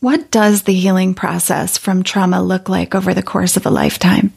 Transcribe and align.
What 0.00 0.30
does 0.30 0.62
the 0.62 0.72
healing 0.72 1.14
process 1.14 1.76
from 1.76 2.02
trauma 2.02 2.42
look 2.42 2.68
like 2.68 2.94
over 2.94 3.12
the 3.12 3.22
course 3.22 3.56
of 3.56 3.66
a 3.66 3.70
lifetime? 3.70 4.32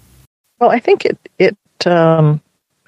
Well, 0.59 0.69
I 0.69 0.79
think 0.79 1.05
it, 1.05 1.17
it, 1.39 1.57
um, 1.87 2.41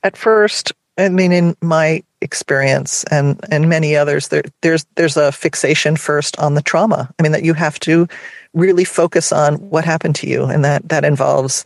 at 0.03 0.17
first, 0.17 0.73
I 0.97 1.07
mean, 1.07 1.31
in 1.31 1.55
my 1.61 2.03
experience 2.21 3.05
and, 3.05 3.39
and 3.49 3.69
many 3.69 3.95
others, 3.95 4.27
there, 4.27 4.43
there's, 4.61 4.85
there's 4.95 5.15
a 5.15 5.31
fixation 5.31 5.95
first 5.95 6.37
on 6.37 6.55
the 6.55 6.61
trauma. 6.61 7.09
I 7.17 7.23
mean, 7.23 7.31
that 7.31 7.43
you 7.43 7.53
have 7.53 7.79
to 7.81 8.07
really 8.53 8.83
focus 8.83 9.31
on 9.31 9.55
what 9.69 9.85
happened 9.85 10.15
to 10.15 10.27
you. 10.27 10.43
And 10.43 10.63
that, 10.65 10.87
that 10.89 11.05
involves 11.05 11.63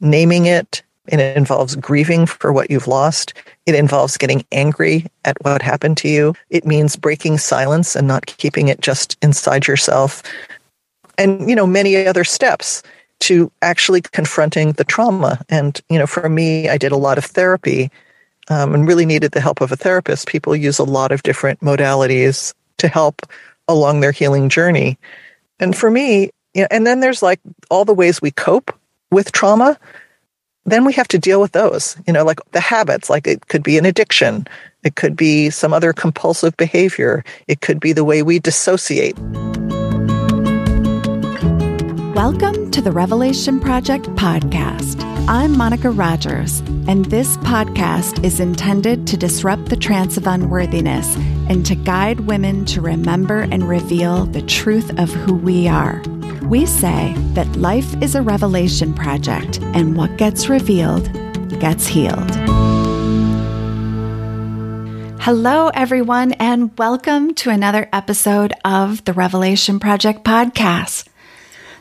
naming 0.00 0.46
it, 0.46 0.82
it 1.06 1.36
involves 1.36 1.76
grieving 1.76 2.26
for 2.26 2.52
what 2.52 2.70
you've 2.70 2.88
lost. 2.88 3.34
It 3.66 3.74
involves 3.74 4.16
getting 4.16 4.44
angry 4.52 5.06
at 5.24 5.36
what 5.42 5.62
happened 5.62 5.96
to 5.98 6.08
you. 6.08 6.34
It 6.50 6.66
means 6.66 6.96
breaking 6.96 7.38
silence 7.38 7.96
and 7.96 8.06
not 8.06 8.26
keeping 8.26 8.68
it 8.68 8.80
just 8.80 9.16
inside 9.22 9.66
yourself. 9.66 10.22
And, 11.18 11.48
you 11.48 11.56
know, 11.56 11.66
many 11.66 12.06
other 12.06 12.24
steps 12.24 12.82
to 13.20 13.50
actually 13.60 14.00
confronting 14.00 14.72
the 14.72 14.84
trauma. 14.84 15.40
And, 15.48 15.80
you 15.88 15.98
know, 15.98 16.06
for 16.06 16.28
me, 16.28 16.68
I 16.68 16.78
did 16.78 16.92
a 16.92 16.96
lot 16.96 17.18
of 17.18 17.24
therapy 17.24 17.90
um, 18.48 18.74
and 18.74 18.86
really 18.86 19.06
needed 19.06 19.32
the 19.32 19.40
help 19.40 19.60
of 19.60 19.72
a 19.72 19.76
therapist. 19.76 20.28
People 20.28 20.56
use 20.56 20.78
a 20.78 20.84
lot 20.84 21.12
of 21.12 21.22
different 21.22 21.60
modalities 21.60 22.54
to 22.78 22.88
help 22.88 23.22
along 23.68 24.00
their 24.00 24.12
healing 24.12 24.48
journey. 24.48 24.98
And 25.58 25.76
for 25.76 25.90
me, 25.90 26.30
you 26.54 26.62
know, 26.62 26.68
and 26.70 26.86
then 26.86 27.00
there's 27.00 27.22
like 27.22 27.40
all 27.70 27.84
the 27.84 27.94
ways 27.94 28.20
we 28.20 28.30
cope 28.30 28.74
with 29.10 29.32
trauma 29.32 29.78
then 30.64 30.84
we 30.84 30.92
have 30.92 31.08
to 31.08 31.18
deal 31.18 31.40
with 31.40 31.52
those, 31.52 31.96
you 32.06 32.12
know, 32.12 32.24
like 32.24 32.38
the 32.52 32.60
habits, 32.60 33.08
like 33.08 33.26
it 33.26 33.48
could 33.48 33.62
be 33.62 33.78
an 33.78 33.86
addiction. 33.86 34.46
It 34.82 34.94
could 34.94 35.16
be 35.16 35.50
some 35.50 35.72
other 35.72 35.92
compulsive 35.92 36.56
behavior. 36.56 37.24
It 37.48 37.60
could 37.60 37.80
be 37.80 37.92
the 37.92 38.04
way 38.04 38.22
we 38.22 38.38
dissociate. 38.38 39.18
Welcome 42.14 42.70
to 42.72 42.82
the 42.82 42.92
Revelation 42.92 43.58
Project 43.58 44.04
podcast. 44.16 45.02
I'm 45.26 45.56
Monica 45.56 45.90
Rogers, 45.90 46.60
and 46.86 47.06
this 47.06 47.36
podcast 47.38 48.22
is 48.24 48.40
intended 48.40 49.06
to 49.06 49.16
disrupt 49.16 49.66
the 49.66 49.76
trance 49.76 50.16
of 50.16 50.26
unworthiness 50.26 51.16
and 51.48 51.64
to 51.66 51.74
guide 51.74 52.20
women 52.20 52.64
to 52.66 52.80
remember 52.80 53.40
and 53.50 53.68
reveal 53.68 54.26
the 54.26 54.42
truth 54.42 54.98
of 54.98 55.10
who 55.10 55.34
we 55.34 55.68
are. 55.68 56.02
We 56.42 56.66
say 56.66 57.14
that 57.34 57.56
life 57.56 58.02
is 58.02 58.14
a 58.14 58.22
revelation 58.22 58.94
project, 58.94 59.60
and 59.62 59.96
what 59.96 60.16
gets 60.16 60.48
revealed 60.48 61.10
gets 61.60 61.86
healed. 61.86 62.30
Hello, 65.20 65.68
everyone, 65.74 66.32
and 66.32 66.76
welcome 66.78 67.34
to 67.34 67.50
another 67.50 67.88
episode 67.92 68.52
of 68.64 69.04
the 69.04 69.12
Revelation 69.12 69.78
Project 69.78 70.24
podcast. 70.24 71.06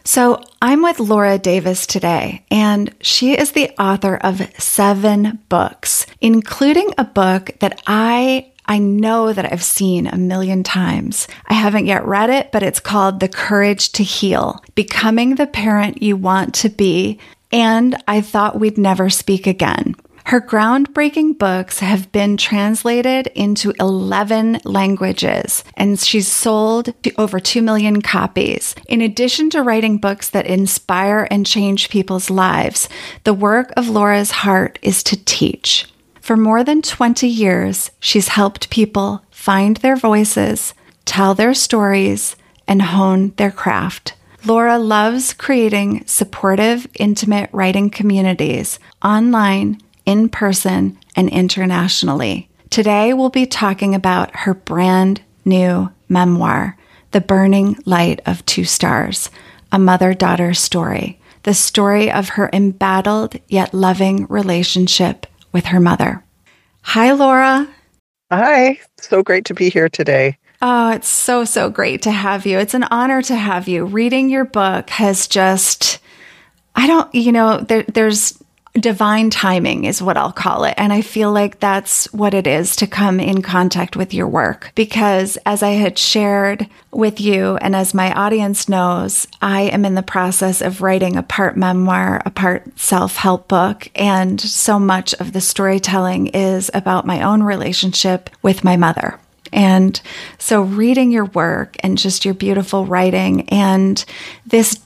So, 0.03 0.43
I'm 0.61 0.83
with 0.83 0.99
Laura 0.99 1.37
Davis 1.37 1.87
today, 1.87 2.45
and 2.51 2.93
she 3.01 3.37
is 3.37 3.53
the 3.53 3.69
author 3.79 4.17
of 4.17 4.41
seven 4.61 5.39
books, 5.47 6.05
including 6.19 6.93
a 6.97 7.05
book 7.05 7.51
that 7.59 7.81
I 7.87 8.51
I 8.69 8.77
know 8.77 9.33
that 9.33 9.51
I've 9.51 9.63
seen 9.63 10.05
a 10.05 10.15
million 10.15 10.61
times. 10.61 11.27
I 11.47 11.55
haven't 11.55 11.87
yet 11.87 12.05
read 12.05 12.29
it, 12.29 12.51
but 12.51 12.61
it's 12.61 12.79
called 12.79 13.19
The 13.19 13.27
Courage 13.27 13.91
to 13.93 14.03
Heal 14.03 14.63
Becoming 14.75 15.35
the 15.35 15.47
Parent 15.47 16.03
You 16.03 16.15
Want 16.15 16.53
to 16.55 16.69
Be. 16.69 17.17
And 17.51 18.01
I 18.07 18.21
thought 18.21 18.59
we'd 18.59 18.77
never 18.77 19.09
speak 19.09 19.47
again. 19.47 19.95
Her 20.25 20.39
groundbreaking 20.39 21.39
books 21.39 21.79
have 21.79 22.11
been 22.11 22.37
translated 22.37 23.25
into 23.33 23.73
11 23.79 24.59
languages, 24.63 25.63
and 25.75 25.99
she's 25.99 26.27
sold 26.27 26.93
over 27.17 27.39
2 27.39 27.63
million 27.63 28.03
copies. 28.03 28.75
In 28.87 29.01
addition 29.01 29.49
to 29.49 29.63
writing 29.63 29.97
books 29.97 30.29
that 30.29 30.45
inspire 30.45 31.27
and 31.31 31.47
change 31.47 31.89
people's 31.89 32.29
lives, 32.29 32.87
the 33.23 33.33
work 33.33 33.73
of 33.75 33.89
Laura's 33.89 34.29
heart 34.29 34.77
is 34.83 35.01
to 35.01 35.25
teach. 35.25 35.87
For 36.29 36.37
more 36.37 36.63
than 36.63 36.83
20 36.83 37.27
years, 37.27 37.89
she's 37.99 38.27
helped 38.27 38.69
people 38.69 39.23
find 39.31 39.77
their 39.77 39.95
voices, 39.95 40.75
tell 41.03 41.33
their 41.33 41.55
stories, 41.55 42.35
and 42.67 42.83
hone 42.83 43.33
their 43.37 43.49
craft. 43.49 44.13
Laura 44.45 44.77
loves 44.77 45.33
creating 45.33 46.05
supportive, 46.05 46.85
intimate 46.99 47.49
writing 47.51 47.89
communities 47.89 48.77
online, 49.03 49.81
in 50.05 50.29
person, 50.29 50.99
and 51.15 51.29
internationally. 51.29 52.47
Today, 52.69 53.11
we'll 53.11 53.31
be 53.31 53.47
talking 53.47 53.95
about 53.95 54.35
her 54.35 54.53
brand 54.53 55.21
new 55.45 55.89
memoir, 56.09 56.77
The 57.09 57.21
Burning 57.21 57.75
Light 57.85 58.21
of 58.27 58.45
Two 58.45 58.65
Stars, 58.65 59.31
a 59.71 59.79
mother 59.79 60.13
daughter 60.13 60.53
story, 60.53 61.19
the 61.41 61.55
story 61.55 62.11
of 62.11 62.29
her 62.29 62.51
embattled 62.53 63.35
yet 63.47 63.73
loving 63.73 64.27
relationship 64.27 65.25
with 65.51 65.65
her 65.65 65.79
mother. 65.79 66.23
Hi, 66.81 67.11
Laura. 67.11 67.67
Hi. 68.31 68.79
So 68.97 69.23
great 69.23 69.45
to 69.45 69.53
be 69.53 69.69
here 69.69 69.89
today. 69.89 70.37
Oh, 70.61 70.91
it's 70.91 71.07
so, 71.07 71.45
so 71.45 71.69
great 71.69 72.01
to 72.03 72.11
have 72.11 72.45
you. 72.45 72.59
It's 72.59 72.73
an 72.73 72.83
honor 72.83 73.21
to 73.23 73.35
have 73.35 73.67
you. 73.67 73.85
Reading 73.85 74.29
your 74.29 74.45
book 74.45 74.89
has 74.89 75.27
just, 75.27 75.99
I 76.75 76.85
don't, 76.85 77.13
you 77.15 77.31
know, 77.31 77.59
there, 77.61 77.83
there's 77.83 78.37
divine 78.79 79.29
timing 79.29 79.85
is 79.85 80.01
what 80.01 80.17
I'll 80.17 80.31
call 80.31 80.63
it. 80.63 80.73
And 80.77 80.91
I 80.91 81.01
feel 81.01 81.31
like 81.31 81.59
that's 81.59 82.11
what 82.13 82.33
it 82.33 82.47
is 82.47 82.75
to 82.77 82.87
come 82.87 83.19
in 83.19 83.41
contact 83.41 83.95
with 83.95 84.13
your 84.13 84.27
work. 84.27 84.71
Because 84.75 85.37
as 85.45 85.63
I 85.63 85.71
had 85.71 85.97
shared 85.97 86.67
with 86.91 87.19
you, 87.19 87.57
and 87.57 87.75
as 87.75 87.93
my 87.93 88.11
audience 88.13 88.67
knows, 88.67 89.27
I 89.41 89.63
am 89.63 89.85
in 89.85 89.95
the 89.95 90.01
process 90.01 90.61
of 90.61 90.81
writing 90.81 91.15
a 91.15 91.23
part 91.23 91.57
memoir, 91.57 92.21
a 92.25 92.31
part 92.31 92.79
self 92.79 93.15
help 93.15 93.47
book. 93.47 93.89
And 93.95 94.39
so 94.39 94.79
much 94.79 95.13
of 95.15 95.33
the 95.33 95.41
storytelling 95.41 96.27
is 96.27 96.71
about 96.73 97.05
my 97.05 97.21
own 97.21 97.43
relationship 97.43 98.29
with 98.41 98.63
my 98.63 98.77
mother. 98.77 99.19
And 99.51 99.99
so 100.37 100.61
reading 100.61 101.11
your 101.11 101.25
work 101.25 101.75
and 101.79 101.97
just 101.97 102.25
your 102.25 102.33
beautiful 102.33 102.85
writing 102.85 103.49
and 103.49 104.03
this 104.45 104.79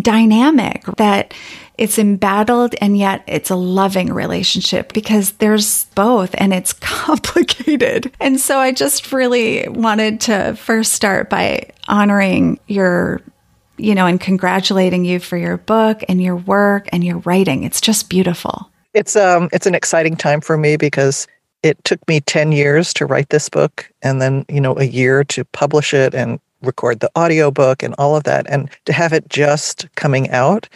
dynamic 0.00 0.84
that 0.96 1.34
it's 1.78 1.98
embattled 1.98 2.74
and 2.80 2.96
yet 2.96 3.22
it's 3.26 3.50
a 3.50 3.56
loving 3.56 4.12
relationship 4.12 4.92
because 4.92 5.32
there's 5.32 5.84
both 5.94 6.34
and 6.38 6.52
it's 6.52 6.72
complicated. 6.80 8.12
And 8.20 8.40
so 8.40 8.58
I 8.58 8.72
just 8.72 9.12
really 9.12 9.68
wanted 9.68 10.20
to 10.22 10.54
first 10.56 10.92
start 10.92 11.28
by 11.30 11.70
honoring 11.88 12.58
your 12.66 13.22
you 13.78 13.94
know 13.94 14.06
and 14.06 14.18
congratulating 14.18 15.04
you 15.04 15.18
for 15.18 15.36
your 15.36 15.58
book 15.58 16.02
and 16.08 16.22
your 16.22 16.36
work 16.36 16.88
and 16.92 17.04
your 17.04 17.18
writing. 17.18 17.64
It's 17.64 17.80
just 17.80 18.08
beautiful. 18.08 18.70
It's 18.94 19.16
um 19.16 19.48
it's 19.52 19.66
an 19.66 19.74
exciting 19.74 20.16
time 20.16 20.40
for 20.40 20.56
me 20.56 20.76
because 20.76 21.26
it 21.62 21.82
took 21.84 22.06
me 22.06 22.20
10 22.20 22.52
years 22.52 22.94
to 22.94 23.06
write 23.06 23.30
this 23.30 23.48
book 23.48 23.90
and 24.02 24.22
then, 24.22 24.44
you 24.48 24.60
know, 24.60 24.78
a 24.78 24.84
year 24.84 25.24
to 25.24 25.44
publish 25.46 25.92
it 25.92 26.14
and 26.14 26.38
record 26.66 27.00
the 27.00 27.10
audiobook 27.16 27.82
and 27.82 27.94
all 27.98 28.16
of 28.16 28.24
that 28.24 28.46
and 28.48 28.70
to 28.84 28.92
have 28.92 29.12
it 29.12 29.28
just 29.28 29.86
coming 29.94 30.28
out 30.30 30.68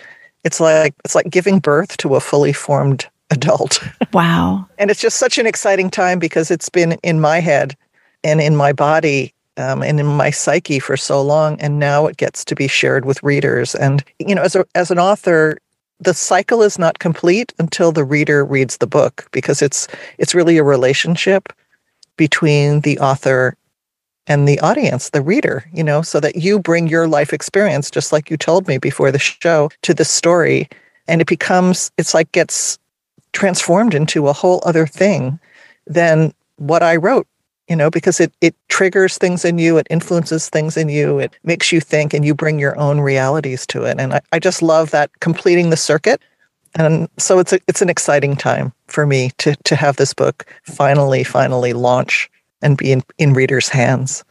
it's 0.45 0.61
like 0.61 0.95
it's 1.05 1.15
like 1.15 1.29
giving 1.31 1.59
birth 1.59 1.97
to 1.99 2.15
a 2.15 2.21
fully 2.21 2.53
formed 2.53 3.07
adult. 3.31 3.81
Wow. 4.13 4.67
and 4.77 4.91
it's 4.91 5.01
just 5.01 5.19
such 5.19 5.39
an 5.39 5.47
exciting 5.47 5.89
time 5.89 6.19
because 6.19 6.51
it's 6.51 6.69
been 6.69 6.95
in 7.05 7.21
my 7.21 7.39
head 7.39 7.77
and 8.25 8.41
in 8.41 8.57
my 8.57 8.73
body 8.73 9.33
um, 9.57 9.85
and 9.85 10.01
in 10.01 10.07
my 10.07 10.31
psyche 10.31 10.81
for 10.81 10.97
so 10.97 11.23
long, 11.23 11.61
and 11.61 11.79
now 11.79 12.07
it 12.07 12.17
gets 12.17 12.45
to 12.47 12.57
be 12.57 12.67
shared 12.67 13.05
with 13.05 13.23
readers. 13.23 13.77
And 13.77 14.03
you 14.19 14.35
know, 14.35 14.43
as 14.43 14.57
a 14.57 14.67
as 14.75 14.91
an 14.91 14.99
author, 14.99 15.59
the 16.01 16.13
cycle 16.13 16.61
is 16.63 16.77
not 16.77 16.99
complete 16.99 17.53
until 17.61 17.93
the 17.93 18.03
reader 18.03 18.45
reads 18.45 18.79
the 18.79 18.89
book 18.89 19.29
because 19.31 19.63
it's 19.63 19.87
it's 20.19 20.35
really 20.35 20.57
a 20.59 20.65
relationship 20.65 21.53
between 22.17 22.81
the 22.81 22.99
author 22.99 23.57
and 24.27 24.47
the 24.47 24.61
audience, 24.61 25.11
the 25.11 25.23
reader, 25.23 25.65
you 25.73 25.83
know, 25.83 26.03
so 26.03 26.21
that 26.21 26.37
you 26.37 26.59
bring 26.59 26.89
your 26.89 27.09
life 27.09 27.33
experience, 27.33 27.91
just 27.91 28.13
like 28.13 28.31
you 28.31 28.37
told 28.37 28.69
me 28.69 28.79
before 28.79 29.11
the 29.11 29.19
show, 29.19 29.71
to 29.83 29.95
the 29.95 30.05
story. 30.05 30.69
And 31.09 31.21
it 31.21 31.27
becomes, 31.27 31.91
it's 31.97 32.15
like 32.15 32.31
gets 32.33 32.79
transformed 33.33 33.95
into 33.95 34.29
a 34.29 34.33
whole 34.33 34.63
other 34.65 34.87
thing 34.87 35.39
than 35.87 36.33
what 36.57 36.83
I 36.83 36.97
wrote, 36.97 37.27
you 37.69 37.77
know, 37.77 37.91
because 37.91 38.21
it, 38.21 38.33
it 38.41 38.55
triggers 38.69 39.19
things 39.19 39.45
in 39.45 39.59
you, 39.59 39.79
it 39.79 39.87
influences 39.91 40.49
things 40.49 40.77
in 40.77 40.89
you, 40.89 41.19
it 41.19 41.33
makes 41.43 41.73
you 41.73 41.81
think, 41.81 42.15
and 42.15 42.25
you 42.25 42.35
bring 42.35 42.59
your 42.59 42.79
own 42.79 43.01
realities 43.01 43.67
to 43.69 43.85
it. 43.85 43.99
And 43.99 44.15
I, 44.15 44.21
I 44.33 44.39
just 44.39 44.63
love 44.63 44.91
that 44.91 45.11
completing 45.21 45.71
the 45.71 45.77
circuit. 45.77 46.21
And 46.77 47.09
so 47.17 47.39
it's 47.41 47.53
a, 47.53 47.59
it's 47.67 47.83
an 47.83 47.89
exciting 47.89 48.37
time 48.37 48.73
for 48.87 49.05
me 49.07 49.33
to 49.39 49.57
to 49.65 49.75
have 49.75 49.97
this 49.97 50.15
book 50.15 50.47
finally, 50.63 51.25
finally 51.25 51.73
launch 51.73 52.31
and 52.63 52.77
be 52.77 52.93
in, 52.93 53.03
in 53.19 53.33
readers' 53.33 53.69
hands. 53.69 54.25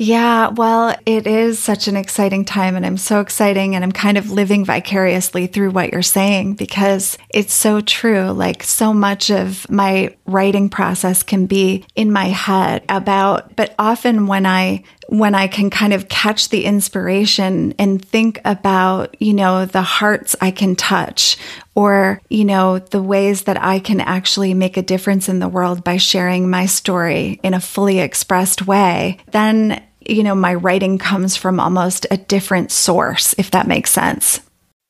Yeah, 0.00 0.50
well, 0.50 0.94
it 1.06 1.26
is 1.26 1.58
such 1.58 1.88
an 1.88 1.96
exciting 1.96 2.44
time, 2.44 2.76
and 2.76 2.86
I'm 2.86 2.96
so 2.96 3.18
exciting, 3.20 3.74
and 3.74 3.82
I'm 3.82 3.90
kind 3.90 4.16
of 4.16 4.30
living 4.30 4.64
vicariously 4.64 5.48
through 5.48 5.72
what 5.72 5.90
you're 5.90 6.02
saying 6.02 6.54
because 6.54 7.18
it's 7.34 7.52
so 7.52 7.80
true. 7.80 8.30
Like, 8.30 8.62
so 8.62 8.94
much 8.94 9.28
of 9.28 9.68
my 9.68 10.14
writing 10.24 10.68
process 10.68 11.24
can 11.24 11.46
be 11.46 11.84
in 11.96 12.12
my 12.12 12.26
head 12.26 12.84
about, 12.88 13.56
but 13.56 13.74
often 13.76 14.28
when 14.28 14.46
I 14.46 14.84
when 15.08 15.34
I 15.34 15.46
can 15.46 15.70
kind 15.70 15.94
of 15.94 16.08
catch 16.08 16.50
the 16.50 16.66
inspiration 16.66 17.74
and 17.78 18.04
think 18.04 18.40
about, 18.44 19.20
you 19.20 19.32
know, 19.32 19.64
the 19.64 19.80
hearts 19.80 20.36
I 20.42 20.50
can 20.50 20.76
touch 20.76 21.38
or, 21.74 22.20
you 22.28 22.44
know, 22.44 22.78
the 22.78 23.02
ways 23.02 23.44
that 23.44 23.62
I 23.62 23.78
can 23.78 24.02
actually 24.02 24.52
make 24.52 24.76
a 24.76 24.82
difference 24.82 25.30
in 25.30 25.38
the 25.38 25.48
world 25.48 25.82
by 25.82 25.96
sharing 25.96 26.50
my 26.50 26.66
story 26.66 27.40
in 27.42 27.54
a 27.54 27.60
fully 27.60 28.00
expressed 28.00 28.66
way, 28.66 29.16
then, 29.30 29.82
you 30.00 30.22
know, 30.22 30.34
my 30.34 30.52
writing 30.52 30.98
comes 30.98 31.36
from 31.36 31.58
almost 31.58 32.06
a 32.10 32.18
different 32.18 32.70
source, 32.70 33.34
if 33.38 33.50
that 33.52 33.66
makes 33.66 33.90
sense. 33.90 34.42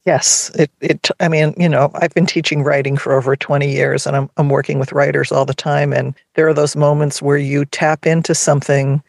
Yes, 0.04 0.50
it, 0.56 0.72
it, 0.80 1.10
I 1.20 1.28
mean, 1.28 1.54
you 1.56 1.68
know, 1.68 1.92
I've 1.94 2.14
been 2.14 2.26
teaching 2.26 2.64
writing 2.64 2.96
for 2.96 3.12
over 3.12 3.36
20 3.36 3.70
years 3.70 4.04
and 4.04 4.16
I'm, 4.16 4.30
I'm 4.36 4.48
working 4.48 4.80
with 4.80 4.90
writers 4.90 5.30
all 5.30 5.44
the 5.44 5.54
time. 5.54 5.92
And 5.92 6.12
there 6.34 6.48
are 6.48 6.54
those 6.54 6.74
moments 6.74 7.22
where 7.22 7.36
you 7.36 7.64
tap 7.66 8.04
into 8.04 8.34
something 8.34 9.00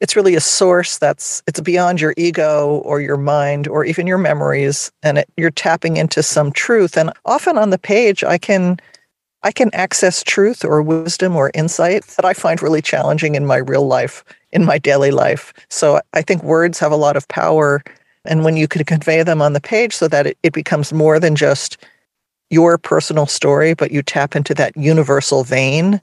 it's 0.00 0.14
really 0.14 0.34
a 0.34 0.40
source 0.40 0.98
that's 0.98 1.42
it's 1.46 1.60
beyond 1.60 2.00
your 2.00 2.14
ego 2.16 2.80
or 2.84 3.00
your 3.00 3.16
mind 3.16 3.66
or 3.66 3.84
even 3.84 4.06
your 4.06 4.18
memories 4.18 4.92
and 5.02 5.18
it, 5.18 5.28
you're 5.36 5.50
tapping 5.50 5.96
into 5.96 6.22
some 6.22 6.52
truth. 6.52 6.96
And 6.96 7.12
often 7.24 7.58
on 7.58 7.70
the 7.70 7.78
page 7.78 8.22
i 8.24 8.38
can 8.38 8.78
i 9.42 9.52
can 9.52 9.70
access 9.74 10.22
truth 10.22 10.64
or 10.64 10.82
wisdom 10.82 11.36
or 11.36 11.50
insight 11.54 12.04
that 12.16 12.24
i 12.24 12.34
find 12.34 12.62
really 12.62 12.82
challenging 12.82 13.34
in 13.34 13.46
my 13.46 13.56
real 13.56 13.86
life 13.86 14.24
in 14.52 14.64
my 14.64 14.78
daily 14.78 15.10
life. 15.10 15.52
So 15.68 16.00
i 16.12 16.22
think 16.22 16.42
words 16.42 16.78
have 16.78 16.92
a 16.92 16.96
lot 16.96 17.16
of 17.16 17.28
power. 17.28 17.82
And 18.24 18.44
when 18.44 18.56
you 18.56 18.68
can 18.68 18.84
convey 18.84 19.22
them 19.22 19.40
on 19.40 19.54
the 19.54 19.60
page 19.60 19.94
so 19.94 20.06
that 20.08 20.26
it, 20.26 20.38
it 20.42 20.52
becomes 20.52 20.92
more 20.92 21.18
than 21.18 21.34
just 21.34 21.78
your 22.50 22.78
personal 22.78 23.26
story 23.26 23.74
but 23.74 23.90
you 23.90 24.02
tap 24.02 24.34
into 24.36 24.54
that 24.54 24.76
universal 24.76 25.44
vein 25.44 26.00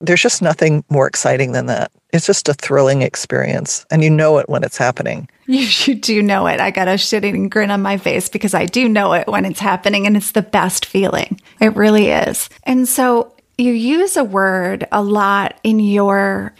there's 0.00 0.22
just 0.22 0.42
nothing 0.42 0.84
more 0.88 1.06
exciting 1.06 1.52
than 1.52 1.66
that. 1.66 1.90
It's 2.12 2.26
just 2.26 2.48
a 2.48 2.54
thrilling 2.54 3.02
experience, 3.02 3.84
and 3.90 4.04
you 4.04 4.10
know 4.10 4.38
it 4.38 4.48
when 4.48 4.64
it's 4.64 4.76
happening. 4.76 5.28
You, 5.46 5.68
you 5.84 5.94
do 5.94 6.22
know 6.22 6.46
it. 6.46 6.58
I 6.58 6.70
got 6.70 6.88
a 6.88 6.92
shitting 6.92 7.50
grin 7.50 7.70
on 7.70 7.82
my 7.82 7.98
face 7.98 8.30
because 8.30 8.54
I 8.54 8.64
do 8.64 8.88
know 8.88 9.12
it 9.12 9.26
when 9.26 9.44
it's 9.44 9.60
happening, 9.60 10.06
and 10.06 10.16
it's 10.16 10.32
the 10.32 10.40
best 10.40 10.86
feeling. 10.86 11.38
It 11.60 11.76
really 11.76 12.08
is. 12.08 12.48
And 12.62 12.88
so 12.88 13.34
you 13.58 13.72
use 13.72 14.16
a 14.16 14.24
word 14.24 14.86
a 14.90 15.02
lot 15.02 15.58
in 15.62 15.80
your 15.80 16.54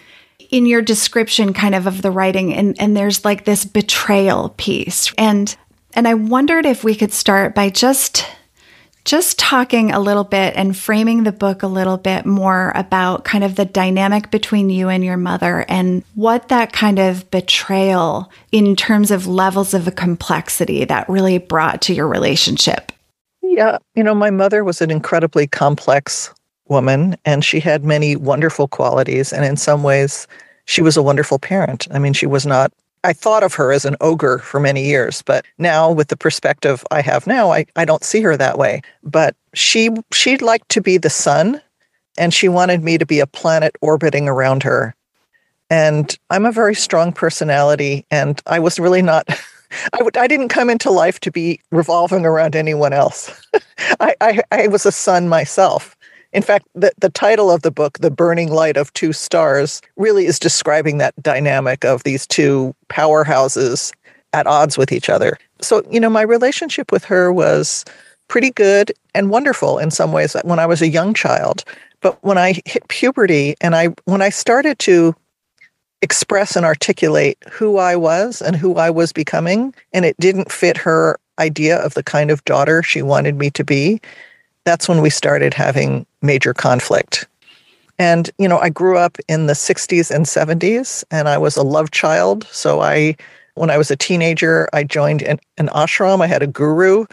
in 0.50 0.66
your 0.66 0.82
description 0.82 1.52
kind 1.52 1.74
of 1.74 1.86
of 1.86 2.02
the 2.02 2.10
writing 2.10 2.54
and 2.54 2.76
and 2.80 2.96
there's 2.96 3.24
like 3.24 3.44
this 3.44 3.64
betrayal 3.64 4.50
piece 4.50 5.12
and 5.18 5.56
and 5.94 6.06
I 6.06 6.14
wondered 6.14 6.66
if 6.66 6.84
we 6.84 6.94
could 6.94 7.12
start 7.12 7.54
by 7.54 7.70
just 7.70 8.26
just 9.04 9.38
talking 9.38 9.90
a 9.92 10.00
little 10.00 10.24
bit 10.24 10.54
and 10.56 10.76
framing 10.76 11.24
the 11.24 11.32
book 11.32 11.62
a 11.62 11.66
little 11.66 11.98
bit 11.98 12.24
more 12.24 12.72
about 12.74 13.24
kind 13.24 13.44
of 13.44 13.54
the 13.54 13.64
dynamic 13.64 14.30
between 14.30 14.70
you 14.70 14.88
and 14.88 15.04
your 15.04 15.18
mother 15.18 15.64
and 15.68 16.02
what 16.14 16.48
that 16.48 16.72
kind 16.72 16.98
of 16.98 17.30
betrayal 17.30 18.30
in 18.50 18.74
terms 18.74 19.10
of 19.10 19.26
levels 19.26 19.74
of 19.74 19.94
complexity 19.94 20.84
that 20.84 21.08
really 21.08 21.38
brought 21.38 21.82
to 21.82 21.94
your 21.94 22.08
relationship. 22.08 22.92
Yeah, 23.42 23.78
you 23.94 24.02
know, 24.02 24.14
my 24.14 24.30
mother 24.30 24.64
was 24.64 24.80
an 24.80 24.90
incredibly 24.90 25.46
complex 25.46 26.32
woman 26.68 27.16
and 27.26 27.44
she 27.44 27.60
had 27.60 27.84
many 27.84 28.16
wonderful 28.16 28.68
qualities 28.68 29.32
and 29.32 29.44
in 29.44 29.56
some 29.56 29.82
ways 29.82 30.26
she 30.64 30.80
was 30.80 30.96
a 30.96 31.02
wonderful 31.02 31.38
parent. 31.38 31.86
I 31.90 31.98
mean, 31.98 32.14
she 32.14 32.26
was 32.26 32.46
not 32.46 32.72
I 33.04 33.12
thought 33.12 33.42
of 33.42 33.54
her 33.54 33.70
as 33.70 33.84
an 33.84 33.96
ogre 34.00 34.38
for 34.38 34.58
many 34.58 34.84
years, 34.84 35.22
but 35.22 35.44
now 35.58 35.92
with 35.92 36.08
the 36.08 36.16
perspective 36.16 36.82
I 36.90 37.02
have 37.02 37.26
now, 37.26 37.52
I, 37.52 37.66
I 37.76 37.84
don't 37.84 38.02
see 38.02 38.22
her 38.22 38.36
that 38.36 38.58
way. 38.58 38.80
But 39.02 39.36
she 39.52 39.90
she 40.12 40.38
liked 40.38 40.70
to 40.70 40.80
be 40.80 40.96
the 40.96 41.10
sun 41.10 41.60
and 42.16 42.32
she 42.32 42.48
wanted 42.48 42.82
me 42.82 42.96
to 42.96 43.06
be 43.06 43.20
a 43.20 43.26
planet 43.26 43.76
orbiting 43.82 44.26
around 44.26 44.62
her. 44.62 44.94
And 45.68 46.16
I'm 46.30 46.46
a 46.46 46.52
very 46.52 46.74
strong 46.74 47.12
personality 47.12 48.06
and 48.10 48.40
I 48.46 48.58
was 48.58 48.80
really 48.80 49.02
not 49.02 49.28
I 49.92 50.00
I 50.16 50.26
didn't 50.26 50.48
come 50.48 50.70
into 50.70 50.90
life 50.90 51.20
to 51.20 51.30
be 51.30 51.60
revolving 51.70 52.24
around 52.24 52.56
anyone 52.56 52.94
else. 52.94 53.30
I, 54.00 54.14
I 54.20 54.42
I 54.50 54.68
was 54.68 54.86
a 54.86 54.92
sun 54.92 55.28
myself. 55.28 55.93
In 56.34 56.42
fact, 56.42 56.66
the, 56.74 56.92
the 56.98 57.08
title 57.08 57.50
of 57.50 57.62
the 57.62 57.70
book, 57.70 57.98
The 58.00 58.10
Burning 58.10 58.52
Light 58.52 58.76
of 58.76 58.92
Two 58.92 59.12
Stars, 59.12 59.80
really 59.96 60.26
is 60.26 60.40
describing 60.40 60.98
that 60.98 61.14
dynamic 61.22 61.84
of 61.84 62.02
these 62.02 62.26
two 62.26 62.74
powerhouses 62.88 63.92
at 64.32 64.48
odds 64.48 64.76
with 64.76 64.90
each 64.90 65.08
other. 65.08 65.38
So, 65.60 65.84
you 65.88 66.00
know, 66.00 66.10
my 66.10 66.22
relationship 66.22 66.90
with 66.90 67.04
her 67.04 67.32
was 67.32 67.84
pretty 68.26 68.50
good 68.50 68.92
and 69.14 69.30
wonderful 69.30 69.78
in 69.78 69.92
some 69.92 70.10
ways 70.10 70.34
when 70.42 70.58
I 70.58 70.66
was 70.66 70.82
a 70.82 70.88
young 70.88 71.14
child. 71.14 71.62
But 72.00 72.22
when 72.24 72.36
I 72.36 72.60
hit 72.66 72.86
puberty 72.88 73.54
and 73.60 73.76
I 73.76 73.88
when 74.04 74.20
I 74.20 74.30
started 74.30 74.78
to 74.80 75.14
express 76.02 76.56
and 76.56 76.66
articulate 76.66 77.38
who 77.50 77.78
I 77.78 77.94
was 77.94 78.42
and 78.42 78.56
who 78.56 78.74
I 78.74 78.90
was 78.90 79.12
becoming, 79.12 79.72
and 79.92 80.04
it 80.04 80.16
didn't 80.18 80.50
fit 80.50 80.76
her 80.78 81.18
idea 81.38 81.78
of 81.78 81.94
the 81.94 82.02
kind 82.02 82.30
of 82.30 82.44
daughter 82.44 82.82
she 82.82 83.02
wanted 83.02 83.36
me 83.36 83.50
to 83.50 83.64
be, 83.64 84.00
that's 84.64 84.88
when 84.88 85.00
we 85.00 85.10
started 85.10 85.54
having 85.54 86.06
major 86.22 86.54
conflict. 86.54 87.26
And, 87.98 88.30
you 88.38 88.48
know, 88.48 88.58
I 88.58 88.70
grew 88.70 88.98
up 88.98 89.18
in 89.28 89.46
the 89.46 89.52
60s 89.52 90.10
and 90.10 90.26
70s, 90.26 91.04
and 91.10 91.28
I 91.28 91.38
was 91.38 91.56
a 91.56 91.62
love 91.62 91.90
child. 91.92 92.46
So 92.50 92.80
I, 92.80 93.16
when 93.54 93.70
I 93.70 93.78
was 93.78 93.90
a 93.90 93.96
teenager, 93.96 94.68
I 94.72 94.82
joined 94.82 95.22
an, 95.22 95.38
an 95.58 95.68
ashram. 95.68 96.20
I 96.20 96.26
had 96.26 96.42
a 96.42 96.46
guru. 96.46 97.06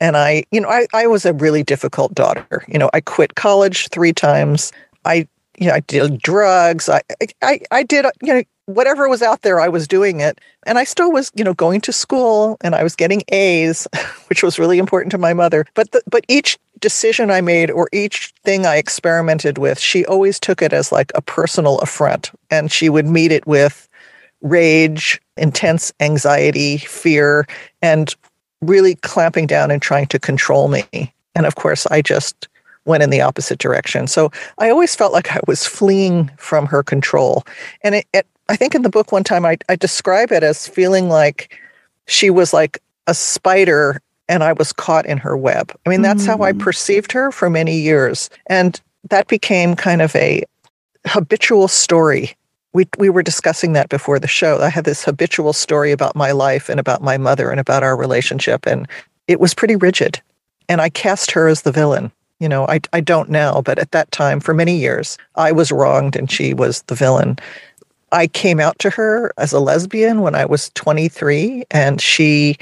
And 0.00 0.16
I, 0.16 0.44
you 0.50 0.60
know, 0.60 0.68
I, 0.68 0.86
I 0.94 1.06
was 1.08 1.26
a 1.26 1.32
really 1.32 1.62
difficult 1.62 2.14
daughter. 2.14 2.64
You 2.68 2.78
know, 2.78 2.88
I 2.94 3.00
quit 3.00 3.34
college 3.34 3.88
three 3.88 4.12
times. 4.12 4.72
I, 5.04 5.28
you 5.58 5.66
know, 5.66 5.74
I 5.74 5.80
did 5.80 6.22
drugs. 6.22 6.88
I, 6.88 7.02
I, 7.42 7.60
I 7.70 7.82
did, 7.82 8.06
you 8.22 8.32
know, 8.32 8.42
whatever 8.66 9.08
was 9.08 9.22
out 9.22 9.42
there, 9.42 9.60
I 9.60 9.68
was 9.68 9.88
doing 9.88 10.20
it. 10.20 10.40
And 10.66 10.78
I 10.78 10.84
still 10.84 11.10
was, 11.10 11.32
you 11.34 11.42
know, 11.42 11.54
going 11.54 11.80
to 11.82 11.92
school 11.92 12.58
and 12.60 12.74
I 12.74 12.82
was 12.82 12.94
getting 12.94 13.22
A's, 13.28 13.88
which 14.28 14.42
was 14.42 14.58
really 14.58 14.78
important 14.78 15.10
to 15.12 15.18
my 15.18 15.32
mother. 15.32 15.66
But 15.74 15.90
the, 15.90 16.02
but 16.08 16.24
each 16.28 16.58
decision 16.80 17.30
I 17.30 17.40
made 17.40 17.70
or 17.70 17.88
each 17.92 18.32
thing 18.44 18.66
I 18.66 18.76
experimented 18.76 19.58
with, 19.58 19.78
she 19.78 20.04
always 20.06 20.38
took 20.38 20.62
it 20.62 20.72
as 20.72 20.92
like 20.92 21.12
a 21.14 21.22
personal 21.22 21.78
affront. 21.78 22.30
And 22.50 22.70
she 22.70 22.88
would 22.88 23.06
meet 23.06 23.32
it 23.32 23.46
with 23.46 23.88
rage, 24.40 25.20
intense 25.36 25.92
anxiety, 26.00 26.78
fear, 26.78 27.46
and 27.82 28.14
really 28.60 28.94
clamping 28.96 29.46
down 29.46 29.70
and 29.70 29.80
trying 29.80 30.06
to 30.06 30.18
control 30.18 30.68
me. 30.68 31.12
And 31.34 31.46
of 31.46 31.54
course, 31.54 31.86
I 31.86 32.02
just 32.02 32.48
went 32.84 33.02
in 33.02 33.10
the 33.10 33.20
opposite 33.20 33.58
direction. 33.58 34.06
So 34.06 34.30
I 34.58 34.70
always 34.70 34.94
felt 34.94 35.12
like 35.12 35.34
I 35.34 35.40
was 35.46 35.66
fleeing 35.66 36.30
from 36.38 36.66
her 36.66 36.82
control. 36.82 37.44
And 37.82 37.96
it, 37.96 38.06
it, 38.14 38.26
I 38.48 38.56
think 38.56 38.74
in 38.74 38.82
the 38.82 38.88
book 38.88 39.12
one 39.12 39.24
time 39.24 39.44
I, 39.44 39.58
I 39.68 39.76
describe 39.76 40.32
it 40.32 40.42
as 40.42 40.66
feeling 40.66 41.08
like 41.08 41.56
she 42.06 42.30
was 42.30 42.52
like 42.52 42.82
a 43.06 43.14
spider 43.14 44.00
and 44.28 44.44
I 44.44 44.52
was 44.52 44.72
caught 44.72 45.06
in 45.06 45.18
her 45.18 45.36
web. 45.36 45.74
I 45.86 45.88
mean, 45.88 46.02
that's 46.02 46.24
mm. 46.24 46.26
how 46.26 46.42
I 46.42 46.52
mm. 46.52 46.58
perceived 46.58 47.12
her 47.12 47.32
for 47.32 47.48
many 47.48 47.78
years. 47.78 48.30
And 48.46 48.80
that 49.10 49.28
became 49.28 49.74
kind 49.74 50.02
of 50.02 50.14
a 50.16 50.44
habitual 51.06 51.68
story. 51.68 52.36
We, 52.74 52.86
we 52.98 53.08
were 53.08 53.22
discussing 53.22 53.72
that 53.72 53.88
before 53.88 54.18
the 54.18 54.28
show. 54.28 54.60
I 54.60 54.68
had 54.68 54.84
this 54.84 55.04
habitual 55.04 55.52
story 55.52 55.92
about 55.92 56.14
my 56.14 56.32
life 56.32 56.68
and 56.68 56.78
about 56.78 57.02
my 57.02 57.16
mother 57.16 57.50
and 57.50 57.58
about 57.58 57.82
our 57.82 57.96
relationship. 57.96 58.66
And 58.66 58.86
it 59.26 59.40
was 59.40 59.54
pretty 59.54 59.76
rigid. 59.76 60.20
And 60.68 60.80
I 60.80 60.90
cast 60.90 61.30
her 61.30 61.48
as 61.48 61.62
the 61.62 61.72
villain. 61.72 62.12
You 62.40 62.48
know, 62.48 62.66
I, 62.68 62.80
I 62.92 63.00
don't 63.00 63.30
now, 63.30 63.62
but 63.62 63.78
at 63.78 63.90
that 63.92 64.12
time, 64.12 64.38
for 64.38 64.54
many 64.54 64.76
years, 64.76 65.18
I 65.34 65.50
was 65.50 65.72
wronged 65.72 66.14
and 66.14 66.30
she 66.30 66.54
was 66.54 66.82
the 66.82 66.94
villain. 66.94 67.36
I 68.12 68.26
came 68.26 68.60
out 68.60 68.78
to 68.80 68.90
her 68.90 69.32
as 69.38 69.52
a 69.52 69.60
lesbian 69.60 70.20
when 70.20 70.34
I 70.34 70.44
was 70.44 70.70
23, 70.70 71.64
and 71.70 72.00
she, 72.00 72.56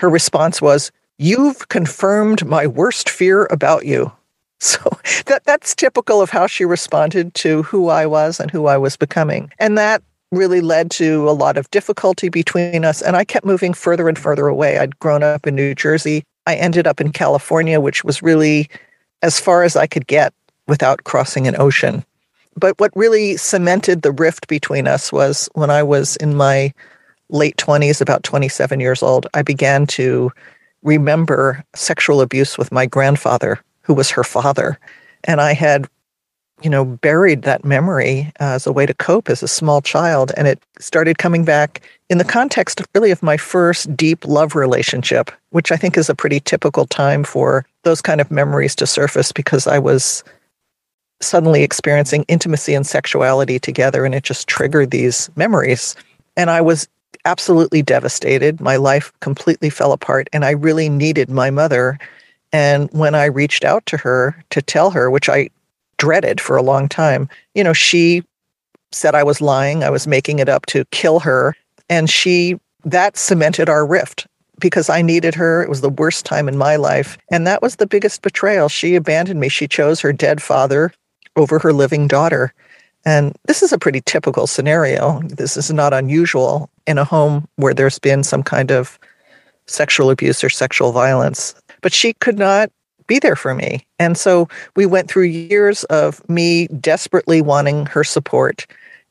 her 0.00 0.08
response 0.08 0.62
was, 0.62 0.90
You've 1.18 1.68
confirmed 1.68 2.46
my 2.46 2.66
worst 2.66 3.10
fear 3.10 3.46
about 3.50 3.86
you. 3.86 4.12
So 4.62 4.78
that 5.24 5.44
that's 5.46 5.74
typical 5.74 6.20
of 6.20 6.28
how 6.28 6.46
she 6.46 6.66
responded 6.66 7.32
to 7.36 7.62
who 7.62 7.88
I 7.88 8.04
was 8.04 8.38
and 8.38 8.50
who 8.50 8.66
I 8.66 8.76
was 8.76 8.94
becoming. 8.94 9.50
And 9.58 9.78
that 9.78 10.02
really 10.32 10.60
led 10.60 10.90
to 10.92 11.30
a 11.30 11.32
lot 11.32 11.56
of 11.56 11.70
difficulty 11.70 12.28
between 12.28 12.84
us. 12.84 13.00
And 13.00 13.16
I 13.16 13.24
kept 13.24 13.46
moving 13.46 13.72
further 13.72 14.06
and 14.06 14.18
further 14.18 14.48
away. 14.48 14.76
I'd 14.76 14.98
grown 14.98 15.22
up 15.22 15.46
in 15.46 15.54
New 15.54 15.74
Jersey. 15.74 16.24
I 16.46 16.56
ended 16.56 16.86
up 16.86 17.00
in 17.00 17.10
California, 17.10 17.80
which 17.80 18.04
was 18.04 18.22
really 18.22 18.68
as 19.22 19.40
far 19.40 19.62
as 19.62 19.76
I 19.76 19.86
could 19.86 20.06
get 20.06 20.34
without 20.68 21.04
crossing 21.04 21.48
an 21.48 21.58
ocean. 21.58 22.04
But 22.54 22.78
what 22.78 22.92
really 22.94 23.38
cemented 23.38 24.02
the 24.02 24.12
rift 24.12 24.46
between 24.46 24.86
us 24.86 25.10
was 25.10 25.48
when 25.54 25.70
I 25.70 25.82
was 25.82 26.16
in 26.16 26.36
my 26.36 26.74
late 27.32 27.56
20s, 27.56 28.00
about 28.00 28.22
27 28.22 28.80
years 28.80 29.02
old, 29.02 29.26
I 29.34 29.42
began 29.42 29.86
to 29.88 30.30
remember 30.82 31.64
sexual 31.74 32.20
abuse 32.20 32.56
with 32.56 32.72
my 32.72 32.86
grandfather, 32.86 33.60
who 33.82 33.94
was 33.94 34.10
her 34.10 34.24
father. 34.24 34.78
And 35.24 35.40
I 35.40 35.52
had, 35.52 35.88
you 36.62 36.70
know, 36.70 36.84
buried 36.84 37.42
that 37.42 37.64
memory 37.64 38.32
as 38.40 38.66
a 38.66 38.72
way 38.72 38.86
to 38.86 38.94
cope 38.94 39.28
as 39.28 39.42
a 39.42 39.48
small 39.48 39.82
child. 39.82 40.32
And 40.36 40.46
it 40.46 40.62
started 40.78 41.18
coming 41.18 41.44
back 41.44 41.82
in 42.08 42.18
the 42.18 42.24
context 42.24 42.82
really 42.94 43.10
of 43.10 43.22
my 43.22 43.36
first 43.36 43.94
deep 43.96 44.26
love 44.26 44.54
relationship, 44.54 45.30
which 45.50 45.70
I 45.72 45.76
think 45.76 45.96
is 45.96 46.08
a 46.08 46.14
pretty 46.14 46.40
typical 46.40 46.86
time 46.86 47.24
for 47.24 47.66
those 47.82 48.00
kind 48.00 48.20
of 48.20 48.30
memories 48.30 48.74
to 48.76 48.86
surface 48.86 49.32
because 49.32 49.66
I 49.66 49.78
was 49.78 50.24
suddenly 51.22 51.62
experiencing 51.62 52.24
intimacy 52.28 52.74
and 52.74 52.86
sexuality 52.86 53.58
together, 53.58 54.06
and 54.06 54.14
it 54.14 54.24
just 54.24 54.48
triggered 54.48 54.90
these 54.90 55.30
memories. 55.36 55.94
And 56.36 56.50
I 56.50 56.62
was 56.62 56.88
absolutely 57.24 57.82
devastated. 57.82 58.60
My 58.60 58.76
life 58.76 59.12
completely 59.20 59.70
fell 59.70 59.92
apart, 59.92 60.28
and 60.32 60.44
I 60.44 60.50
really 60.50 60.88
needed 60.88 61.30
my 61.30 61.50
mother. 61.50 61.98
And 62.52 62.90
when 62.92 63.14
I 63.14 63.26
reached 63.26 63.64
out 63.64 63.86
to 63.86 63.96
her 63.98 64.42
to 64.50 64.62
tell 64.62 64.90
her, 64.90 65.10
which 65.10 65.28
I 65.28 65.50
dreaded 65.98 66.40
for 66.40 66.56
a 66.56 66.62
long 66.62 66.88
time, 66.88 67.28
you 67.54 67.62
know, 67.62 67.72
she 67.72 68.24
said 68.92 69.14
I 69.14 69.22
was 69.22 69.40
lying, 69.40 69.84
I 69.84 69.90
was 69.90 70.06
making 70.06 70.38
it 70.38 70.48
up 70.48 70.66
to 70.66 70.84
kill 70.86 71.20
her. 71.20 71.54
And 71.88 72.10
she, 72.10 72.58
that 72.84 73.16
cemented 73.16 73.68
our 73.68 73.86
rift 73.86 74.26
because 74.58 74.90
I 74.90 75.02
needed 75.02 75.34
her. 75.34 75.62
It 75.62 75.68
was 75.68 75.80
the 75.80 75.88
worst 75.88 76.26
time 76.26 76.48
in 76.48 76.56
my 76.56 76.76
life. 76.76 77.18
And 77.30 77.46
that 77.46 77.62
was 77.62 77.76
the 77.76 77.86
biggest 77.86 78.22
betrayal. 78.22 78.68
She 78.68 78.94
abandoned 78.94 79.40
me. 79.40 79.48
She 79.48 79.68
chose 79.68 80.00
her 80.00 80.12
dead 80.12 80.42
father 80.42 80.92
over 81.36 81.58
her 81.58 81.72
living 81.72 82.08
daughter. 82.08 82.52
And 83.04 83.36
this 83.46 83.62
is 83.62 83.72
a 83.72 83.78
pretty 83.78 84.02
typical 84.04 84.46
scenario. 84.46 85.20
This 85.24 85.56
is 85.56 85.70
not 85.72 85.94
unusual 85.94 86.68
in 86.86 86.98
a 86.98 87.04
home 87.04 87.48
where 87.56 87.74
there's 87.74 87.98
been 87.98 88.22
some 88.22 88.42
kind 88.42 88.70
of 88.70 88.98
sexual 89.66 90.10
abuse 90.10 90.44
or 90.44 90.50
sexual 90.50 90.92
violence. 90.92 91.54
But 91.80 91.92
she 91.92 92.12
could 92.14 92.38
not 92.38 92.70
be 93.06 93.18
there 93.18 93.36
for 93.36 93.54
me. 93.54 93.84
And 93.98 94.16
so 94.16 94.48
we 94.76 94.86
went 94.86 95.08
through 95.08 95.24
years 95.24 95.82
of 95.84 96.26
me 96.28 96.68
desperately 96.68 97.42
wanting 97.42 97.86
her 97.86 98.04
support. 98.04 98.66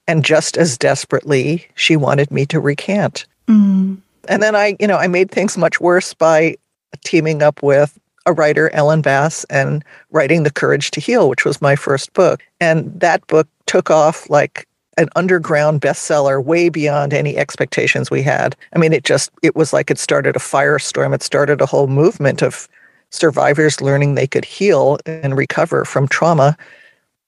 And 0.08 0.24
just 0.24 0.58
as 0.58 0.77
desperately, 0.77 1.67
she 1.75 1.98
wanted 1.98 2.31
me 2.31 2.46
to 2.48 2.60
recant. 2.60 3.25
Mm. 3.48 3.98
And 4.29 4.41
then 4.41 4.55
I, 4.55 4.77
you 4.79 4.88
know, 4.88 4.98
I 4.98 5.08
made 5.08 5.31
things 5.31 5.58
much 5.58 5.81
worse 5.81 6.13
by 6.13 6.55
teaming 7.03 7.43
up 7.43 7.62
with 7.62 7.99
a 8.26 8.34
writer, 8.34 8.70
Ellen 8.74 9.02
Bass, 9.02 9.44
and 9.46 9.84
writing 10.12 10.44
The 10.44 10.52
Courage 10.52 10.92
to 10.92 11.02
Heal, 11.02 11.30
which 11.30 11.46
was 11.46 11.62
my 11.62 11.76
first 11.76 12.14
book. 12.14 12.42
And 12.60 13.00
that 13.00 13.26
book 13.28 13.48
took 13.66 13.90
off 13.90 14.30
like 14.30 14.68
an 14.98 15.10
underground 15.16 15.82
bestseller 15.82 16.44
way 16.44 16.70
beyond 16.70 17.14
any 17.14 17.38
expectations 17.38 18.12
we 18.12 18.22
had. 18.22 18.56
I 18.76 18.80
mean, 18.80 18.92
it 18.92 19.06
just, 19.06 19.32
it 19.42 19.56
was 19.56 19.72
like 19.72 19.90
it 19.90 19.98
started 19.98 20.36
a 20.36 20.40
firestorm. 20.40 21.16
It 21.16 21.24
started 21.24 21.62
a 21.62 21.66
whole 21.66 21.88
movement 21.88 22.42
of 22.42 22.68
survivors 23.10 23.82
learning 23.82 24.16
they 24.16 24.28
could 24.28 24.46
heal 24.46 25.00
and 25.06 25.38
recover 25.38 25.86
from 25.86 26.08
trauma. 26.08 26.58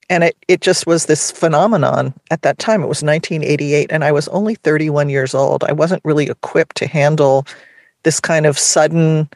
And 0.09 0.25
it, 0.25 0.35
it 0.49 0.59
just 0.59 0.85
was 0.85 1.05
this 1.05 1.31
phenomenon 1.31 2.13
at 2.29 2.41
that 2.41 2.59
time. 2.59 2.83
It 2.83 2.87
was 2.87 3.01
1988, 3.01 3.89
and 3.91 4.03
I 4.03 4.11
was 4.11 4.27
only 4.27 4.55
31 4.55 5.09
years 5.09 5.33
old. 5.33 5.63
I 5.63 5.71
wasn't 5.71 6.03
really 6.03 6.27
equipped 6.27 6.75
to 6.77 6.87
handle 6.87 7.45
this 8.03 8.19
kind 8.19 8.45
of 8.45 8.59
sudden 8.59 9.29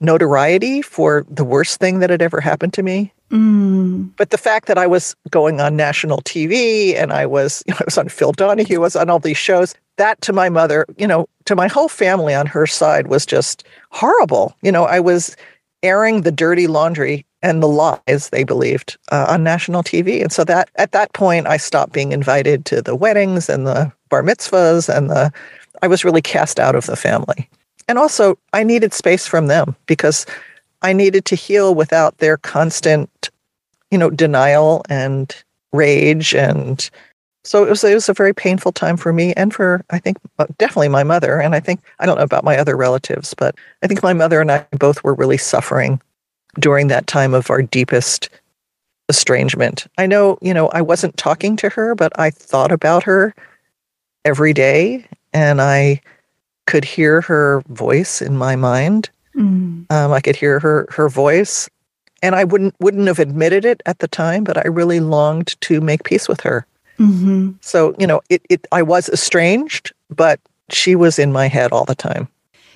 notoriety 0.00 0.82
for 0.82 1.24
the 1.28 1.44
worst 1.44 1.80
thing 1.80 1.98
that 2.00 2.10
had 2.10 2.22
ever 2.22 2.40
happened 2.40 2.72
to 2.74 2.82
me. 2.82 3.12
Mm. 3.30 4.10
But 4.16 4.30
the 4.30 4.38
fact 4.38 4.68
that 4.68 4.78
I 4.78 4.86
was 4.86 5.14
going 5.30 5.60
on 5.60 5.76
national 5.76 6.22
TV 6.22 6.94
and 6.94 7.12
I 7.12 7.26
was, 7.26 7.62
you 7.66 7.74
know, 7.74 7.78
I 7.80 7.84
was 7.84 7.98
on 7.98 8.08
Phil 8.08 8.32
Donahue, 8.32 8.76
I 8.76 8.80
was 8.80 8.96
on 8.96 9.10
all 9.10 9.18
these 9.18 9.36
shows, 9.36 9.74
that 9.96 10.20
to 10.22 10.32
my 10.32 10.48
mother, 10.48 10.86
you 10.96 11.06
know, 11.06 11.28
to 11.46 11.56
my 11.56 11.68
whole 11.68 11.88
family 11.88 12.34
on 12.34 12.46
her 12.46 12.66
side 12.66 13.08
was 13.08 13.26
just 13.26 13.64
horrible. 13.90 14.54
You 14.62 14.72
know, 14.72 14.84
I 14.84 15.00
was 15.00 15.36
airing 15.82 16.22
the 16.22 16.32
dirty 16.32 16.66
laundry 16.66 17.24
and 17.42 17.62
the 17.62 17.68
lies 17.68 18.30
they 18.30 18.44
believed 18.44 18.96
uh, 19.12 19.26
on 19.28 19.44
national 19.44 19.82
TV. 19.82 20.20
And 20.22 20.32
so 20.32 20.44
that 20.44 20.70
at 20.76 20.92
that 20.92 21.12
point, 21.12 21.46
I 21.46 21.56
stopped 21.56 21.92
being 21.92 22.12
invited 22.12 22.64
to 22.66 22.82
the 22.82 22.96
weddings 22.96 23.48
and 23.48 23.66
the 23.66 23.92
bar 24.08 24.22
mitzvahs 24.22 24.88
and 24.94 25.10
the, 25.10 25.32
I 25.82 25.86
was 25.86 26.04
really 26.04 26.22
cast 26.22 26.58
out 26.58 26.74
of 26.74 26.86
the 26.86 26.96
family. 26.96 27.48
And 27.88 27.98
also, 27.98 28.38
I 28.52 28.62
needed 28.62 28.92
space 28.92 29.26
from 29.26 29.46
them 29.46 29.74
because 29.86 30.26
I 30.82 30.92
needed 30.92 31.24
to 31.26 31.34
heal 31.34 31.74
without 31.74 32.18
their 32.18 32.36
constant, 32.36 33.30
you 33.90 33.98
know, 33.98 34.10
denial 34.10 34.84
and 34.88 35.34
rage. 35.72 36.34
And 36.34 36.88
so 37.44 37.64
it 37.64 37.70
was, 37.70 37.82
it 37.82 37.94
was 37.94 38.08
a 38.08 38.14
very 38.14 38.34
painful 38.34 38.72
time 38.72 38.96
for 38.96 39.12
me 39.12 39.32
and 39.34 39.54
for, 39.54 39.84
I 39.90 39.98
think, 39.98 40.18
uh, 40.38 40.46
definitely 40.58 40.88
my 40.88 41.02
mother. 41.02 41.40
And 41.40 41.54
I 41.54 41.60
think, 41.60 41.80
I 41.98 42.06
don't 42.06 42.18
know 42.18 42.24
about 42.24 42.44
my 42.44 42.58
other 42.58 42.76
relatives, 42.76 43.34
but 43.34 43.54
I 43.82 43.86
think 43.86 44.02
my 44.02 44.12
mother 44.12 44.40
and 44.40 44.52
I 44.52 44.66
both 44.78 45.02
were 45.02 45.14
really 45.14 45.38
suffering 45.38 46.00
during 46.58 46.88
that 46.88 47.06
time 47.06 47.34
of 47.34 47.50
our 47.50 47.62
deepest 47.62 48.28
estrangement. 49.08 49.86
I 49.96 50.06
know, 50.06 50.38
you 50.42 50.52
know, 50.52 50.68
I 50.68 50.82
wasn't 50.82 51.16
talking 51.16 51.56
to 51.56 51.70
her, 51.70 51.94
but 51.94 52.12
I 52.18 52.30
thought 52.30 52.70
about 52.70 53.02
her 53.04 53.34
every 54.24 54.52
day 54.52 55.06
and 55.32 55.62
I 55.62 56.02
could 56.68 56.84
hear 56.84 57.22
her 57.22 57.62
voice 57.68 58.20
in 58.20 58.36
my 58.36 58.54
mind. 58.54 59.08
Mm. 59.34 59.90
Um, 59.90 60.12
I 60.12 60.20
could 60.20 60.36
hear 60.36 60.60
her 60.60 60.86
her 60.90 61.08
voice, 61.08 61.68
and 62.22 62.34
I 62.34 62.44
wouldn't 62.44 62.74
wouldn't 62.78 63.06
have 63.06 63.18
admitted 63.18 63.64
it 63.64 63.82
at 63.86 64.00
the 64.00 64.06
time, 64.06 64.44
but 64.44 64.58
I 64.58 64.68
really 64.68 65.00
longed 65.00 65.58
to 65.62 65.80
make 65.80 66.04
peace 66.04 66.28
with 66.28 66.42
her. 66.42 66.66
Mm-hmm. 66.98 67.52
So 67.62 67.94
you 67.98 68.06
know, 68.06 68.20
it, 68.28 68.42
it 68.50 68.66
I 68.70 68.82
was 68.82 69.08
estranged, 69.08 69.92
but 70.10 70.40
she 70.68 70.94
was 70.94 71.18
in 71.18 71.32
my 71.32 71.48
head 71.48 71.72
all 71.72 71.86
the 71.86 71.94
time. 71.94 72.28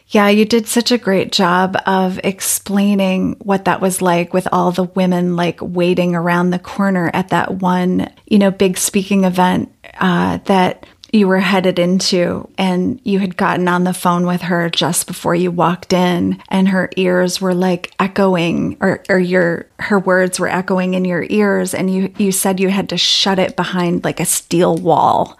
Yeah, 0.09 0.29
you 0.29 0.47
did 0.47 0.67
such 0.67 0.91
a 0.91 0.99
great 0.99 1.31
job 1.31 1.77
of 1.87 2.19
explaining 2.25 3.37
what 3.41 3.67
that 3.67 3.81
was 3.81 4.01
like 4.01 4.33
with 4.33 4.49
all 4.53 4.73
the 4.73 4.85
women 4.85 5.37
like 5.37 5.59
waiting 5.61 6.15
around 6.15 6.51
the 6.51 6.59
corner 6.59 7.11
at 7.13 7.29
that 7.29 7.57
one, 7.57 8.11
you 8.27 8.39
know, 8.39 8.51
big 8.51 8.79
speaking 8.79 9.25
event 9.25 9.75
uh, 10.01 10.39
that 10.45 10.87
you 11.13 11.29
were 11.29 11.41
headed 11.41 11.79
into 11.79 12.49
and 12.57 12.99
you 13.05 13.19
had 13.19 13.37
gotten 13.37 13.69
on 13.69 13.85
the 13.85 13.93
phone 13.93 14.27
with 14.27 14.41
her 14.41 14.71
just 14.71 15.07
before 15.07 15.35
you 15.35 15.51
walked 15.51 15.93
in 15.93 16.43
and 16.49 16.69
her 16.69 16.89
ears 16.97 17.39
were 17.41 17.55
like 17.55 17.93
echoing 17.99 18.79
or, 18.81 19.03
or 19.11 19.19
your 19.19 19.67
her 19.79 19.99
words 19.99 20.41
were 20.41 20.49
echoing 20.49 20.95
in 20.95 21.05
your 21.05 21.27
ears 21.29 21.75
and 21.75 21.93
you 21.93 22.13
you 22.17 22.33
said 22.33 22.59
you 22.59 22.71
had 22.71 22.89
to 22.89 22.97
shut 22.97 23.39
it 23.39 23.55
behind 23.57 24.03
like 24.05 24.21
a 24.21 24.25
steel 24.25 24.77
wall 24.77 25.39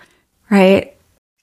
right? 0.51 0.95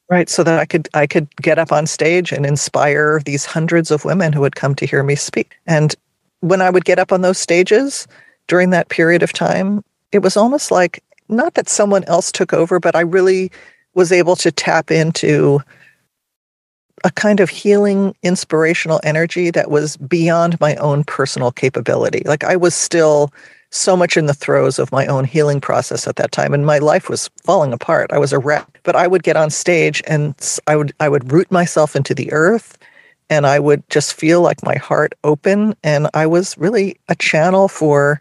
Right 0.10 0.30
so 0.30 0.44
that 0.44 0.60
i 0.60 0.66
could 0.66 0.88
i 0.94 1.08
could 1.08 1.36
get 1.38 1.58
up 1.58 1.72
on 1.72 1.88
stage 1.88 2.32
and 2.32 2.46
inspire 2.46 3.22
these 3.26 3.46
hundreds 3.46 3.90
of 3.90 4.06
women 4.06 4.32
who 4.32 4.42
would 4.42 4.56
come 4.56 4.76
to 4.76 4.86
hear 4.86 5.04
me 5.04 5.16
speak. 5.16 5.56
And 5.66 5.96
when 6.42 6.62
i 6.62 6.70
would 6.70 6.86
get 6.86 7.00
up 7.00 7.12
on 7.12 7.22
those 7.22 7.40
stages 7.40 8.08
during 8.48 8.70
that 8.70 8.90
period 8.90 9.24
of 9.24 9.34
time 9.34 9.84
it 10.12 10.20
was 10.20 10.38
almost 10.38 10.70
like 10.70 11.04
not 11.28 11.56
that 11.56 11.70
someone 11.70 12.04
else 12.06 12.32
took 12.32 12.54
over 12.54 12.80
but 12.80 12.96
i 12.96 13.02
really 13.02 13.52
was 13.94 14.12
able 14.12 14.36
to 14.38 14.52
tap 14.52 14.92
into 14.92 15.60
a 17.04 17.12
kind 17.12 17.40
of 17.40 17.50
healing, 17.50 18.16
inspirational 18.24 19.00
energy 19.04 19.52
that 19.52 19.72
was 19.72 19.98
beyond 19.98 20.60
my 20.60 20.76
own 20.76 21.04
personal 21.04 21.52
capability. 21.52 22.22
Like 22.26 22.44
I 22.44 22.56
was 22.56 22.76
still 22.76 23.32
so 23.72 23.96
much 23.96 24.18
in 24.18 24.26
the 24.26 24.34
throes 24.34 24.80
of 24.80 24.92
my 24.92 25.06
own 25.06 25.26
healing 25.26 25.62
process 25.62 26.08
at 26.08 26.16
that 26.16 26.32
time 26.32 26.54
and 26.54 26.66
my 26.66 26.80
life 26.80 27.10
was 27.10 27.30
falling 27.44 27.72
apart. 27.72 28.12
I 28.12 28.18
was 28.18 28.34
a 28.34 28.40
wreck. 28.40 28.80
But 28.84 28.96
I 28.96 29.08
would 29.08 29.24
get 29.24 29.38
on 29.38 29.50
stage 29.50 30.02
and 30.08 30.36
I 30.68 30.76
would 30.76 30.94
I 31.00 31.10
would 31.10 31.32
root 31.32 31.52
myself 31.52 31.96
into 31.96 32.16
the 32.16 32.32
earth 32.32 32.78
and 33.30 33.46
I 33.46 33.60
would 33.60 33.88
just 33.90 34.14
feel 34.14 34.42
like 34.42 34.64
my 34.64 34.76
heart 34.76 35.14
open 35.24 35.76
and 35.84 36.08
I 36.14 36.26
was 36.26 36.58
really 36.58 37.00
a 37.10 37.16
channel 37.16 37.68
for 37.68 38.20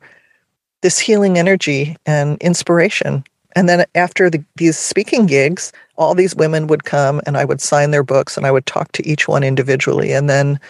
this 0.82 0.98
healing 0.98 1.38
energy 1.38 1.96
and 2.04 2.36
inspiration. 2.40 3.24
And 3.56 3.68
then 3.68 3.86
after 3.94 4.30
the, 4.30 4.44
these 4.56 4.76
speaking 4.76 5.26
gigs, 5.26 5.72
all 5.96 6.14
these 6.14 6.34
women 6.34 6.66
would 6.66 6.84
come 6.84 7.20
and 7.26 7.36
I 7.36 7.44
would 7.44 7.60
sign 7.60 7.90
their 7.90 8.02
books 8.02 8.36
and 8.36 8.46
I 8.46 8.50
would 8.50 8.66
talk 8.66 8.92
to 8.92 9.06
each 9.06 9.26
one 9.26 9.42
individually. 9.42 10.12
And 10.12 10.28
then 10.28 10.60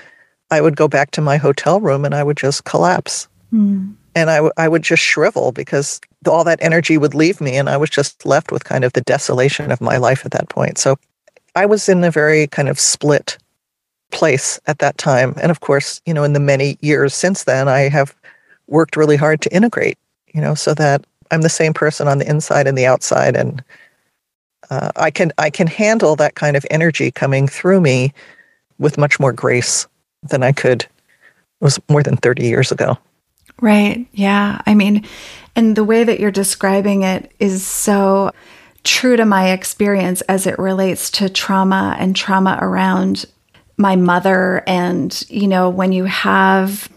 I 0.50 0.61
would 0.61 0.76
go 0.76 0.88
back 0.88 1.11
to 1.12 1.20
my 1.20 1.37
hotel 1.37 1.80
room 1.80 2.04
and 2.04 2.14
I 2.14 2.23
would 2.23 2.37
just 2.37 2.64
collapse. 2.64 3.28
Mm. 3.52 3.94
And 4.14 4.30
I, 4.30 4.37
w- 4.37 4.52
I 4.56 4.68
would 4.68 4.82
just 4.82 5.02
shrivel 5.02 5.52
because 5.52 6.00
all 6.26 6.44
that 6.44 6.58
energy 6.62 6.99
would 6.99 7.14
leave 7.14 7.40
me. 7.40 7.56
And 7.56 7.68
I 7.68 7.76
was 7.76 7.90
just 7.90 8.25
left 8.25 8.50
with 8.50 8.64
kind 8.64 8.85
of 8.85 8.92
the 8.92 9.02
desolation 9.02 9.70
of 9.70 9.80
my 9.80 9.97
life 9.97 10.25
at 10.25 10.32
that 10.32 10.49
point. 10.49 10.78
So 10.78 10.99
I 11.54 11.66
was 11.66 11.88
in 11.88 12.02
a 12.04 12.11
very 12.11 12.47
kind 12.47 12.68
of 12.68 12.80
split 12.80 13.38
place 14.11 14.58
at 14.66 14.78
that 14.78 14.99
time. 14.99 15.35
And 15.40 15.50
of 15.50 15.61
course, 15.61 16.00
you 16.06 16.14
know, 16.14 16.25
in 16.25 16.32
the 16.32 16.40
many 16.40 16.78
years 16.80 17.14
since 17.14 17.44
then, 17.44 17.68
I 17.68 17.88
have 17.88 18.14
worked 18.66 18.97
really 18.97 19.16
hard 19.16 19.40
to 19.42 19.54
integrate, 19.54 19.99
you 20.32 20.40
know, 20.40 20.54
so 20.54 20.75
that 20.75 21.04
I'm 21.30 21.42
the 21.42 21.49
same 21.49 21.75
person 21.75 22.08
on 22.08 22.18
the 22.18 22.28
inside 22.28 22.66
and 22.66 22.76
the 22.76 22.87
outside, 22.87 23.37
and 23.37 23.62
uh, 24.70 24.90
I 24.97 25.11
can 25.11 25.32
I 25.38 25.50
can 25.50 25.66
handle 25.66 26.16
that 26.16 26.35
kind 26.35 26.56
of 26.56 26.66
energy 26.70 27.11
coming 27.11 27.49
through 27.49 27.80
me 27.80 28.12
with 28.78 28.99
much 28.99 29.18
more 29.18 29.32
grace 29.32 29.87
than 30.23 30.42
I 30.42 30.52
could. 30.52 30.82
It 30.82 31.64
was 31.64 31.80
more 31.88 32.02
than 32.02 32.16
30 32.16 32.47
years 32.47 32.70
ago. 32.70 32.97
Right. 33.61 34.06
Yeah. 34.12 34.61
I 34.66 34.75
mean, 34.75 35.04
and 35.56 35.75
the 35.75 35.85
way 35.85 36.04
that 36.04 36.20
you're 36.20 36.30
describing 36.30 37.02
it 37.02 37.32
is 37.40 37.66
so 37.66 38.30
true 38.85 39.16
to 39.16 39.26
my 39.26 39.50
experience 39.50 40.20
as 40.23 40.47
it 40.47 40.58
relates 40.58 41.11
to 41.11 41.28
trauma 41.28 41.97
and 41.99 42.14
trauma 42.14 42.58
around 42.61 43.25
my 43.76 43.97
mother. 43.97 44.62
And, 44.66 45.25
you 45.28 45.49
know, 45.49 45.68
when 45.68 45.92
you 45.92 46.04
have 46.04 46.88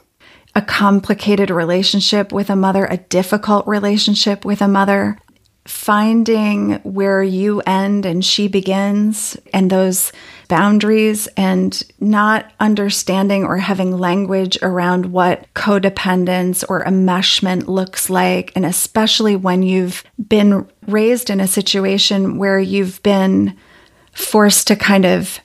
a 0.55 0.61
complicated 0.61 1.49
relationship 1.49 2.31
with 2.31 2.49
a 2.49 2.55
mother, 2.55 2.85
a 2.85 2.97
difficult 2.97 3.65
relationship 3.67 4.43
with 4.43 4.61
a 4.61 4.67
mother, 4.67 5.17
finding 5.65 6.73
where 6.83 7.21
you 7.21 7.61
end 7.61 8.05
and 8.05 8.25
she 8.25 8.47
begins 8.47 9.37
and 9.53 9.69
those 9.69 10.11
boundaries 10.47 11.27
and 11.37 11.83
not 11.99 12.51
understanding 12.59 13.45
or 13.45 13.57
having 13.57 13.97
language 13.97 14.57
around 14.61 15.05
what 15.05 15.45
codependence 15.53 16.65
or 16.67 16.83
enmeshment 16.83 17.67
looks 17.67 18.09
like. 18.09 18.51
And 18.55 18.65
especially 18.65 19.35
when 19.35 19.63
you've 19.63 20.03
been 20.27 20.67
raised 20.87 21.29
in 21.29 21.39
a 21.39 21.47
situation 21.47 22.37
where 22.37 22.59
you've 22.59 23.01
been 23.03 23.55
forced 24.13 24.67
to 24.67 24.75
kind 24.75 25.05
of 25.05 25.39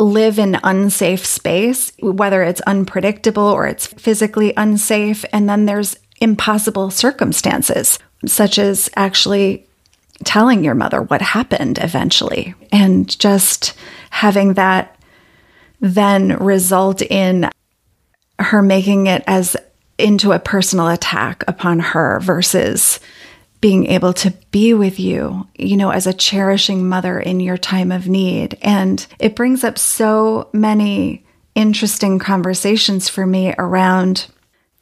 live 0.00 0.38
in 0.38 0.58
unsafe 0.64 1.24
space, 1.24 1.92
whether 2.00 2.42
it's 2.42 2.60
unpredictable 2.62 3.44
or 3.44 3.66
it's 3.66 3.86
physically 3.86 4.52
unsafe. 4.56 5.24
And 5.32 5.48
then 5.48 5.66
there's 5.66 5.96
impossible 6.20 6.90
circumstances, 6.90 7.98
such 8.26 8.58
as 8.58 8.90
actually 8.96 9.66
telling 10.24 10.64
your 10.64 10.74
mother 10.74 11.02
what 11.02 11.22
happened 11.22 11.78
eventually 11.80 12.54
and 12.72 13.18
just 13.18 13.74
having 14.10 14.54
that 14.54 14.96
then 15.80 16.36
result 16.36 17.00
in 17.00 17.48
her 18.38 18.62
making 18.62 19.06
it 19.06 19.24
as 19.26 19.56
into 19.98 20.32
a 20.32 20.38
personal 20.38 20.88
attack 20.88 21.42
upon 21.48 21.78
her 21.78 22.20
versus 22.20 23.00
being 23.60 23.86
able 23.86 24.12
to 24.14 24.30
be 24.50 24.72
with 24.72 24.98
you, 24.98 25.46
you 25.54 25.76
know, 25.76 25.90
as 25.90 26.06
a 26.06 26.14
cherishing 26.14 26.88
mother 26.88 27.20
in 27.20 27.40
your 27.40 27.58
time 27.58 27.92
of 27.92 28.08
need. 28.08 28.56
And 28.62 29.06
it 29.18 29.36
brings 29.36 29.64
up 29.64 29.78
so 29.78 30.48
many 30.52 31.24
interesting 31.54 32.18
conversations 32.18 33.08
for 33.08 33.26
me 33.26 33.54
around 33.58 34.26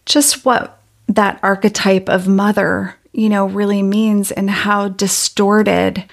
just 0.07 0.45
what 0.45 0.81
that 1.09 1.41
archetype 1.43 2.09
of 2.09 2.29
mother, 2.29 2.95
you 3.13 3.29
know, 3.29 3.47
really 3.47 3.83
means 3.83 4.31
and 4.31 4.49
how 4.49 4.89
distorted 4.89 6.05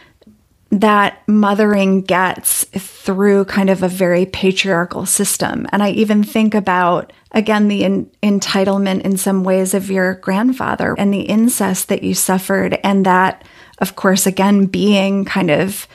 that 0.82 1.22
mothering 1.26 2.02
gets 2.02 2.66
through 2.66 3.46
kind 3.46 3.70
of 3.70 3.82
a 3.82 3.88
very 3.88 4.26
patriarchal 4.26 5.06
system. 5.06 5.66
And 5.72 5.82
I 5.82 5.92
even 5.92 6.22
think 6.22 6.54
about, 6.54 7.14
again, 7.32 7.70
the 7.70 7.84
entitlement 8.22 9.02
in 9.02 9.16
some 9.16 9.46
ways 9.46 9.74
of 9.74 9.90
your 9.90 10.16
grandfather 10.16 10.94
and 10.98 11.14
the 11.14 11.22
incest 11.22 11.88
that 11.88 12.04
you 12.04 12.14
suffered. 12.14 12.78
And 12.84 13.06
that, 13.06 13.46
of 13.80 13.96
course, 13.96 14.28
again, 14.28 14.66
being 14.66 15.24
kind 15.24 15.50
of 15.50 15.88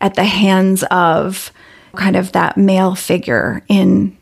at 0.00 0.14
the 0.14 0.24
hands 0.24 0.82
of 0.90 1.52
kind 1.94 2.16
of 2.16 2.32
that 2.32 2.56
male 2.56 2.94
figure 2.94 3.62
in 3.68 4.16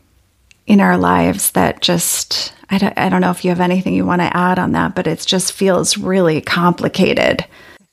in 0.67 0.81
our 0.81 0.97
lives 0.97 1.51
that 1.51 1.81
just 1.81 2.53
I 2.69 2.77
don't, 2.77 2.97
I 2.97 3.09
don't 3.09 3.21
know 3.21 3.31
if 3.31 3.43
you 3.43 3.49
have 3.49 3.59
anything 3.59 3.93
you 3.93 4.05
want 4.05 4.21
to 4.21 4.35
add 4.35 4.57
on 4.57 4.71
that 4.71 4.95
but 4.95 5.07
it 5.07 5.19
just 5.19 5.51
feels 5.51 5.97
really 5.97 6.39
complicated 6.41 7.45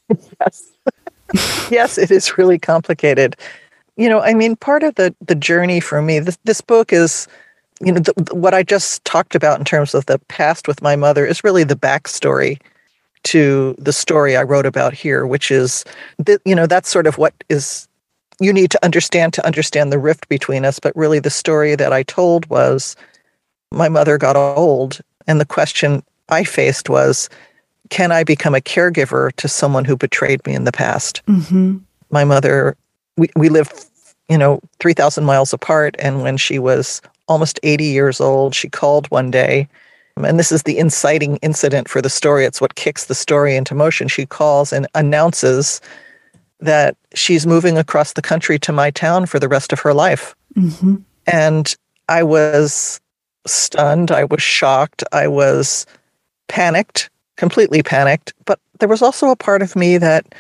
yes 0.40 0.70
yes, 1.70 1.98
it 1.98 2.10
is 2.10 2.36
really 2.38 2.58
complicated. 2.58 3.36
You 3.96 4.08
know, 4.08 4.20
I 4.20 4.34
mean, 4.34 4.56
part 4.56 4.82
of 4.82 4.94
the 4.94 5.14
the 5.26 5.34
journey 5.34 5.80
for 5.80 6.00
me, 6.02 6.18
this, 6.18 6.38
this 6.44 6.60
book 6.60 6.92
is, 6.92 7.28
you 7.80 7.92
know, 7.92 8.00
the, 8.00 8.34
what 8.34 8.54
I 8.54 8.62
just 8.62 9.04
talked 9.04 9.34
about 9.34 9.58
in 9.58 9.64
terms 9.64 9.94
of 9.94 10.06
the 10.06 10.18
past 10.28 10.66
with 10.66 10.82
my 10.82 10.96
mother 10.96 11.26
is 11.26 11.44
really 11.44 11.64
the 11.64 11.76
backstory 11.76 12.58
to 13.24 13.74
the 13.78 13.92
story 13.92 14.36
I 14.36 14.42
wrote 14.42 14.66
about 14.66 14.92
here, 14.94 15.26
which 15.26 15.50
is, 15.50 15.84
that 16.18 16.40
you 16.44 16.54
know, 16.54 16.66
that's 16.66 16.88
sort 16.88 17.06
of 17.06 17.18
what 17.18 17.34
is 17.48 17.88
you 18.40 18.52
need 18.52 18.70
to 18.72 18.84
understand 18.84 19.32
to 19.34 19.46
understand 19.46 19.92
the 19.92 19.98
rift 19.98 20.28
between 20.28 20.64
us. 20.64 20.78
But 20.78 20.96
really, 20.96 21.18
the 21.18 21.30
story 21.30 21.76
that 21.76 21.92
I 21.92 22.02
told 22.02 22.46
was 22.46 22.96
my 23.70 23.88
mother 23.88 24.18
got 24.18 24.36
old, 24.36 25.00
and 25.26 25.40
the 25.40 25.46
question 25.46 26.02
I 26.28 26.44
faced 26.44 26.88
was, 26.88 27.28
can 27.92 28.10
I 28.10 28.24
become 28.24 28.54
a 28.54 28.60
caregiver 28.60 29.32
to 29.36 29.48
someone 29.48 29.84
who 29.84 29.98
betrayed 29.98 30.44
me 30.46 30.54
in 30.54 30.64
the 30.64 30.72
past? 30.72 31.20
Mm-hmm. 31.26 31.76
My 32.08 32.24
mother, 32.24 32.74
we, 33.18 33.28
we 33.36 33.50
live, 33.50 33.70
you 34.30 34.38
know, 34.38 34.60
3,000 34.80 35.24
miles 35.24 35.52
apart. 35.52 35.94
And 35.98 36.22
when 36.22 36.38
she 36.38 36.58
was 36.58 37.02
almost 37.28 37.60
80 37.62 37.84
years 37.84 38.18
old, 38.18 38.54
she 38.54 38.70
called 38.70 39.10
one 39.10 39.30
day. 39.30 39.68
And 40.16 40.38
this 40.38 40.50
is 40.50 40.62
the 40.62 40.78
inciting 40.78 41.36
incident 41.42 41.86
for 41.86 42.00
the 42.00 42.08
story. 42.08 42.46
It's 42.46 42.62
what 42.62 42.76
kicks 42.76 43.04
the 43.04 43.14
story 43.14 43.56
into 43.56 43.74
motion. 43.74 44.08
She 44.08 44.24
calls 44.24 44.72
and 44.72 44.86
announces 44.94 45.82
that 46.60 46.96
she's 47.14 47.46
moving 47.46 47.76
across 47.76 48.14
the 48.14 48.22
country 48.22 48.58
to 48.60 48.72
my 48.72 48.90
town 48.90 49.26
for 49.26 49.38
the 49.38 49.48
rest 49.48 49.70
of 49.70 49.80
her 49.80 49.92
life. 49.92 50.34
Mm-hmm. 50.56 50.96
And 51.26 51.76
I 52.08 52.22
was 52.22 53.02
stunned. 53.46 54.10
I 54.10 54.24
was 54.24 54.40
shocked. 54.40 55.04
I 55.12 55.28
was 55.28 55.84
panicked 56.48 57.10
completely 57.36 57.82
panicked. 57.82 58.32
But 58.44 58.58
there 58.80 58.88
was 58.88 59.02
also 59.02 59.30
a 59.30 59.36
part 59.36 59.62
of 59.62 59.76
me 59.76 59.98
that 59.98 60.34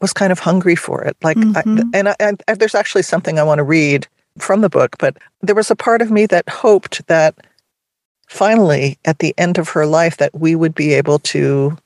was 0.00 0.12
kind 0.12 0.32
of 0.32 0.38
hungry 0.38 0.76
for 0.76 1.02
it. 1.04 1.16
Like, 1.22 1.36
mm-hmm. 1.36 1.80
I, 1.94 1.98
and, 1.98 2.08
I, 2.08 2.16
and 2.20 2.42
there's 2.58 2.74
actually 2.74 3.02
something 3.02 3.38
I 3.38 3.42
want 3.42 3.58
to 3.58 3.64
read 3.64 4.06
from 4.38 4.60
the 4.60 4.70
book, 4.70 4.96
but 4.98 5.16
there 5.42 5.54
was 5.54 5.70
a 5.70 5.76
part 5.76 6.02
of 6.02 6.10
me 6.10 6.26
that 6.26 6.48
hoped 6.48 7.06
that 7.08 7.34
finally, 8.28 8.98
at 9.04 9.18
the 9.18 9.34
end 9.36 9.58
of 9.58 9.68
her 9.70 9.86
life, 9.86 10.16
that 10.18 10.38
we 10.38 10.54
would 10.54 10.74
be 10.74 10.94
able 10.94 11.18
to 11.18 11.76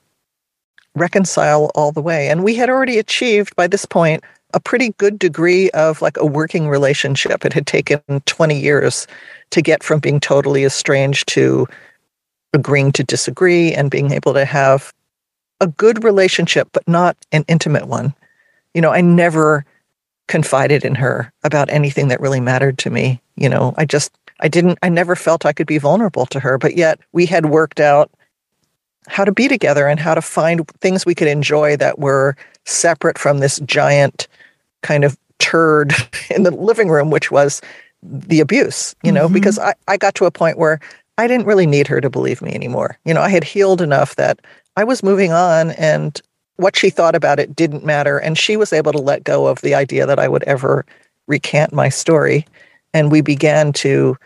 reconcile 0.94 1.70
all 1.74 1.90
the 1.90 2.02
way. 2.02 2.28
And 2.28 2.44
we 2.44 2.54
had 2.54 2.68
already 2.68 2.98
achieved 2.98 3.56
by 3.56 3.66
this 3.66 3.84
point 3.84 4.22
a 4.52 4.60
pretty 4.60 4.90
good 4.98 5.18
degree 5.18 5.70
of 5.70 6.00
like 6.00 6.16
a 6.18 6.26
working 6.26 6.68
relationship. 6.68 7.44
It 7.44 7.52
had 7.52 7.66
taken 7.66 8.00
20 8.26 8.60
years 8.60 9.06
to 9.50 9.62
get 9.62 9.82
from 9.82 9.98
being 9.98 10.20
totally 10.20 10.64
estranged 10.64 11.28
to 11.28 11.66
agreeing 12.54 12.92
to 12.92 13.04
disagree 13.04 13.72
and 13.72 13.90
being 13.90 14.12
able 14.12 14.34
to 14.34 14.44
have 14.44 14.92
a 15.60 15.66
good 15.66 16.04
relationship, 16.04 16.68
but 16.72 16.86
not 16.88 17.16
an 17.32 17.44
intimate 17.48 17.86
one. 17.86 18.14
You 18.74 18.80
know, 18.80 18.90
I 18.90 19.00
never 19.00 19.64
confided 20.26 20.84
in 20.84 20.94
her 20.94 21.32
about 21.42 21.70
anything 21.70 22.08
that 22.08 22.20
really 22.20 22.40
mattered 22.40 22.78
to 22.78 22.90
me. 22.90 23.20
You 23.36 23.48
know, 23.48 23.74
I 23.76 23.84
just, 23.84 24.12
I 24.40 24.48
didn't, 24.48 24.78
I 24.82 24.88
never 24.88 25.16
felt 25.16 25.46
I 25.46 25.52
could 25.52 25.66
be 25.66 25.78
vulnerable 25.78 26.26
to 26.26 26.40
her, 26.40 26.58
but 26.58 26.76
yet 26.76 26.98
we 27.12 27.26
had 27.26 27.46
worked 27.46 27.80
out 27.80 28.10
how 29.06 29.24
to 29.24 29.32
be 29.32 29.48
together 29.48 29.86
and 29.86 30.00
how 30.00 30.14
to 30.14 30.22
find 30.22 30.66
things 30.80 31.04
we 31.04 31.14
could 31.14 31.28
enjoy 31.28 31.76
that 31.76 31.98
were 31.98 32.36
separate 32.64 33.18
from 33.18 33.38
this 33.38 33.60
giant 33.60 34.28
kind 34.82 35.04
of 35.04 35.18
turd 35.38 35.92
in 36.30 36.42
the 36.42 36.50
living 36.50 36.88
room, 36.88 37.10
which 37.10 37.30
was 37.30 37.60
the 38.02 38.40
abuse, 38.40 38.94
you 39.02 39.12
know, 39.12 39.26
mm-hmm. 39.26 39.34
because 39.34 39.58
I, 39.58 39.74
I 39.88 39.96
got 39.96 40.14
to 40.16 40.26
a 40.26 40.30
point 40.30 40.58
where 40.58 40.78
I 41.18 41.26
didn't 41.26 41.46
really 41.46 41.66
need 41.66 41.86
her 41.86 42.00
to 42.00 42.10
believe 42.10 42.42
me 42.42 42.52
anymore. 42.52 42.98
You 43.04 43.14
know, 43.14 43.22
I 43.22 43.28
had 43.28 43.44
healed 43.44 43.80
enough 43.80 44.16
that 44.16 44.40
I 44.76 44.84
was 44.84 45.02
moving 45.02 45.32
on 45.32 45.70
and 45.72 46.20
what 46.56 46.76
she 46.76 46.90
thought 46.90 47.14
about 47.14 47.38
it 47.38 47.54
didn't 47.54 47.84
matter. 47.84 48.18
And 48.18 48.38
she 48.38 48.56
was 48.56 48.72
able 48.72 48.92
to 48.92 48.98
let 48.98 49.24
go 49.24 49.46
of 49.46 49.60
the 49.60 49.74
idea 49.74 50.06
that 50.06 50.18
I 50.18 50.28
would 50.28 50.42
ever 50.44 50.84
recant 51.26 51.72
my 51.72 51.88
story. 51.88 52.46
And 52.92 53.10
we 53.10 53.20
began 53.20 53.72
to 53.74 54.16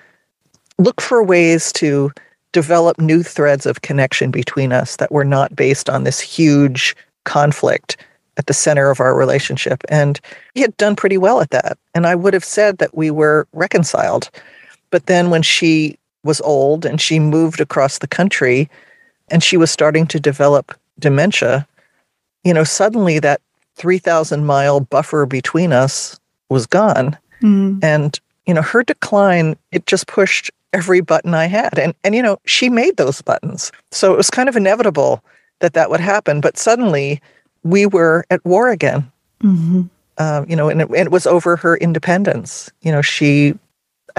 look 0.78 1.00
for 1.00 1.22
ways 1.22 1.72
to 1.74 2.12
develop 2.52 2.98
new 2.98 3.22
threads 3.22 3.66
of 3.66 3.82
connection 3.82 4.30
between 4.30 4.72
us 4.72 4.96
that 4.96 5.12
were 5.12 5.24
not 5.24 5.54
based 5.54 5.90
on 5.90 6.04
this 6.04 6.20
huge 6.20 6.96
conflict 7.24 7.96
at 8.38 8.46
the 8.46 8.54
center 8.54 8.90
of 8.90 9.00
our 9.00 9.14
relationship. 9.14 9.82
And 9.88 10.18
he 10.54 10.60
had 10.60 10.76
done 10.76 10.96
pretty 10.96 11.18
well 11.18 11.40
at 11.40 11.50
that. 11.50 11.76
And 11.94 12.06
I 12.06 12.14
would 12.14 12.34
have 12.34 12.44
said 12.44 12.78
that 12.78 12.96
we 12.96 13.10
were 13.10 13.46
reconciled. 13.52 14.30
But 14.90 15.06
then 15.06 15.28
when 15.28 15.42
she 15.42 15.98
was 16.24 16.40
old 16.42 16.84
and 16.84 17.00
she 17.00 17.18
moved 17.18 17.60
across 17.60 17.98
the 17.98 18.08
country 18.08 18.68
and 19.30 19.42
she 19.42 19.56
was 19.56 19.70
starting 19.70 20.06
to 20.08 20.20
develop 20.20 20.76
dementia, 20.98 21.66
you 22.44 22.52
know, 22.52 22.64
suddenly 22.64 23.18
that 23.18 23.40
3,000 23.76 24.44
mile 24.44 24.80
buffer 24.80 25.26
between 25.26 25.72
us 25.72 26.18
was 26.48 26.66
gone. 26.66 27.16
Mm. 27.42 27.82
And, 27.82 28.18
you 28.46 28.54
know, 28.54 28.62
her 28.62 28.82
decline, 28.82 29.56
it 29.70 29.86
just 29.86 30.06
pushed 30.06 30.50
every 30.72 31.00
button 31.00 31.34
I 31.34 31.46
had. 31.46 31.78
And, 31.78 31.94
and, 32.04 32.14
you 32.14 32.22
know, 32.22 32.38
she 32.44 32.68
made 32.68 32.96
those 32.96 33.22
buttons. 33.22 33.70
So 33.90 34.12
it 34.12 34.16
was 34.16 34.30
kind 34.30 34.48
of 34.48 34.56
inevitable 34.56 35.22
that 35.60 35.74
that 35.74 35.90
would 35.90 36.00
happen. 36.00 36.40
But 36.40 36.56
suddenly 36.56 37.20
we 37.62 37.86
were 37.86 38.24
at 38.30 38.44
war 38.44 38.70
again. 38.70 39.10
Mm-hmm. 39.42 39.82
Uh, 40.18 40.44
you 40.48 40.56
know, 40.56 40.68
and 40.68 40.82
it, 40.82 40.88
and 40.88 41.06
it 41.06 41.12
was 41.12 41.26
over 41.26 41.56
her 41.56 41.76
independence. 41.76 42.70
You 42.82 42.90
know, 42.90 43.02
she 43.02 43.54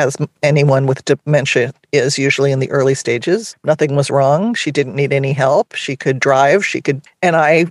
as 0.08 0.18
anyone 0.44 0.86
with 0.86 1.06
dementia 1.06 1.74
is 1.92 2.18
usually 2.18 2.52
in 2.52 2.60
the 2.60 2.70
early 2.72 2.96
stages. 2.96 3.56
Nothing 3.64 3.96
was 3.96 4.10
wrong. 4.10 4.54
She 4.54 4.72
didn't 4.72 4.96
need 4.96 5.14
any 5.14 5.34
help. 5.34 5.76
She 5.76 5.96
could 5.96 6.20
drive. 6.20 6.66
She 6.66 6.82
could, 6.82 7.02
and 7.22 7.36
I, 7.36 7.66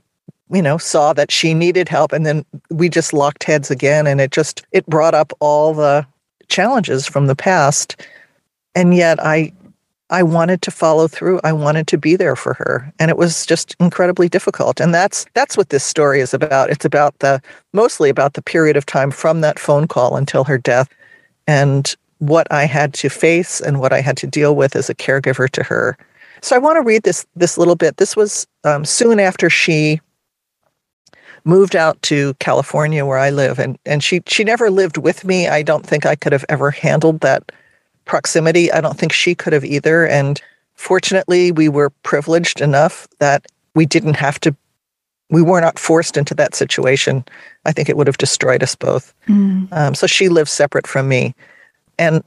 you 0.51 0.62
know, 0.62 0.79
saw 0.79 1.12
that 1.12 1.31
she 1.31 1.55
needed 1.55 1.88
help. 1.88 2.12
And 2.12 2.25
then 2.25 2.45
we 2.71 2.88
just 2.88 3.12
locked 3.12 3.45
heads 3.45 3.71
again. 3.71 4.07
And 4.07 4.21
it 4.21 4.31
just, 4.31 4.64
it 4.73 4.87
brought 4.87 5.14
up 5.14 5.33
all 5.41 5.75
the 5.75 6.07
challenges 6.49 7.07
from 7.07 7.27
the 7.27 7.37
past. 7.37 8.01
And 8.75 8.95
yet 8.95 9.19
I, 9.25 9.53
I 10.11 10.23
wanted 10.23 10.62
to 10.62 10.71
follow 10.71 11.07
through. 11.07 11.41
I 11.45 11.53
wanted 11.53 11.87
to 11.88 11.99
be 11.99 12.17
there 12.17 12.37
for 12.37 12.55
her. 12.55 12.91
And 12.99 13.11
it 13.11 13.19
was 13.19 13.45
just 13.45 13.77
incredibly 13.79 14.29
difficult. 14.29 14.81
And 14.81 14.95
that's 14.95 15.27
that's 15.35 15.57
what 15.57 15.69
this 15.69 15.85
story 15.85 16.21
is 16.21 16.33
about. 16.33 16.71
It's 16.71 16.87
about 16.87 17.19
the 17.19 17.43
mostly 17.75 18.09
about 18.09 18.33
the 18.33 18.43
period 18.43 18.77
of 18.77 18.87
time 18.87 19.11
from 19.11 19.43
that 19.43 19.59
phone 19.59 19.87
call 19.87 20.17
until 20.17 20.45
her 20.45 20.57
death 20.57 20.88
and 21.47 21.95
what 22.18 22.46
I 22.50 22.64
had 22.64 22.94
to 22.94 23.09
face 23.09 23.61
and 23.61 23.81
what 23.81 23.92
I 23.92 24.00
had 24.00 24.16
to 24.18 24.26
deal 24.26 24.57
with 24.57 24.76
as 24.76 24.90
a 24.90 24.94
caregiver 24.94 25.48
to 25.50 25.62
her. 25.62 25.96
So 26.40 26.54
I 26.54 26.59
want 26.59 26.76
to 26.76 26.83
read 26.83 27.02
this 27.02 27.26
this 27.37 27.59
little 27.59 27.76
bit. 27.76 27.96
This 27.96 28.16
was 28.16 28.46
um, 28.64 28.85
soon 28.85 29.20
after 29.20 29.50
she 29.50 30.00
moved 31.44 31.76
out 31.76 32.00
to 32.02 32.35
California 32.35 33.07
where 33.07 33.18
I 33.18 33.31
live 33.31 33.59
and 33.59 33.78
and 33.87 34.02
she 34.02 34.20
she 34.26 34.44
never 34.44 34.70
lived 34.70 34.96
with 34.98 35.24
me. 35.24 35.48
I 35.48 35.62
don't 35.62 35.87
think 35.87 36.07
I 36.07 36.14
could 36.14 36.33
have 36.33 36.44
ever 36.48 36.70
handled 36.70 37.20
that 37.20 37.50
proximity. 38.04 38.70
I 38.72 38.81
don't 38.81 38.98
think 38.98 39.12
she 39.12 39.35
could 39.35 39.52
have 39.52 39.64
either 39.64 40.07
and 40.07 40.40
fortunately 40.74 41.52
we 41.52 41.68
were 41.68 41.90
privileged 42.02 42.61
enough 42.61 43.09
that 43.18 43.46
we 43.74 43.87
didn't 43.87 44.16
have 44.16 44.38
to 44.40 44.54
we 45.31 45.42
were 45.42 45.61
not 45.61 45.78
forced 45.78 46.16
into 46.16 46.35
that 46.35 46.54
situation. 46.54 47.24
I 47.64 47.72
think 47.72 47.88
it 47.88 47.96
would 47.96 48.07
have 48.07 48.18
destroyed 48.18 48.62
us 48.62 48.74
both. 48.74 49.12
Mm. 49.26 49.70
Um, 49.72 49.94
so 49.94 50.07
she 50.07 50.28
lives 50.28 50.50
separate 50.50 50.87
from 50.87 51.09
me. 51.09 51.35
And 51.98 52.22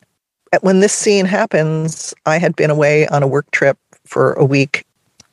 when 0.62 0.82
this 0.82 0.94
scene 0.94 1.26
happens, 1.26 2.14
I 2.26 2.38
had 2.38 2.56
been 2.56 2.70
away 2.70 3.08
on 3.08 3.24
a 3.24 3.28
work 3.28 3.50
trip 3.52 3.78
for 4.06 4.34
a 4.34 4.44
week 4.44 4.86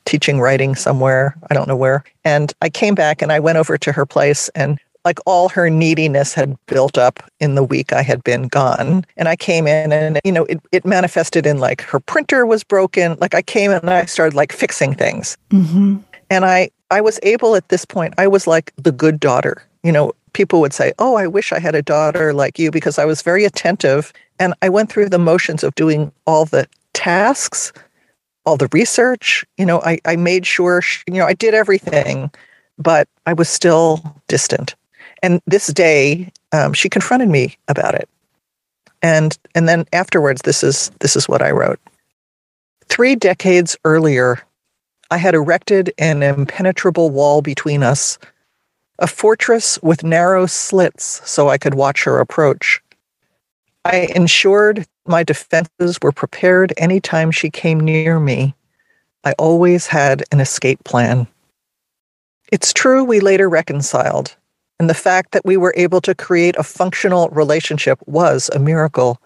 teaching 0.05 0.39
writing 0.39 0.75
somewhere, 0.75 1.37
I 1.51 1.53
don't 1.53 1.67
know 1.67 1.75
where. 1.75 2.03
And 2.25 2.51
I 2.61 2.69
came 2.69 2.95
back 2.95 3.21
and 3.21 3.31
I 3.31 3.39
went 3.39 3.57
over 3.57 3.77
to 3.77 3.91
her 3.91 4.05
place 4.05 4.49
and 4.49 4.79
like 5.05 5.19
all 5.25 5.49
her 5.49 5.69
neediness 5.69 6.33
had 6.33 6.57
built 6.65 6.97
up 6.97 7.23
in 7.39 7.55
the 7.55 7.63
week 7.63 7.93
I 7.93 8.01
had 8.01 8.23
been 8.23 8.47
gone. 8.47 9.05
And 9.17 9.27
I 9.27 9.35
came 9.35 9.67
in 9.67 9.91
and, 9.91 10.19
you 10.25 10.31
know, 10.31 10.45
it, 10.45 10.59
it 10.71 10.85
manifested 10.85 11.45
in 11.45 11.59
like 11.59 11.81
her 11.81 11.99
printer 11.99 12.45
was 12.45 12.63
broken. 12.63 13.17
Like 13.19 13.33
I 13.33 13.41
came 13.41 13.71
in 13.71 13.77
and 13.77 13.89
I 13.89 14.05
started 14.05 14.35
like 14.35 14.51
fixing 14.51 14.93
things. 14.95 15.37
Mm-hmm. 15.51 15.97
And 16.29 16.45
I, 16.45 16.69
I 16.91 17.01
was 17.01 17.19
able 17.23 17.55
at 17.55 17.69
this 17.69 17.85
point, 17.85 18.13
I 18.17 18.27
was 18.27 18.47
like 18.47 18.73
the 18.77 18.91
good 18.91 19.19
daughter. 19.19 19.63
You 19.83 19.91
know, 19.93 20.11
people 20.33 20.61
would 20.61 20.73
say, 20.73 20.93
Oh, 20.99 21.15
I 21.15 21.27
wish 21.27 21.51
I 21.51 21.59
had 21.59 21.75
a 21.75 21.81
daughter 21.81 22.33
like 22.33 22.59
you 22.59 22.71
because 22.71 22.97
I 22.99 23.05
was 23.05 23.21
very 23.21 23.45
attentive. 23.45 24.13
And 24.39 24.53
I 24.61 24.69
went 24.69 24.89
through 24.89 25.09
the 25.09 25.19
motions 25.19 25.63
of 25.63 25.75
doing 25.75 26.11
all 26.25 26.45
the 26.45 26.67
tasks 26.93 27.73
all 28.49 28.57
the 28.57 28.69
research. 28.71 29.45
You 29.57 29.65
know, 29.65 29.79
I, 29.81 29.99
I 30.05 30.15
made 30.15 30.45
sure, 30.45 30.81
she, 30.81 31.03
you 31.07 31.15
know, 31.15 31.25
I 31.25 31.33
did 31.33 31.53
everything, 31.53 32.31
but 32.77 33.07
I 33.25 33.33
was 33.33 33.47
still 33.47 34.01
distant. 34.27 34.75
And 35.21 35.41
this 35.45 35.67
day, 35.67 36.31
um, 36.51 36.73
she 36.73 36.89
confronted 36.89 37.29
me 37.29 37.57
about 37.67 37.93
it. 37.95 38.09
And 39.01 39.37
and 39.55 39.69
then 39.69 39.85
afterwards, 39.93 40.41
this 40.41 40.63
is 40.63 40.91
this 40.99 41.15
is 41.15 41.29
what 41.29 41.41
I 41.41 41.51
wrote. 41.51 41.79
Three 42.87 43.15
decades 43.15 43.77
earlier, 43.85 44.41
I 45.11 45.17
had 45.17 45.35
erected 45.35 45.93
an 45.97 46.21
impenetrable 46.23 47.09
wall 47.09 47.41
between 47.41 47.83
us, 47.83 48.17
a 48.99 49.07
fortress 49.07 49.81
with 49.81 50.03
narrow 50.03 50.45
slits 50.45 51.21
so 51.29 51.49
I 51.49 51.57
could 51.57 51.73
watch 51.73 52.03
her 52.03 52.19
approach. 52.19 52.81
I 53.85 54.09
ensured 54.13 54.85
my 55.07 55.23
defenses 55.23 55.97
were 56.01 56.11
prepared 56.11 56.73
anytime 56.77 57.31
she 57.31 57.49
came 57.49 57.79
near 57.79 58.19
me. 58.19 58.53
I 59.23 59.33
always 59.39 59.87
had 59.87 60.23
an 60.31 60.39
escape 60.39 60.83
plan. 60.83 61.27
It's 62.51 62.73
true 62.73 63.03
we 63.03 63.19
later 63.19 63.49
reconciled, 63.49 64.35
and 64.79 64.89
the 64.89 64.93
fact 64.93 65.31
that 65.31 65.45
we 65.45 65.55
were 65.55 65.73
able 65.77 66.01
to 66.01 66.13
create 66.13 66.55
a 66.57 66.63
functional 66.63 67.29
relationship 67.29 67.99
was 68.05 68.49
a 68.53 68.59
miracle. 68.59 69.21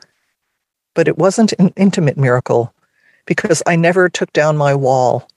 But 0.94 1.08
it 1.08 1.18
wasn't 1.18 1.54
an 1.54 1.74
intimate 1.76 2.18
miracle 2.18 2.74
because 3.26 3.64
I 3.66 3.76
never 3.76 4.10
took 4.10 4.32
down 4.34 4.56
my 4.56 4.76
wall. 4.76 5.28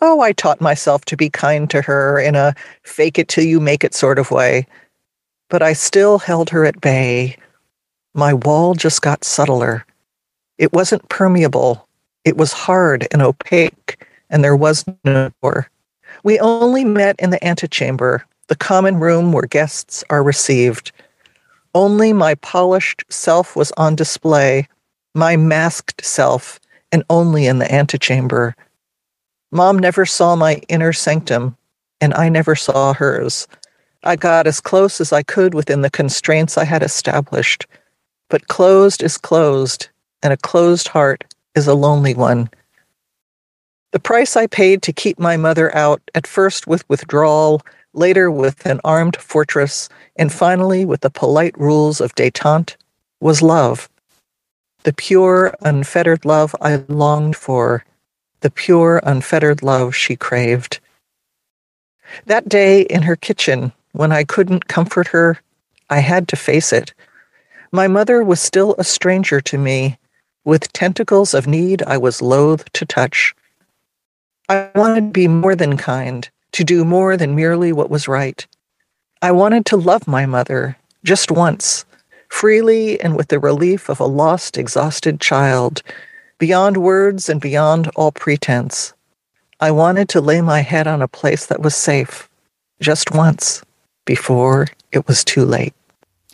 Oh, 0.00 0.20
I 0.20 0.32
taught 0.32 0.60
myself 0.60 1.04
to 1.06 1.16
be 1.16 1.28
kind 1.28 1.68
to 1.70 1.82
her 1.82 2.20
in 2.20 2.36
a 2.36 2.54
fake 2.82 3.18
it 3.18 3.28
till 3.28 3.44
you 3.44 3.60
make 3.60 3.84
it 3.84 3.94
sort 3.94 4.18
of 4.18 4.30
way. 4.30 4.66
But 5.50 5.62
I 5.62 5.72
still 5.72 6.18
held 6.18 6.50
her 6.50 6.64
at 6.64 6.80
bay 6.80 7.36
my 8.18 8.34
wall 8.34 8.74
just 8.74 9.00
got 9.00 9.22
subtler. 9.22 9.86
It 10.58 10.72
wasn't 10.72 11.08
permeable. 11.08 11.86
It 12.24 12.36
was 12.36 12.52
hard 12.52 13.06
and 13.12 13.22
opaque, 13.22 14.04
and 14.28 14.42
there 14.42 14.56
was 14.56 14.84
no 15.04 15.30
door. 15.40 15.70
We 16.24 16.40
only 16.40 16.84
met 16.84 17.14
in 17.20 17.30
the 17.30 17.44
antechamber, 17.46 18.26
the 18.48 18.56
common 18.56 18.98
room 18.98 19.32
where 19.32 19.44
guests 19.44 20.02
are 20.10 20.22
received. 20.22 20.90
Only 21.76 22.12
my 22.12 22.34
polished 22.34 23.04
self 23.08 23.54
was 23.54 23.70
on 23.76 23.94
display, 23.94 24.66
my 25.14 25.36
masked 25.36 26.04
self, 26.04 26.58
and 26.90 27.04
only 27.08 27.46
in 27.46 27.58
the 27.58 27.72
antechamber. 27.72 28.56
Mom 29.50 29.78
never 29.78 30.04
saw 30.04 30.36
my 30.36 30.60
inner 30.68 30.92
sanctum, 30.92 31.56
and 32.00 32.12
I 32.14 32.28
never 32.28 32.54
saw 32.54 32.92
hers. 32.92 33.48
I 34.04 34.16
got 34.16 34.46
as 34.46 34.60
close 34.60 35.00
as 35.00 35.12
I 35.12 35.22
could 35.22 35.54
within 35.54 35.80
the 35.80 35.90
constraints 35.90 36.58
I 36.58 36.64
had 36.64 36.82
established. 36.82 37.66
But 38.28 38.48
closed 38.48 39.02
is 39.02 39.16
closed, 39.16 39.88
and 40.22 40.32
a 40.32 40.36
closed 40.36 40.88
heart 40.88 41.24
is 41.54 41.66
a 41.66 41.74
lonely 41.74 42.14
one. 42.14 42.50
The 43.92 43.98
price 43.98 44.36
I 44.36 44.46
paid 44.46 44.82
to 44.82 44.92
keep 44.92 45.18
my 45.18 45.38
mother 45.38 45.74
out, 45.74 46.02
at 46.14 46.26
first 46.26 46.66
with 46.66 46.86
withdrawal, 46.90 47.62
later 47.94 48.30
with 48.30 48.66
an 48.66 48.80
armed 48.84 49.16
fortress, 49.16 49.88
and 50.16 50.30
finally 50.30 50.84
with 50.84 51.00
the 51.00 51.10
polite 51.10 51.58
rules 51.58 52.02
of 52.02 52.14
detente, 52.14 52.76
was 53.20 53.40
love. 53.40 53.88
The 54.84 54.92
pure, 54.92 55.54
unfettered 55.62 56.26
love 56.26 56.54
I 56.60 56.84
longed 56.88 57.34
for, 57.34 57.84
the 58.40 58.50
pure, 58.50 59.00
unfettered 59.04 59.62
love 59.62 59.94
she 59.94 60.16
craved. 60.16 60.80
That 62.26 62.48
day 62.48 62.82
in 62.82 63.02
her 63.02 63.16
kitchen, 63.16 63.72
when 63.92 64.12
I 64.12 64.24
couldn't 64.24 64.68
comfort 64.68 65.08
her, 65.08 65.40
I 65.90 65.98
had 65.98 66.28
to 66.28 66.36
face 66.36 66.72
it. 66.72 66.94
My 67.72 67.88
mother 67.88 68.22
was 68.22 68.40
still 68.40 68.74
a 68.78 68.84
stranger 68.84 69.40
to 69.42 69.58
me. 69.58 69.98
With 70.44 70.72
tentacles 70.72 71.34
of 71.34 71.46
need 71.46 71.82
I 71.82 71.98
was 71.98 72.22
loath 72.22 72.72
to 72.72 72.86
touch. 72.86 73.34
I 74.48 74.70
wanted 74.74 75.00
to 75.00 75.10
be 75.10 75.28
more 75.28 75.54
than 75.54 75.76
kind, 75.76 76.28
to 76.52 76.64
do 76.64 76.84
more 76.84 77.16
than 77.16 77.34
merely 77.34 77.72
what 77.72 77.90
was 77.90 78.08
right. 78.08 78.46
I 79.20 79.32
wanted 79.32 79.66
to 79.66 79.76
love 79.76 80.06
my 80.06 80.24
mother, 80.24 80.78
just 81.04 81.30
once, 81.30 81.84
freely 82.28 83.00
and 83.00 83.16
with 83.16 83.28
the 83.28 83.38
relief 83.38 83.88
of 83.88 84.00
a 84.00 84.06
lost, 84.06 84.56
exhausted 84.56 85.20
child, 85.20 85.82
beyond 86.38 86.76
words 86.76 87.28
and 87.28 87.40
beyond 87.40 87.88
all 87.96 88.12
pretense. 88.12 88.94
I 89.60 89.70
wanted 89.72 90.08
to 90.10 90.20
lay 90.20 90.40
my 90.40 90.60
head 90.60 90.86
on 90.86 91.02
a 91.02 91.08
place 91.08 91.46
that 91.46 91.60
was 91.60 91.74
safe, 91.74 92.28
just 92.80 93.12
once, 93.12 93.62
before 94.04 94.68
it 94.92 95.06
was 95.08 95.24
too 95.24 95.44
late. 95.44 95.74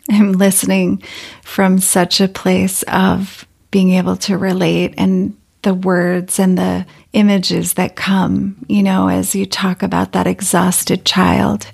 I'm 0.09 0.33
listening 0.33 1.01
from 1.41 1.79
such 1.79 2.21
a 2.21 2.27
place 2.27 2.83
of 2.83 3.47
being 3.71 3.91
able 3.91 4.15
to 4.17 4.37
relate 4.37 4.93
and 4.97 5.35
the 5.63 5.73
words 5.73 6.37
and 6.37 6.57
the 6.57 6.85
images 7.13 7.73
that 7.73 7.95
come, 7.95 8.55
you 8.67 8.83
know, 8.83 9.07
as 9.07 9.33
you 9.33 9.47
talk 9.47 9.81
about 9.81 10.11
that 10.11 10.27
exhausted 10.27 11.05
child 11.05 11.71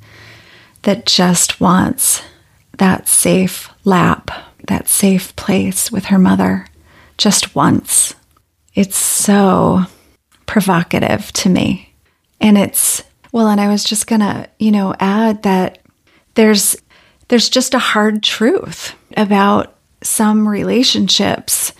that 0.84 1.06
just 1.06 1.60
wants 1.60 2.22
that 2.78 3.08
safe 3.08 3.70
lap, 3.84 4.32
that 4.67 4.88
safe 4.88 5.36
place 5.36 5.91
with 5.91 6.06
her 6.06 6.17
mother 6.17 6.67
just 7.17 7.54
once. 7.54 8.15
It's 8.74 8.98
so 8.98 9.84
provocative 10.46 11.32
to 11.34 11.50
me. 11.50 11.94
And 12.40 12.58
it's, 12.58 13.04
well, 13.32 13.48
and 13.48 13.62
I 13.62 13.68
was 13.68 13.84
just 13.84 14.08
going 14.08 14.22
to, 14.22 14.50
you 14.60 14.72
know, 14.72 14.96
add 15.00 15.44
that 15.44 15.80
there's 16.36 16.76
there's 17.28 17.50
just 17.50 17.74
a 17.74 17.80
hard 17.80 18.24
truth 18.24 18.94
about 19.16 19.78
some 20.04 20.48
relationships 20.48 21.72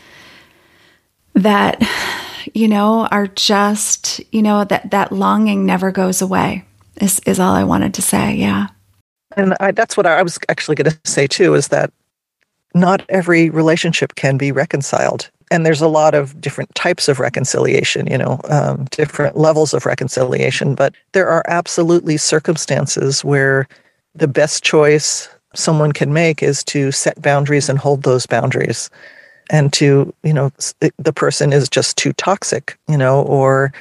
that 1.34 1.82
you 2.54 2.68
know 2.68 3.06
are 3.08 3.28
just 3.28 4.22
you 4.34 4.42
know 4.42 4.64
that 4.64 4.92
that 4.92 5.12
longing 5.12 5.66
never 5.66 5.92
goes 5.92 6.22
away 6.22 6.64
is 7.00 7.20
is 7.26 7.40
all 7.40 7.54
i 7.54 7.64
wanted 7.64 7.94
to 7.94 8.02
say. 8.02 8.36
Yeah. 8.36 8.68
And 9.38 9.56
I, 9.60 9.72
that's 9.72 9.96
what 9.96 10.06
i 10.06 10.22
was 10.22 10.40
actually 10.50 10.76
going 10.76 10.92
to 10.92 11.00
say 11.06 11.28
too 11.28 11.54
is 11.54 11.70
that 11.70 11.92
not 12.74 13.04
every 13.10 13.50
relationship 13.50 14.16
can 14.16 14.38
be 14.38 14.52
reconciled 14.52 15.30
and 15.52 15.66
there's 15.66 15.82
a 15.82 15.88
lot 15.88 16.16
of 16.16 16.40
different 16.40 16.74
types 16.74 17.08
of 17.08 17.20
reconciliation 17.20 18.08
you 18.08 18.18
know 18.18 18.40
um, 18.50 18.86
different 18.92 19.38
levels 19.38 19.74
of 19.74 19.86
reconciliation 19.86 20.74
but 20.74 20.96
there 21.12 21.28
are 21.28 21.44
absolutely 21.48 22.18
circumstances 22.18 23.24
where 23.24 23.68
the 24.16 24.28
best 24.28 24.64
choice 24.64 25.30
someone 25.54 25.92
can 25.92 26.14
make 26.14 26.42
is 26.42 26.64
to 26.64 26.92
set 26.92 27.22
boundaries 27.22 27.70
and 27.70 27.78
hold 27.78 28.04
those 28.04 28.26
boundaries 28.26 28.90
and 29.50 29.74
to 29.74 30.14
you 30.24 30.34
know 30.34 30.52
the 30.98 31.14
person 31.14 31.54
is 31.54 31.70
just 31.70 31.98
too 31.98 32.14
toxic 32.14 32.78
you 32.88 32.98
know 32.98 33.22
or 33.24 33.74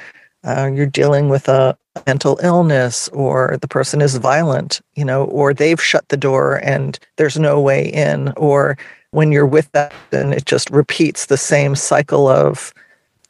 uh, 0.43 0.69
you're 0.73 0.85
dealing 0.85 1.29
with 1.29 1.47
a 1.47 1.77
mental 2.07 2.39
illness 2.41 3.07
or 3.09 3.57
the 3.61 3.67
person 3.67 4.01
is 4.01 4.15
violent 4.17 4.81
you 4.95 5.05
know 5.05 5.25
or 5.25 5.53
they've 5.53 5.81
shut 5.81 6.07
the 6.09 6.17
door 6.17 6.55
and 6.63 6.99
there's 7.17 7.39
no 7.39 7.59
way 7.59 7.87
in 7.87 8.33
or 8.37 8.77
when 9.11 9.31
you're 9.31 9.45
with 9.45 9.71
that 9.71 9.93
then 10.09 10.33
it 10.33 10.45
just 10.45 10.69
repeats 10.69 11.25
the 11.25 11.37
same 11.37 11.75
cycle 11.75 12.27
of 12.27 12.73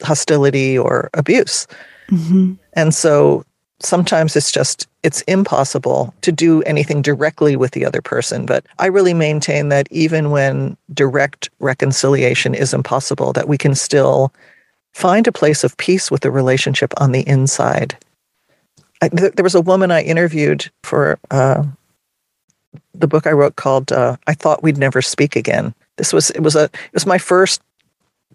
hostility 0.01 0.77
or 0.77 1.09
abuse 1.13 1.67
mm-hmm. 2.09 2.53
and 2.73 2.93
so 2.93 3.43
sometimes 3.79 4.35
it's 4.35 4.51
just 4.51 4.87
it's 5.03 5.21
impossible 5.23 6.13
to 6.21 6.31
do 6.31 6.61
anything 6.63 7.01
directly 7.01 7.55
with 7.55 7.71
the 7.71 7.85
other 7.85 8.01
person 8.01 8.45
but 8.45 8.65
i 8.79 8.85
really 8.85 9.13
maintain 9.13 9.69
that 9.69 9.87
even 9.91 10.31
when 10.31 10.75
direct 10.93 11.49
reconciliation 11.59 12.53
is 12.53 12.73
impossible 12.73 13.33
that 13.33 13.47
we 13.47 13.57
can 13.57 13.75
still 13.75 14.33
find 14.93 15.27
a 15.27 15.31
place 15.31 15.63
of 15.63 15.77
peace 15.77 16.11
with 16.11 16.21
the 16.21 16.31
relationship 16.31 16.93
on 16.97 17.11
the 17.11 17.27
inside 17.27 17.97
I, 19.01 19.09
th- 19.09 19.33
there 19.33 19.43
was 19.43 19.55
a 19.55 19.61
woman 19.61 19.91
I 19.91 20.03
interviewed 20.03 20.69
for 20.83 21.19
uh, 21.31 21.63
the 22.93 23.07
book 23.07 23.27
I 23.27 23.31
wrote 23.31 23.55
called 23.55 23.91
uh, 23.91 24.17
"I 24.27 24.33
Thought 24.33 24.63
We'd 24.63 24.77
Never 24.77 25.01
Speak 25.01 25.35
Again." 25.35 25.73
This 25.97 26.13
was 26.13 26.29
it 26.31 26.41
was 26.41 26.55
a 26.55 26.65
it 26.65 26.93
was 26.93 27.05
my 27.05 27.17
first 27.17 27.61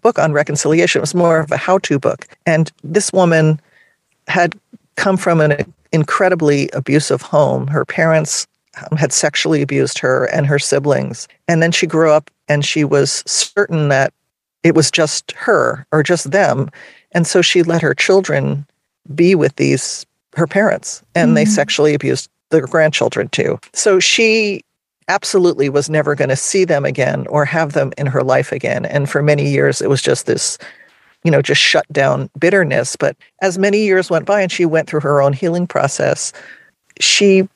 book 0.01 0.19
on 0.19 0.33
reconciliation. 0.33 0.99
It 0.99 1.01
was 1.01 1.15
more 1.15 1.39
of 1.39 1.51
a 1.51 1.57
how-to 1.57 1.99
book, 1.99 2.27
and 2.45 2.71
this 2.83 3.11
woman 3.11 3.59
had 4.27 4.55
come 4.95 5.17
from 5.17 5.41
an 5.41 5.73
incredibly 5.91 6.69
abusive 6.69 7.21
home. 7.21 7.67
Her 7.67 7.85
parents 7.85 8.47
um, 8.91 8.97
had 8.97 9.13
sexually 9.13 9.61
abused 9.61 9.99
her 9.99 10.25
and 10.25 10.45
her 10.45 10.59
siblings, 10.59 11.27
and 11.47 11.61
then 11.61 11.71
she 11.71 11.87
grew 11.87 12.11
up 12.11 12.29
and 12.47 12.63
she 12.63 12.83
was 12.83 13.23
certain 13.25 13.89
that 13.89 14.13
it 14.63 14.75
was 14.75 14.91
just 14.91 15.31
her 15.33 15.85
or 15.91 16.03
just 16.03 16.31
them, 16.31 16.69
and 17.11 17.25
so 17.25 17.41
she 17.41 17.63
let 17.63 17.81
her 17.81 17.93
children 17.93 18.65
be 19.15 19.35
with 19.35 19.55
these 19.55 20.05
her 20.35 20.47
parents, 20.47 21.01
and 21.15 21.29
mm-hmm. 21.29 21.35
they 21.35 21.45
sexually 21.45 21.93
abused 21.93 22.29
their 22.49 22.67
grandchildren 22.67 23.29
too. 23.29 23.59
So 23.73 23.99
she 23.99 24.63
absolutely 25.07 25.69
was 25.69 25.89
never 25.89 26.15
going 26.15 26.29
to 26.29 26.35
see 26.35 26.65
them 26.65 26.85
again 26.85 27.27
or 27.27 27.45
have 27.45 27.73
them 27.73 27.93
in 27.97 28.07
her 28.07 28.23
life 28.23 28.51
again. 28.51 28.85
And 28.85 29.09
for 29.09 29.21
many 29.21 29.49
years, 29.49 29.81
it 29.81 29.89
was 29.89 30.01
just 30.01 30.25
this, 30.25 30.57
you 31.23 31.31
know, 31.31 31.41
just 31.41 31.61
shut 31.61 31.85
down 31.91 32.29
bitterness. 32.37 32.95
But 32.95 33.15
as 33.41 33.57
many 33.57 33.85
years 33.85 34.09
went 34.09 34.25
by 34.25 34.41
and 34.41 34.51
she 34.51 34.65
went 34.65 34.89
through 34.89 35.01
her 35.01 35.21
own 35.21 35.33
healing 35.33 35.67
process, 35.67 36.33
she 36.99 37.47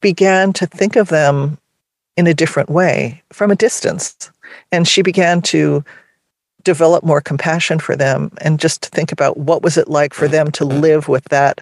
began 0.00 0.52
to 0.54 0.66
think 0.66 0.96
of 0.96 1.08
them 1.08 1.58
in 2.16 2.26
a 2.26 2.34
different 2.34 2.70
way 2.70 3.22
from 3.32 3.50
a 3.50 3.56
distance. 3.56 4.30
And 4.72 4.88
she 4.88 5.02
began 5.02 5.42
to 5.42 5.84
develop 6.64 7.04
more 7.04 7.20
compassion 7.20 7.78
for 7.78 7.96
them 7.96 8.30
and 8.40 8.60
just 8.60 8.82
to 8.82 8.90
think 8.90 9.12
about 9.12 9.36
what 9.38 9.62
was 9.62 9.76
it 9.76 9.88
like 9.88 10.12
for 10.12 10.28
them 10.28 10.50
to 10.52 10.64
live 10.64 11.08
with 11.08 11.24
that 11.24 11.60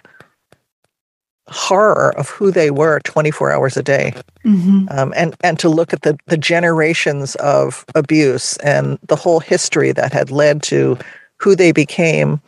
horror 1.50 2.16
of 2.16 2.28
who 2.28 2.50
they 2.50 2.70
were 2.70 3.00
24 3.00 3.52
hours 3.52 3.76
a 3.76 3.82
day. 3.82 4.14
Mm-hmm. 4.44 4.86
um, 4.90 5.12
and 5.16 5.34
and 5.40 5.58
to 5.58 5.68
look 5.68 5.92
at 5.92 6.02
the 6.02 6.18
the 6.26 6.36
generations 6.36 7.34
of 7.36 7.84
abuse 7.94 8.56
and 8.58 8.98
the 9.06 9.16
whole 9.16 9.40
history 9.40 9.92
that 9.92 10.12
had 10.12 10.30
led 10.30 10.62
to 10.64 10.96
who 11.36 11.54
they 11.54 11.72
became. 11.72 12.40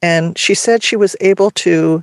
And 0.00 0.38
she 0.38 0.54
said 0.54 0.82
she 0.82 0.96
was 0.96 1.16
able 1.20 1.50
to 1.52 2.02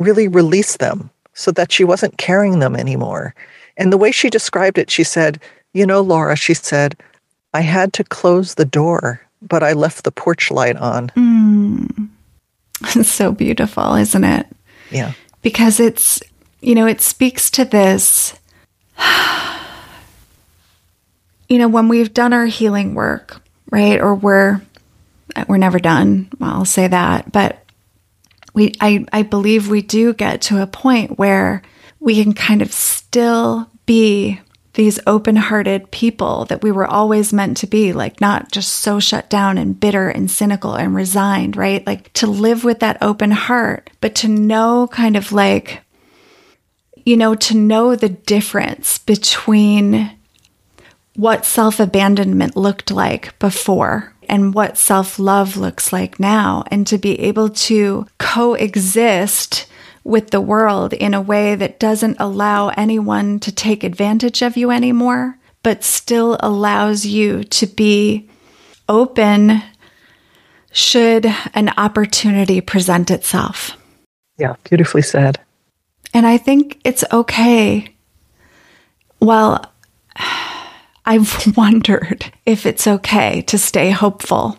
really 0.00 0.28
release 0.28 0.78
them 0.78 1.10
so 1.34 1.50
that 1.52 1.70
she 1.70 1.84
wasn't 1.84 2.18
carrying 2.18 2.58
them 2.58 2.74
anymore. 2.74 3.34
And 3.76 3.92
the 3.92 3.98
way 3.98 4.10
she 4.10 4.30
described 4.30 4.78
it 4.78 4.90
she 4.90 5.04
said 5.04 5.40
you 5.72 5.86
know 5.86 6.00
laura 6.00 6.36
she 6.36 6.54
said 6.54 6.96
i 7.54 7.60
had 7.60 7.92
to 7.94 8.04
close 8.04 8.54
the 8.54 8.64
door 8.64 9.20
but 9.40 9.62
i 9.62 9.72
left 9.72 10.04
the 10.04 10.12
porch 10.12 10.50
light 10.50 10.76
on. 10.76 11.08
Mm. 11.10 12.08
it's 12.96 13.10
so 13.10 13.32
beautiful 13.32 13.94
isn't 13.94 14.24
it? 14.24 14.46
Yeah 14.90 15.12
because 15.42 15.80
it's, 15.80 16.22
you 16.60 16.74
know, 16.74 16.86
it 16.86 17.00
speaks 17.00 17.50
to 17.52 17.64
this. 17.64 18.34
You 21.48 21.58
know, 21.58 21.68
when 21.68 21.88
we've 21.88 22.14
done 22.14 22.32
our 22.32 22.46
healing 22.46 22.94
work, 22.94 23.42
right? 23.70 24.00
Or 24.00 24.14
we're, 24.14 24.62
we're 25.46 25.58
never 25.58 25.78
done. 25.78 26.30
Well, 26.38 26.50
I'll 26.50 26.64
say 26.64 26.88
that. 26.88 27.30
But 27.30 27.62
we, 28.54 28.72
I, 28.80 29.04
I 29.12 29.20
believe 29.20 29.68
we 29.68 29.82
do 29.82 30.14
get 30.14 30.40
to 30.42 30.62
a 30.62 30.66
point 30.66 31.18
where 31.18 31.60
we 32.00 32.22
can 32.22 32.32
kind 32.32 32.62
of 32.62 32.72
still 32.72 33.68
be 33.84 34.40
these 34.74 34.98
open 35.06 35.36
hearted 35.36 35.90
people 35.90 36.46
that 36.46 36.62
we 36.62 36.70
were 36.70 36.86
always 36.86 37.32
meant 37.32 37.56
to 37.58 37.66
be, 37.66 37.92
like 37.92 38.20
not 38.20 38.50
just 38.50 38.72
so 38.72 38.98
shut 38.98 39.28
down 39.28 39.58
and 39.58 39.78
bitter 39.78 40.08
and 40.08 40.30
cynical 40.30 40.74
and 40.74 40.94
resigned, 40.94 41.56
right? 41.56 41.86
Like 41.86 42.12
to 42.14 42.26
live 42.26 42.64
with 42.64 42.80
that 42.80 42.96
open 43.02 43.32
heart, 43.32 43.90
but 44.00 44.14
to 44.16 44.28
know 44.28 44.88
kind 44.90 45.16
of 45.16 45.30
like, 45.32 45.82
you 47.04 47.16
know, 47.16 47.34
to 47.34 47.56
know 47.56 47.94
the 47.94 48.08
difference 48.08 48.98
between 48.98 50.16
what 51.16 51.44
self 51.44 51.78
abandonment 51.78 52.56
looked 52.56 52.90
like 52.90 53.38
before 53.38 54.14
and 54.28 54.54
what 54.54 54.78
self 54.78 55.18
love 55.18 55.58
looks 55.58 55.92
like 55.92 56.18
now, 56.18 56.64
and 56.70 56.86
to 56.86 56.96
be 56.96 57.20
able 57.20 57.50
to 57.50 58.06
coexist 58.18 59.66
with 60.04 60.30
the 60.30 60.40
world 60.40 60.92
in 60.92 61.14
a 61.14 61.20
way 61.20 61.54
that 61.54 61.78
doesn't 61.78 62.16
allow 62.18 62.68
anyone 62.70 63.38
to 63.40 63.52
take 63.52 63.84
advantage 63.84 64.42
of 64.42 64.56
you 64.56 64.70
anymore, 64.70 65.38
but 65.62 65.84
still 65.84 66.36
allows 66.40 67.06
you 67.06 67.44
to 67.44 67.66
be 67.66 68.28
open 68.88 69.62
should 70.72 71.26
an 71.54 71.70
opportunity 71.76 72.60
present 72.60 73.10
itself. 73.10 73.76
Yeah, 74.38 74.56
beautifully 74.64 75.02
said. 75.02 75.38
And 76.14 76.26
I 76.26 76.38
think 76.38 76.80
it's 76.84 77.04
okay. 77.12 77.94
Well, 79.20 79.64
I've 81.04 81.56
wondered 81.56 82.32
if 82.44 82.66
it's 82.66 82.86
okay 82.86 83.42
to 83.42 83.58
stay 83.58 83.90
hopeful, 83.90 84.58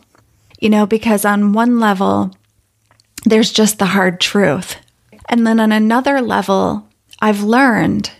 you 0.59 0.69
know, 0.69 0.85
because 0.85 1.25
on 1.25 1.53
one 1.53 1.79
level, 1.79 2.35
there's 3.25 3.51
just 3.51 3.79
the 3.79 3.85
hard 3.85 4.19
truth 4.19 4.77
and 5.29 5.45
then 5.45 5.59
on 5.59 5.71
another 5.71 6.21
level, 6.21 6.87
I've 7.21 7.43
learned 7.43 8.11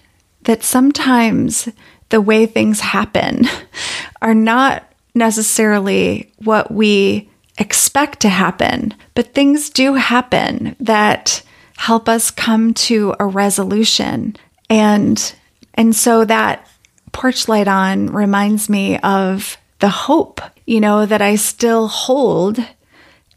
that 0.44 0.64
sometimes 0.64 1.70
the 2.10 2.22
way 2.22 2.46
things 2.46 2.80
happen 2.80 3.46
are 4.22 4.36
not 4.36 4.92
necessarily 5.16 6.32
what 6.38 6.72
we 6.72 7.30
expect 7.58 8.20
to 8.22 8.30
happen, 8.30 8.94
but 9.14 9.34
things 9.34 9.70
do 9.70 9.96
happen 9.96 10.76
that 10.80 11.44
help 11.78 12.08
us 12.10 12.32
come 12.32 12.74
to 12.74 13.16
a 13.20 13.26
resolution. 13.26 14.36
And 14.70 15.36
and 15.76 15.96
so 15.96 16.24
that 16.26 16.68
porch 17.12 17.48
light 17.48 17.68
on 17.68 18.08
reminds 18.08 18.70
me 18.70 18.98
of 19.00 19.58
the 19.80 19.90
hope, 19.90 20.42
you 20.66 20.80
know, 20.80 21.06
that 21.06 21.22
I 21.22 21.36
still 21.36 21.88
hold 21.88 22.58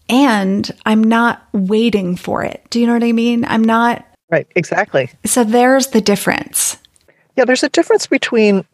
and 0.09 0.71
I'm 0.85 1.03
not 1.03 1.47
waiting 1.53 2.17
for 2.17 2.45
it. 2.45 2.65
Do 2.71 2.81
you 2.81 2.87
know 2.87 2.95
what 2.95 3.05
I 3.05 3.13
mean? 3.13 3.45
I'm 3.45 3.65
not. 3.65 4.05
Right, 4.31 4.47
exactly. 4.57 5.11
So 5.25 5.45
there's 5.45 5.89
the 5.89 6.01
difference. 6.01 6.79
Yeah, 7.37 7.45
there's 7.45 7.63
a 7.63 7.69
difference 7.69 8.07
between 8.07 8.65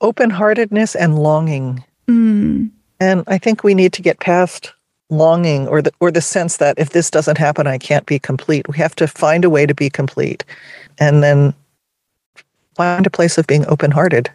open 0.00 0.30
heartedness 0.30 0.94
and 0.94 1.18
longing. 1.18 1.84
Mm. 2.08 2.70
And 2.98 3.24
I 3.26 3.38
think 3.38 3.62
we 3.62 3.74
need 3.74 3.92
to 3.94 4.02
get 4.02 4.20
past 4.20 4.72
longing 5.10 5.66
or 5.68 5.82
the 5.82 5.92
or 6.00 6.10
the 6.10 6.20
sense 6.20 6.58
that 6.58 6.78
if 6.78 6.90
this 6.90 7.10
doesn't 7.10 7.36
happen 7.36 7.66
I 7.66 7.78
can't 7.78 8.06
be 8.06 8.18
complete. 8.18 8.68
We 8.68 8.78
have 8.78 8.94
to 8.96 9.08
find 9.08 9.44
a 9.44 9.50
way 9.50 9.66
to 9.66 9.74
be 9.74 9.90
complete 9.90 10.44
and 10.98 11.22
then 11.22 11.52
find 12.76 13.06
a 13.06 13.10
place 13.10 13.36
of 13.36 13.46
being 13.46 13.66
open 13.66 13.90
hearted. 13.90 14.30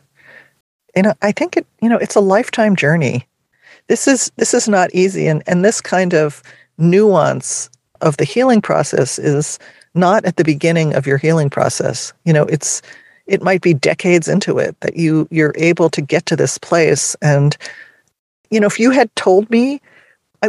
And 0.94 1.14
I 1.22 1.32
think 1.32 1.58
it, 1.58 1.66
you 1.82 1.90
know, 1.90 1.98
it's 1.98 2.16
a 2.16 2.22
lifetime 2.22 2.76
journey 2.76 3.26
this 3.88 4.08
is 4.08 4.32
this 4.38 4.54
is 4.54 4.68
not 4.68 4.94
easy. 4.94 5.28
And 5.28 5.44
and 5.48 5.64
this 5.64 5.82
kind 5.82 6.14
of 6.14 6.42
nuance 6.78 7.70
of 8.02 8.18
the 8.18 8.26
healing 8.26 8.62
process 8.62 9.18
is 9.18 9.60
not 9.94 10.26
at 10.26 10.36
the 10.36 10.44
beginning 10.44 10.94
of 10.94 11.08
your 11.08 11.18
healing 11.18 11.50
process. 11.50 12.14
You 12.26 12.34
know 12.34 12.44
it's 12.44 12.82
it 13.28 13.42
might 13.42 13.62
be 13.62 13.74
decades 13.74 14.28
into 14.28 14.60
it 14.60 14.80
that 14.82 14.98
you 14.98 15.28
you're 15.32 15.54
able 15.56 15.90
to 15.90 16.02
get 16.02 16.26
to 16.28 16.36
this 16.36 16.58
place. 16.58 17.16
And 17.22 17.56
you 18.50 18.60
know 18.60 18.68
if 18.68 18.80
you 18.80 18.92
had 18.92 19.16
told 19.16 19.50
me 19.50 19.82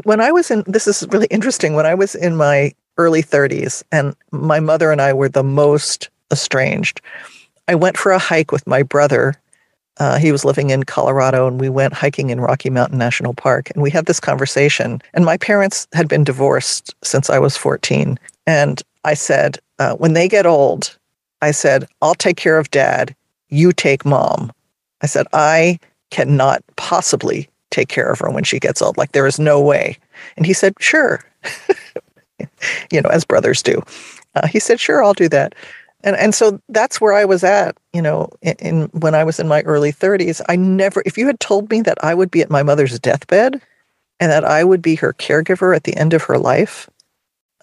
when 0.04 0.20
i 0.20 0.30
was 0.30 0.50
in 0.50 0.62
this 0.66 0.86
is 0.86 1.06
really 1.10 1.28
interesting. 1.30 1.74
When 1.74 1.86
i 1.86 1.94
was 1.94 2.14
in 2.14 2.36
my 2.36 2.72
early 2.98 3.22
30s 3.22 3.82
and 3.92 4.16
my 4.30 4.60
mother 4.60 4.90
and 4.90 5.00
i 5.00 5.12
were 5.12 5.28
the 5.28 5.44
most 5.44 6.08
estranged 6.32 7.00
i 7.68 7.74
went 7.74 7.96
for 7.96 8.10
a 8.10 8.18
hike 8.18 8.50
with 8.50 8.66
my 8.66 8.82
brother 8.82 9.34
uh, 9.98 10.18
he 10.18 10.30
was 10.30 10.44
living 10.44 10.70
in 10.70 10.84
Colorado, 10.84 11.46
and 11.46 11.60
we 11.60 11.68
went 11.68 11.94
hiking 11.94 12.30
in 12.30 12.40
Rocky 12.40 12.68
Mountain 12.70 12.98
National 12.98 13.32
Park. 13.32 13.70
And 13.70 13.82
we 13.82 13.90
had 13.90 14.06
this 14.06 14.20
conversation. 14.20 15.00
And 15.14 15.24
my 15.24 15.36
parents 15.36 15.86
had 15.92 16.08
been 16.08 16.24
divorced 16.24 16.94
since 17.02 17.30
I 17.30 17.38
was 17.38 17.56
14. 17.56 18.18
And 18.46 18.82
I 19.04 19.14
said, 19.14 19.58
uh, 19.78 19.94
when 19.94 20.12
they 20.12 20.28
get 20.28 20.46
old, 20.46 20.96
I 21.40 21.50
said, 21.50 21.86
I'll 22.02 22.14
take 22.14 22.36
care 22.36 22.58
of 22.58 22.70
dad. 22.70 23.14
You 23.48 23.72
take 23.72 24.04
mom. 24.04 24.52
I 25.02 25.06
said, 25.06 25.26
I 25.32 25.78
cannot 26.10 26.62
possibly 26.76 27.48
take 27.70 27.88
care 27.88 28.10
of 28.10 28.18
her 28.20 28.30
when 28.30 28.44
she 28.44 28.58
gets 28.58 28.82
old. 28.82 28.96
Like, 28.96 29.12
there 29.12 29.26
is 29.26 29.38
no 29.38 29.60
way. 29.60 29.98
And 30.36 30.46
he 30.46 30.52
said, 30.52 30.74
sure. 30.78 31.24
you 32.90 33.00
know, 33.00 33.10
as 33.10 33.24
brothers 33.24 33.62
do. 33.62 33.82
Uh, 34.34 34.46
he 34.46 34.60
said, 34.60 34.78
sure, 34.78 35.02
I'll 35.02 35.14
do 35.14 35.28
that 35.30 35.54
and 36.06 36.16
and 36.16 36.34
so 36.34 36.60
that's 36.68 37.00
where 37.00 37.12
I 37.12 37.24
was 37.24 37.42
at, 37.42 37.76
you 37.92 38.00
know, 38.00 38.30
in, 38.40 38.54
in, 38.60 38.82
when 38.92 39.14
I 39.14 39.24
was 39.24 39.40
in 39.40 39.48
my 39.48 39.62
early 39.62 39.92
30s. 39.92 40.40
I 40.48 40.54
never, 40.54 41.02
if 41.04 41.18
you 41.18 41.26
had 41.26 41.40
told 41.40 41.68
me 41.68 41.80
that 41.82 41.98
I 42.02 42.14
would 42.14 42.30
be 42.30 42.40
at 42.40 42.48
my 42.48 42.62
mother's 42.62 42.98
deathbed 43.00 43.60
and 44.20 44.30
that 44.30 44.44
I 44.44 44.62
would 44.62 44.80
be 44.80 44.94
her 44.94 45.12
caregiver 45.14 45.74
at 45.74 45.82
the 45.82 45.96
end 45.96 46.14
of 46.14 46.22
her 46.22 46.38
life, 46.38 46.88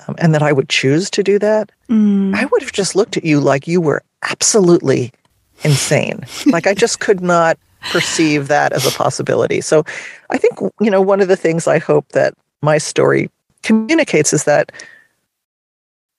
um, 0.08 0.16
and 0.18 0.36
that 0.36 0.44
I 0.44 0.52
would 0.52 0.68
choose 0.68 1.10
to 1.12 1.24
do 1.24 1.40
that, 1.40 1.72
mm. 1.90 2.36
I 2.36 2.44
would 2.46 2.62
have 2.62 2.74
just 2.74 2.96
looked 2.98 3.16
at 3.16 3.24
you 3.24 3.40
like 3.40 3.66
you 3.66 3.80
were 3.80 4.04
absolutely 4.24 5.14
insane. 5.64 6.26
like 6.48 6.68
I 6.68 6.74
just 6.74 7.00
could 7.00 7.22
not 7.22 7.58
perceive 7.92 8.50
that 8.50 8.74
as 8.74 8.86
a 8.86 8.92
possibility. 8.92 9.62
So 9.62 9.86
I 10.30 10.38
think, 10.38 10.60
you 10.82 10.92
know, 10.92 11.02
one 11.02 11.22
of 11.22 11.30
the 11.30 11.38
things 11.38 11.66
I 11.66 11.80
hope 11.80 12.10
that 12.10 12.34
my 12.62 12.78
story 12.78 13.30
communicates 13.62 14.34
is 14.34 14.44
that 14.44 14.72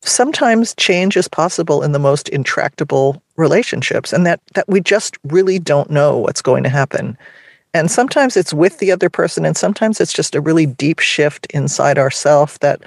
sometimes 0.09 0.75
change 0.77 1.17
is 1.17 1.29
possible 1.29 1.83
in 1.83 1.93
the 1.93 1.99
most 1.99 2.29
intractable 2.29 3.23
relationships 3.37 4.13
and 4.13 4.27
that 4.27 4.41
that 4.55 4.69
we 4.69 4.81
just 4.81 5.17
really 5.25 5.59
don't 5.59 5.91
know 5.91 6.19
what's 6.19 6.43
going 6.43 6.63
to 6.63 6.69
happen. 6.69 7.17
And 7.73 7.91
sometimes 7.91 8.37
it's 8.37 8.55
with 8.55 8.79
the 8.79 8.93
other 8.93 9.11
person 9.11 9.45
and 9.45 9.57
sometimes 9.57 10.01
it's 10.01 10.13
just 10.13 10.35
a 10.35 10.41
really 10.41 10.67
deep 10.67 11.01
shift 11.01 11.47
inside 11.47 11.99
ourself 11.99 12.59
that 12.61 12.83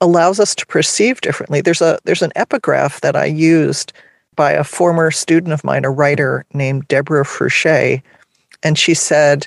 allows 0.00 0.40
us 0.40 0.54
to 0.56 0.66
perceive 0.66 1.20
differently. 1.20 1.60
There's 1.60 1.80
a 1.80 1.98
there's 2.04 2.22
an 2.22 2.32
epigraph 2.34 3.00
that 3.02 3.16
I 3.16 3.26
used 3.26 3.92
by 4.34 4.52
a 4.52 4.64
former 4.64 5.10
student 5.10 5.52
of 5.52 5.64
mine, 5.64 5.84
a 5.84 5.90
writer 5.90 6.44
named 6.52 6.88
Deborah 6.88 7.24
Fruchey, 7.24 8.02
and 8.62 8.78
she 8.78 8.94
said, 8.94 9.46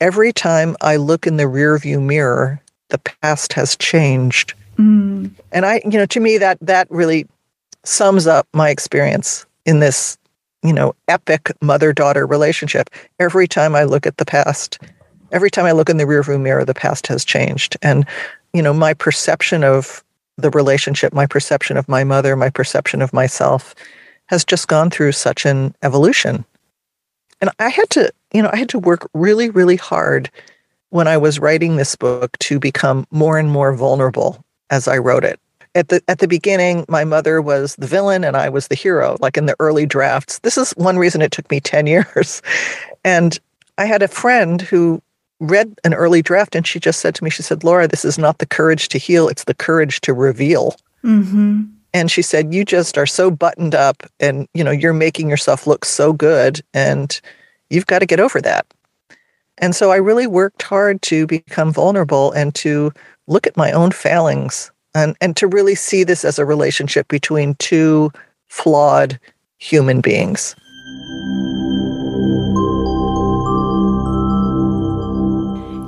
"Every 0.00 0.32
time 0.32 0.76
I 0.80 0.96
look 0.96 1.26
in 1.26 1.36
the 1.36 1.44
rearview 1.44 2.00
mirror, 2.00 2.60
the 2.88 2.98
past 2.98 3.52
has 3.52 3.76
changed." 3.76 4.54
Mm. 4.80 5.30
And 5.52 5.66
I, 5.66 5.82
you 5.84 5.98
know, 5.98 6.06
to 6.06 6.20
me 6.20 6.38
that 6.38 6.58
that 6.62 6.90
really 6.90 7.26
sums 7.84 8.26
up 8.26 8.48
my 8.54 8.70
experience 8.70 9.44
in 9.66 9.80
this, 9.80 10.16
you 10.62 10.72
know, 10.72 10.94
epic 11.08 11.52
mother-daughter 11.60 12.26
relationship. 12.26 12.90
Every 13.18 13.46
time 13.46 13.74
I 13.74 13.84
look 13.84 14.06
at 14.06 14.16
the 14.16 14.24
past, 14.24 14.78
every 15.32 15.50
time 15.50 15.66
I 15.66 15.72
look 15.72 15.90
in 15.90 15.98
the 15.98 16.04
rearview 16.04 16.40
mirror, 16.40 16.64
the 16.64 16.74
past 16.74 17.06
has 17.08 17.24
changed. 17.24 17.76
And, 17.82 18.06
you 18.52 18.62
know, 18.62 18.72
my 18.72 18.94
perception 18.94 19.64
of 19.64 20.02
the 20.36 20.50
relationship, 20.50 21.12
my 21.12 21.26
perception 21.26 21.76
of 21.76 21.88
my 21.88 22.04
mother, 22.04 22.34
my 22.36 22.50
perception 22.50 23.02
of 23.02 23.12
myself 23.12 23.74
has 24.26 24.44
just 24.44 24.68
gone 24.68 24.90
through 24.90 25.12
such 25.12 25.44
an 25.44 25.74
evolution. 25.82 26.44
And 27.40 27.50
I 27.58 27.68
had 27.68 27.90
to, 27.90 28.12
you 28.32 28.42
know, 28.42 28.50
I 28.52 28.56
had 28.56 28.68
to 28.70 28.78
work 28.78 29.08
really, 29.12 29.50
really 29.50 29.76
hard 29.76 30.30
when 30.90 31.08
I 31.08 31.16
was 31.16 31.38
writing 31.38 31.76
this 31.76 31.96
book 31.96 32.38
to 32.38 32.58
become 32.58 33.06
more 33.10 33.38
and 33.38 33.50
more 33.50 33.74
vulnerable 33.74 34.42
as 34.70 34.88
I 34.88 34.98
wrote 34.98 35.24
it. 35.24 35.38
At 35.74 35.88
the 35.88 36.02
at 36.08 36.18
the 36.18 36.26
beginning, 36.26 36.84
my 36.88 37.04
mother 37.04 37.40
was 37.40 37.76
the 37.76 37.86
villain 37.86 38.24
and 38.24 38.36
I 38.36 38.48
was 38.48 38.68
the 38.68 38.74
hero, 38.74 39.16
like 39.20 39.36
in 39.36 39.46
the 39.46 39.54
early 39.60 39.86
drafts. 39.86 40.40
This 40.40 40.58
is 40.58 40.72
one 40.72 40.98
reason 40.98 41.22
it 41.22 41.30
took 41.30 41.50
me 41.50 41.60
10 41.60 41.86
years. 41.86 42.42
And 43.04 43.38
I 43.78 43.84
had 43.84 44.02
a 44.02 44.08
friend 44.08 44.60
who 44.60 45.00
read 45.38 45.74
an 45.84 45.94
early 45.94 46.22
draft 46.22 46.54
and 46.54 46.66
she 46.66 46.78
just 46.78 47.00
said 47.00 47.14
to 47.14 47.24
me, 47.24 47.30
she 47.30 47.42
said, 47.42 47.64
Laura, 47.64 47.88
this 47.88 48.04
is 48.04 48.18
not 48.18 48.38
the 48.38 48.46
courage 48.46 48.88
to 48.88 48.98
heal, 48.98 49.28
it's 49.28 49.44
the 49.44 49.54
courage 49.54 50.00
to 50.02 50.12
reveal. 50.12 50.76
Mm-hmm. 51.02 51.62
And 51.92 52.10
she 52.10 52.22
said, 52.22 52.54
you 52.54 52.64
just 52.64 52.98
are 52.98 53.06
so 53.06 53.30
buttoned 53.30 53.74
up 53.74 54.04
and, 54.20 54.46
you 54.54 54.62
know, 54.62 54.70
you're 54.70 54.92
making 54.92 55.28
yourself 55.28 55.66
look 55.66 55.84
so 55.84 56.12
good 56.12 56.60
and 56.74 57.20
you've 57.68 57.86
got 57.86 58.00
to 58.00 58.06
get 58.06 58.20
over 58.20 58.40
that. 58.42 58.66
And 59.58 59.74
so 59.74 59.90
I 59.90 59.96
really 59.96 60.26
worked 60.26 60.62
hard 60.62 61.02
to 61.02 61.26
become 61.26 61.72
vulnerable 61.72 62.32
and 62.32 62.54
to 62.56 62.92
look 63.30 63.46
at 63.46 63.56
my 63.56 63.70
own 63.72 63.92
failings 63.92 64.70
and, 64.94 65.16
and 65.20 65.36
to 65.36 65.46
really 65.46 65.76
see 65.76 66.04
this 66.04 66.24
as 66.24 66.38
a 66.38 66.44
relationship 66.44 67.06
between 67.08 67.54
two 67.54 68.10
flawed 68.48 69.18
human 69.58 70.00
beings. 70.00 70.56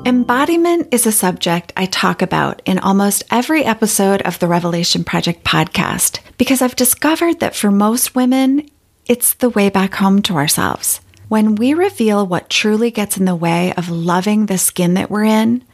Embodiment 0.05 0.89
is 0.93 1.07
a 1.07 1.13
subject 1.13 1.73
I 1.77 1.87
talk 1.87 2.23
about 2.23 2.63
in 2.65 2.79
almost 2.79 3.25
every 3.31 3.65
episode 3.65 4.23
of 4.23 4.39
the 4.39 4.49
Revelation 4.49 5.03
Project 5.05 5.43
podcast 5.45 6.21
because 6.39 6.63
I've 6.63 6.77
discovered 6.77 7.41
that 7.41 7.57
for 7.57 7.71
most 7.71 8.15
women, 8.15 8.69
it's 9.07 9.35
the 9.35 9.51
way 9.51 9.69
back 9.69 9.95
home 9.95 10.23
to 10.23 10.35
ourselves. 10.35 11.01
When 11.29 11.57
we 11.57 11.75
reveal 11.75 12.27
what 12.27 12.51
truly 12.51 12.91
gets 12.91 13.17
in 13.17 13.25
the 13.25 13.35
way 13.35 13.73
of 13.75 13.89
loving 13.89 14.47
the 14.47 14.59
skin 14.59 14.95
that 14.95 15.11
we're 15.11 15.25
in, 15.25 15.65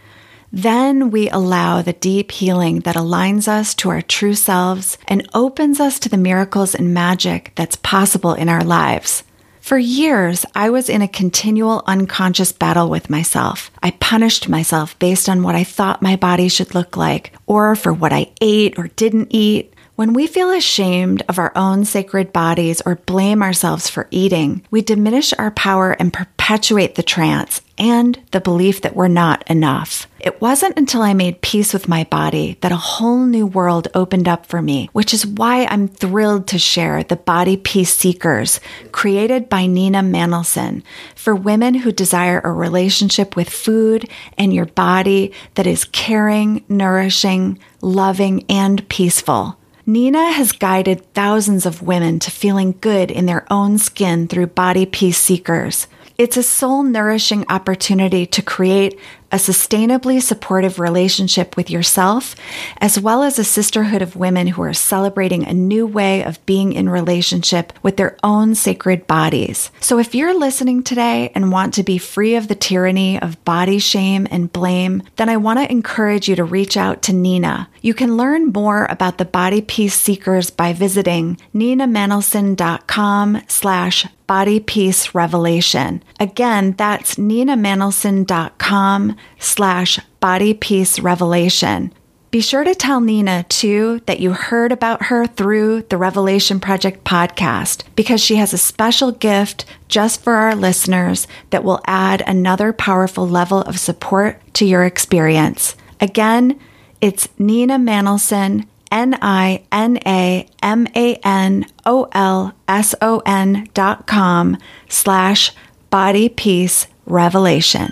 then 0.52 1.10
we 1.10 1.28
allow 1.28 1.82
the 1.82 1.92
deep 1.92 2.32
healing 2.32 2.80
that 2.80 2.96
aligns 2.96 3.48
us 3.48 3.74
to 3.74 3.90
our 3.90 4.02
true 4.02 4.34
selves 4.34 4.96
and 5.06 5.28
opens 5.34 5.78
us 5.78 5.98
to 5.98 6.08
the 6.08 6.16
miracles 6.16 6.74
and 6.74 6.94
magic 6.94 7.52
that's 7.54 7.76
possible 7.76 8.32
in 8.34 8.48
our 8.48 8.64
lives. 8.64 9.24
For 9.60 9.76
years, 9.76 10.46
I 10.54 10.70
was 10.70 10.88
in 10.88 11.02
a 11.02 11.08
continual 11.08 11.82
unconscious 11.86 12.52
battle 12.52 12.88
with 12.88 13.10
myself. 13.10 13.70
I 13.82 13.90
punished 13.90 14.48
myself 14.48 14.98
based 14.98 15.28
on 15.28 15.42
what 15.42 15.54
I 15.54 15.64
thought 15.64 16.00
my 16.00 16.16
body 16.16 16.48
should 16.48 16.74
look 16.74 16.96
like, 16.96 17.34
or 17.44 17.76
for 17.76 17.92
what 17.92 18.10
I 18.14 18.32
ate 18.40 18.78
or 18.78 18.88
didn't 18.88 19.28
eat. 19.28 19.74
When 19.94 20.14
we 20.14 20.26
feel 20.26 20.50
ashamed 20.50 21.22
of 21.28 21.38
our 21.38 21.52
own 21.54 21.84
sacred 21.84 22.32
bodies 22.32 22.80
or 22.86 22.94
blame 22.94 23.42
ourselves 23.42 23.90
for 23.90 24.08
eating, 24.10 24.64
we 24.70 24.80
diminish 24.80 25.34
our 25.34 25.50
power 25.50 25.92
and 25.92 26.14
perpetuate 26.14 26.94
the 26.94 27.02
trance 27.02 27.60
and 27.78 28.18
the 28.32 28.40
belief 28.40 28.82
that 28.82 28.96
we're 28.96 29.08
not 29.08 29.48
enough. 29.48 30.06
It 30.20 30.40
wasn't 30.40 30.76
until 30.76 31.02
I 31.02 31.14
made 31.14 31.40
peace 31.40 31.72
with 31.72 31.88
my 31.88 32.04
body 32.04 32.58
that 32.60 32.72
a 32.72 32.76
whole 32.76 33.24
new 33.24 33.46
world 33.46 33.88
opened 33.94 34.26
up 34.26 34.46
for 34.46 34.60
me, 34.60 34.90
which 34.92 35.14
is 35.14 35.26
why 35.26 35.64
I'm 35.66 35.86
thrilled 35.88 36.48
to 36.48 36.58
share 36.58 37.02
the 37.02 37.16
Body 37.16 37.56
Peace 37.56 37.94
Seekers 37.94 38.60
created 38.90 39.48
by 39.48 39.66
Nina 39.66 40.02
Manolson, 40.02 40.82
for 41.14 41.34
women 41.34 41.74
who 41.74 41.92
desire 41.92 42.40
a 42.42 42.52
relationship 42.52 43.36
with 43.36 43.48
food 43.48 44.08
and 44.36 44.52
your 44.52 44.66
body 44.66 45.32
that 45.54 45.66
is 45.66 45.84
caring, 45.84 46.64
nourishing, 46.68 47.58
loving, 47.80 48.44
and 48.48 48.88
peaceful. 48.88 49.56
Nina 49.86 50.32
has 50.32 50.52
guided 50.52 51.14
thousands 51.14 51.64
of 51.64 51.80
women 51.80 52.18
to 52.18 52.30
feeling 52.30 52.76
good 52.82 53.10
in 53.10 53.24
their 53.24 53.46
own 53.50 53.78
skin 53.78 54.28
through 54.28 54.48
Body 54.48 54.84
Peace 54.84 55.16
Seekers. 55.16 55.86
It's 56.18 56.36
a 56.36 56.42
soul 56.42 56.82
nourishing 56.82 57.44
opportunity 57.48 58.26
to 58.26 58.42
create 58.42 58.98
a 59.30 59.36
sustainably 59.36 60.22
supportive 60.22 60.78
relationship 60.78 61.56
with 61.56 61.70
yourself, 61.70 62.34
as 62.78 62.98
well 62.98 63.22
as 63.22 63.38
a 63.38 63.44
sisterhood 63.44 64.02
of 64.02 64.16
women 64.16 64.48
who 64.48 64.62
are 64.62 64.74
celebrating 64.74 65.46
a 65.46 65.52
new 65.52 65.86
way 65.86 66.22
of 66.22 66.44
being 66.46 66.72
in 66.72 66.88
relationship 66.88 67.72
with 67.82 67.96
their 67.96 68.16
own 68.22 68.54
sacred 68.54 69.06
bodies. 69.06 69.70
So 69.80 69.98
if 69.98 70.14
you're 70.14 70.38
listening 70.38 70.82
today 70.82 71.30
and 71.34 71.52
want 71.52 71.74
to 71.74 71.82
be 71.82 71.98
free 71.98 72.36
of 72.36 72.48
the 72.48 72.54
tyranny 72.54 73.20
of 73.20 73.42
body 73.44 73.78
shame 73.78 74.26
and 74.30 74.52
blame, 74.52 75.02
then 75.16 75.28
I 75.28 75.36
want 75.36 75.58
to 75.58 75.70
encourage 75.70 76.28
you 76.28 76.36
to 76.36 76.44
reach 76.44 76.76
out 76.76 77.02
to 77.02 77.12
Nina. 77.12 77.68
You 77.82 77.94
can 77.94 78.16
learn 78.16 78.46
more 78.46 78.86
about 78.90 79.18
the 79.18 79.24
Body 79.24 79.60
Peace 79.60 79.94
Seekers 79.94 80.50
by 80.50 80.72
visiting 80.72 81.38
ninamanolson.com 81.54 83.42
slash 83.46 84.06
body 84.28 84.60
peace 84.60 85.12
revelation. 85.14 86.04
Again, 86.20 86.74
that's 86.76 87.16
ninamanolson.com 87.16 89.16
slash 89.38 89.98
body 90.20 90.54
peace 90.54 90.98
revelation. 90.98 91.92
Be 92.30 92.40
sure 92.42 92.62
to 92.62 92.74
tell 92.74 93.00
Nina 93.00 93.44
too 93.48 94.02
that 94.04 94.20
you 94.20 94.32
heard 94.32 94.70
about 94.70 95.04
her 95.04 95.26
through 95.26 95.82
the 95.82 95.96
Revelation 95.96 96.60
Project 96.60 97.02
podcast 97.02 97.84
because 97.96 98.20
she 98.20 98.36
has 98.36 98.52
a 98.52 98.58
special 98.58 99.12
gift 99.12 99.64
just 99.88 100.22
for 100.22 100.34
our 100.34 100.54
listeners 100.54 101.26
that 101.50 101.64
will 101.64 101.80
add 101.86 102.22
another 102.26 102.74
powerful 102.74 103.26
level 103.26 103.62
of 103.62 103.80
support 103.80 104.42
to 104.54 104.66
your 104.66 104.84
experience. 104.84 105.74
Again, 106.00 106.60
it's 107.00 107.28
Nina 107.38 107.78
Manolson, 107.78 108.66
N 108.92 109.16
I 109.22 109.64
N 109.72 109.98
A 110.04 110.46
M 110.62 110.86
A 110.94 111.14
N 111.24 111.64
O 111.86 112.08
L 112.12 112.54
S 112.68 112.94
O 113.00 113.22
N 113.24 113.68
dot 113.72 114.06
com 114.06 114.58
slash 114.88 115.52
body 115.88 116.28
peace 116.28 116.86
revelation. 117.06 117.90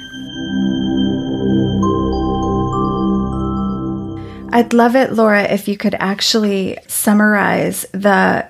I'd 4.53 4.73
love 4.73 4.97
it, 4.97 5.13
Laura, 5.13 5.43
if 5.43 5.69
you 5.69 5.77
could 5.77 5.95
actually 5.95 6.79
summarize 6.87 7.83
the 7.93 8.49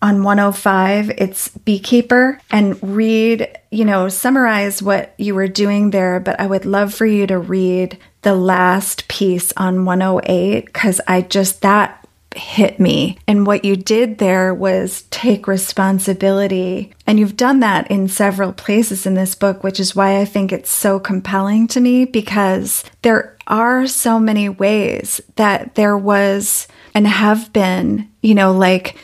on 0.00 0.22
105 0.22 1.10
it's 1.10 1.48
beekeeper 1.48 2.40
and 2.52 2.78
read 2.96 3.48
you 3.72 3.84
know 3.84 4.08
summarize 4.08 4.80
what 4.80 5.12
you 5.18 5.34
were 5.34 5.48
doing 5.48 5.90
there 5.90 6.20
but 6.20 6.38
i 6.38 6.46
would 6.46 6.64
love 6.64 6.94
for 6.94 7.04
you 7.04 7.26
to 7.26 7.36
read 7.36 7.98
the 8.22 8.34
last 8.34 9.08
piece 9.08 9.52
on 9.56 9.84
108 9.84 10.66
because 10.66 11.00
i 11.08 11.20
just 11.20 11.62
that 11.62 11.97
hit 12.34 12.78
me. 12.78 13.18
And 13.26 13.46
what 13.46 13.64
you 13.64 13.74
did 13.74 14.18
there 14.18 14.54
was 14.54 15.02
take 15.10 15.48
responsibility. 15.48 16.92
And 17.06 17.18
you've 17.18 17.36
done 17.36 17.60
that 17.60 17.90
in 17.90 18.08
several 18.08 18.52
places 18.52 19.06
in 19.06 19.14
this 19.14 19.34
book 19.34 19.64
which 19.64 19.80
is 19.80 19.96
why 19.96 20.20
i 20.20 20.24
think 20.24 20.52
it's 20.52 20.70
so 20.70 21.00
compelling 21.00 21.66
to 21.68 21.80
me 21.80 22.04
because 22.04 22.84
there 23.02 23.36
are 23.46 23.86
so 23.86 24.20
many 24.20 24.48
ways 24.48 25.20
that 25.36 25.74
there 25.74 25.96
was 25.96 26.68
and 26.94 27.06
have 27.06 27.52
been, 27.52 28.10
you 28.22 28.34
know, 28.34 28.52
like 28.52 28.96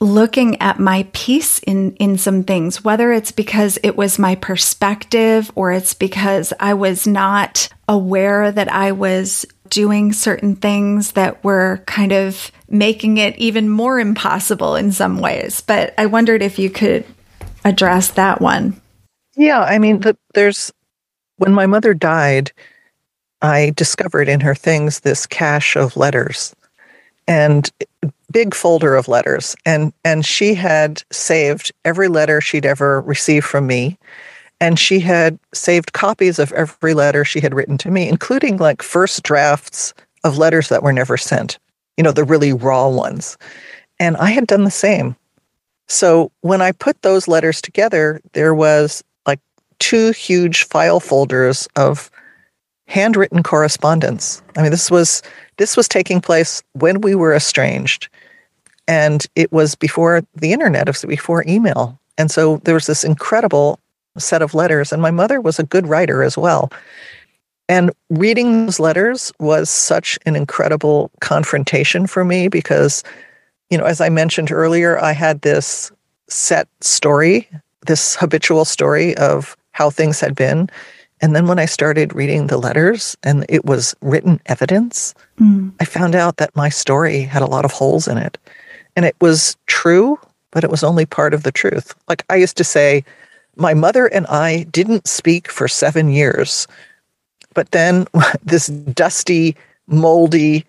looking 0.00 0.60
at 0.62 0.78
my 0.78 1.06
peace 1.12 1.58
in 1.60 1.94
in 1.96 2.16
some 2.16 2.42
things 2.42 2.82
whether 2.82 3.12
it's 3.12 3.32
because 3.32 3.78
it 3.82 3.98
was 3.98 4.18
my 4.18 4.34
perspective 4.34 5.52
or 5.54 5.72
it's 5.72 5.92
because 5.92 6.54
I 6.58 6.72
was 6.72 7.06
not 7.06 7.68
aware 7.86 8.50
that 8.50 8.72
I 8.72 8.92
was 8.92 9.44
doing 9.70 10.12
certain 10.12 10.56
things 10.56 11.12
that 11.12 11.42
were 11.42 11.82
kind 11.86 12.12
of 12.12 12.50
making 12.68 13.16
it 13.16 13.36
even 13.38 13.68
more 13.68 13.98
impossible 13.98 14.76
in 14.76 14.92
some 14.92 15.20
ways. 15.20 15.60
But 15.60 15.94
I 15.96 16.06
wondered 16.06 16.42
if 16.42 16.58
you 16.58 16.68
could 16.70 17.04
address 17.64 18.10
that 18.12 18.40
one. 18.40 18.80
Yeah 19.36 19.60
I 19.62 19.78
mean 19.78 20.00
the, 20.00 20.16
there's 20.34 20.72
when 21.38 21.52
my 21.54 21.66
mother 21.66 21.94
died 21.94 22.52
I 23.42 23.72
discovered 23.76 24.28
in 24.28 24.40
her 24.40 24.54
things 24.54 25.00
this 25.00 25.26
cache 25.26 25.76
of 25.76 25.96
letters. 25.96 26.54
and 27.26 27.70
big 28.30 28.54
folder 28.54 28.94
of 28.94 29.08
letters. 29.08 29.56
And 29.66 29.92
and 30.04 30.24
she 30.24 30.54
had 30.54 31.02
saved 31.10 31.72
every 31.84 32.08
letter 32.08 32.40
she'd 32.40 32.66
ever 32.66 33.00
received 33.00 33.46
from 33.46 33.66
me 33.66 33.98
and 34.60 34.78
she 34.78 35.00
had 35.00 35.38
saved 35.54 35.92
copies 35.92 36.38
of 36.38 36.52
every 36.52 36.94
letter 36.94 37.24
she 37.24 37.40
had 37.40 37.54
written 37.54 37.78
to 37.78 37.90
me 37.90 38.08
including 38.08 38.56
like 38.58 38.82
first 38.82 39.22
drafts 39.22 39.94
of 40.24 40.38
letters 40.38 40.68
that 40.68 40.82
were 40.82 40.92
never 40.92 41.16
sent 41.16 41.58
you 41.96 42.04
know 42.04 42.12
the 42.12 42.24
really 42.24 42.52
raw 42.52 42.88
ones. 42.88 43.36
And 43.98 44.16
i 44.16 44.30
had 44.30 44.46
done 44.46 44.64
the 44.64 44.70
same. 44.70 45.16
So 45.88 46.32
when 46.40 46.62
i 46.62 46.72
put 46.72 47.02
those 47.02 47.28
letters 47.28 47.60
together 47.60 48.20
there 48.32 48.54
was 48.54 49.02
like 49.26 49.40
two 49.78 50.12
huge 50.12 50.64
file 50.64 51.00
folders 51.00 51.68
of 51.76 52.10
handwritten 52.86 53.42
correspondence. 53.42 54.42
I 54.56 54.62
mean 54.62 54.70
this 54.70 54.90
was 54.90 55.22
this 55.58 55.76
was 55.76 55.88
taking 55.88 56.20
place 56.20 56.62
when 56.72 57.00
we 57.00 57.14
were 57.14 57.34
estranged 57.34 58.08
and 58.88 59.26
it 59.36 59.52
was 59.52 59.74
before 59.74 60.22
the 60.34 60.52
internet, 60.52 60.88
it 60.88 60.90
was 60.90 61.04
before 61.04 61.44
email. 61.46 61.98
And 62.18 62.30
so 62.30 62.58
there 62.64 62.74
was 62.74 62.86
this 62.86 63.04
incredible 63.04 63.78
set 64.18 64.42
of 64.42 64.54
letters. 64.54 64.92
And 64.92 65.00
my 65.00 65.10
mother 65.10 65.40
was 65.40 65.58
a 65.58 65.64
good 65.64 65.86
writer 65.86 66.22
as 66.22 66.36
well. 66.36 66.70
And 67.68 67.92
reading 68.08 68.66
those 68.66 68.80
letters 68.80 69.32
was 69.38 69.70
such 69.70 70.18
an 70.26 70.34
incredible 70.34 71.10
confrontation 71.20 72.08
for 72.08 72.24
me 72.24 72.48
because, 72.48 73.04
you 73.70 73.78
know, 73.78 73.84
as 73.84 74.00
I 74.00 74.08
mentioned 74.08 74.50
earlier, 74.50 74.98
I 74.98 75.12
had 75.12 75.42
this 75.42 75.92
set 76.28 76.68
story, 76.80 77.48
this 77.86 78.16
habitual 78.16 78.64
story 78.64 79.16
of 79.16 79.56
how 79.70 79.88
things 79.88 80.18
had 80.18 80.34
been. 80.34 80.68
And 81.20 81.36
then 81.36 81.46
when 81.46 81.58
I 81.60 81.66
started 81.66 82.14
reading 82.14 82.48
the 82.48 82.58
letters 82.58 83.16
and 83.22 83.46
it 83.48 83.64
was 83.64 83.94
written 84.00 84.40
evidence, 84.46 85.14
mm. 85.38 85.72
I 85.78 85.84
found 85.84 86.16
out 86.16 86.38
that 86.38 86.56
my 86.56 86.70
story 86.70 87.20
had 87.20 87.42
a 87.42 87.46
lot 87.46 87.64
of 87.64 87.72
holes 87.72 88.08
in 88.08 88.18
it. 88.18 88.36
And 88.96 89.04
it 89.04 89.14
was 89.20 89.56
true, 89.66 90.18
but 90.50 90.64
it 90.64 90.70
was 90.70 90.82
only 90.82 91.06
part 91.06 91.34
of 91.34 91.44
the 91.44 91.52
truth. 91.52 91.94
Like 92.08 92.24
I 92.30 92.36
used 92.36 92.56
to 92.56 92.64
say, 92.64 93.04
my 93.56 93.74
mother 93.74 94.06
and 94.06 94.26
I 94.26 94.64
didn't 94.64 95.06
speak 95.06 95.50
for 95.50 95.68
seven 95.68 96.10
years. 96.10 96.66
But 97.54 97.70
then 97.72 98.06
this 98.44 98.66
dusty, 98.66 99.56
moldy 99.86 100.64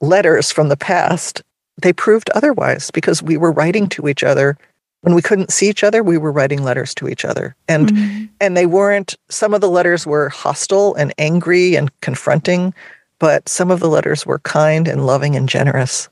letters 0.00 0.50
from 0.50 0.68
the 0.68 0.76
past, 0.76 1.42
they 1.80 1.92
proved 1.92 2.30
otherwise 2.30 2.90
because 2.90 3.22
we 3.22 3.36
were 3.36 3.52
writing 3.52 3.88
to 3.90 4.08
each 4.08 4.24
other. 4.24 4.56
When 5.02 5.14
we 5.14 5.22
couldn't 5.22 5.52
see 5.52 5.68
each 5.68 5.84
other, 5.84 6.02
we 6.02 6.18
were 6.18 6.32
writing 6.32 6.64
letters 6.64 6.92
to 6.96 7.08
each 7.08 7.24
other. 7.24 7.54
And 7.68 7.88
mm-hmm. 7.88 8.24
and 8.40 8.56
they 8.56 8.66
weren't 8.66 9.14
some 9.28 9.54
of 9.54 9.60
the 9.60 9.70
letters 9.70 10.06
were 10.06 10.28
hostile 10.28 10.94
and 10.96 11.14
angry 11.18 11.76
and 11.76 11.88
confronting, 12.00 12.74
but 13.20 13.48
some 13.48 13.70
of 13.70 13.78
the 13.80 13.88
letters 13.88 14.26
were 14.26 14.40
kind 14.40 14.88
and 14.88 15.06
loving 15.06 15.36
and 15.36 15.48
generous. 15.48 16.08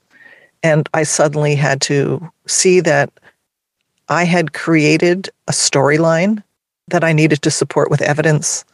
And 0.63 0.89
I 0.95 1.03
suddenly 1.03 1.57
had 1.57 1.81
to 1.83 2.31
see 2.47 2.81
that 2.81 3.11
I 4.09 4.25
had 4.25 4.53
created 4.53 5.31
a 5.49 5.53
storyline 5.53 6.43
that 6.89 7.03
I 7.03 7.13
needed 7.13 7.43
to 7.43 7.51
support 7.51 7.91
with 7.91 8.03
evidence 8.03 8.65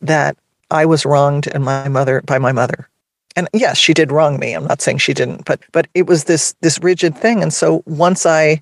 that 0.00 0.36
I 0.70 0.86
was 0.86 1.04
wronged 1.04 1.46
and 1.48 1.64
my 1.64 1.88
mother 1.88 2.22
by 2.22 2.38
my 2.38 2.52
mother. 2.52 2.88
And 3.36 3.48
yes, 3.52 3.76
she 3.76 3.94
did 3.94 4.10
wrong 4.10 4.38
me. 4.38 4.54
I'm 4.54 4.66
not 4.66 4.80
saying 4.80 4.98
she 4.98 5.14
didn't, 5.14 5.44
but 5.44 5.60
but 5.72 5.86
it 5.94 6.06
was 6.06 6.24
this 6.24 6.54
this 6.62 6.78
rigid 6.82 7.16
thing. 7.16 7.42
And 7.42 7.52
so 7.52 7.82
once 7.86 8.26
I 8.26 8.60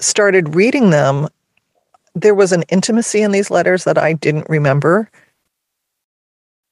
started 0.00 0.54
reading 0.54 0.90
them, 0.90 1.28
there 2.14 2.34
was 2.34 2.52
an 2.52 2.62
intimacy 2.68 3.22
in 3.22 3.32
these 3.32 3.50
letters 3.50 3.84
that 3.84 3.98
I 3.98 4.12
didn't 4.12 4.48
remember. 4.48 5.10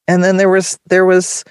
And 0.09 0.23
then 0.23 0.37
there 0.37 0.51
was 0.51 0.79
there 0.87 1.07
was 1.07 1.45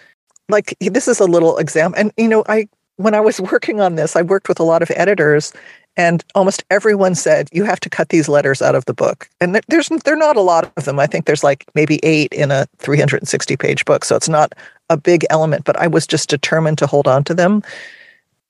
like 0.49 0.75
this 0.79 1.07
is 1.07 1.19
a 1.19 1.25
little 1.25 1.57
example 1.57 1.97
and 1.97 2.11
you 2.17 2.27
know 2.27 2.43
I 2.47 2.67
when 2.97 3.13
I 3.15 3.19
was 3.19 3.41
working 3.51 3.79
on 3.81 3.95
this, 3.95 4.15
I 4.15 4.21
worked 4.21 4.47
with 4.47 4.59
a 4.59 4.63
lot 4.63 4.81
of 4.81 4.91
editors, 4.95 5.53
and 5.97 6.23
almost 6.35 6.63
everyone 6.69 7.15
said 7.15 7.49
you 7.51 7.63
have 7.63 7.79
to 7.81 7.89
cut 7.89 8.09
these 8.09 8.29
letters 8.29 8.61
out 8.61 8.75
of 8.75 8.85
the 8.85 8.93
book. 8.93 9.29
And 9.39 9.59
there's 9.67 9.89
there 9.89 10.13
are 10.13 10.17
not 10.17 10.37
a 10.37 10.41
lot 10.41 10.71
of 10.77 10.85
them. 10.85 10.99
I 10.99 11.07
think 11.07 11.25
there's 11.25 11.43
like 11.43 11.65
maybe 11.75 11.99
eight 12.03 12.31
in 12.33 12.51
a 12.51 12.67
360 12.77 13.57
page 13.57 13.85
book, 13.85 14.05
so 14.05 14.15
it's 14.15 14.29
not 14.29 14.53
a 14.89 14.97
big 14.97 15.25
element. 15.29 15.65
But 15.65 15.77
I 15.77 15.87
was 15.87 16.07
just 16.07 16.29
determined 16.29 16.77
to 16.79 16.87
hold 16.87 17.07
on 17.07 17.23
to 17.25 17.33
them, 17.33 17.61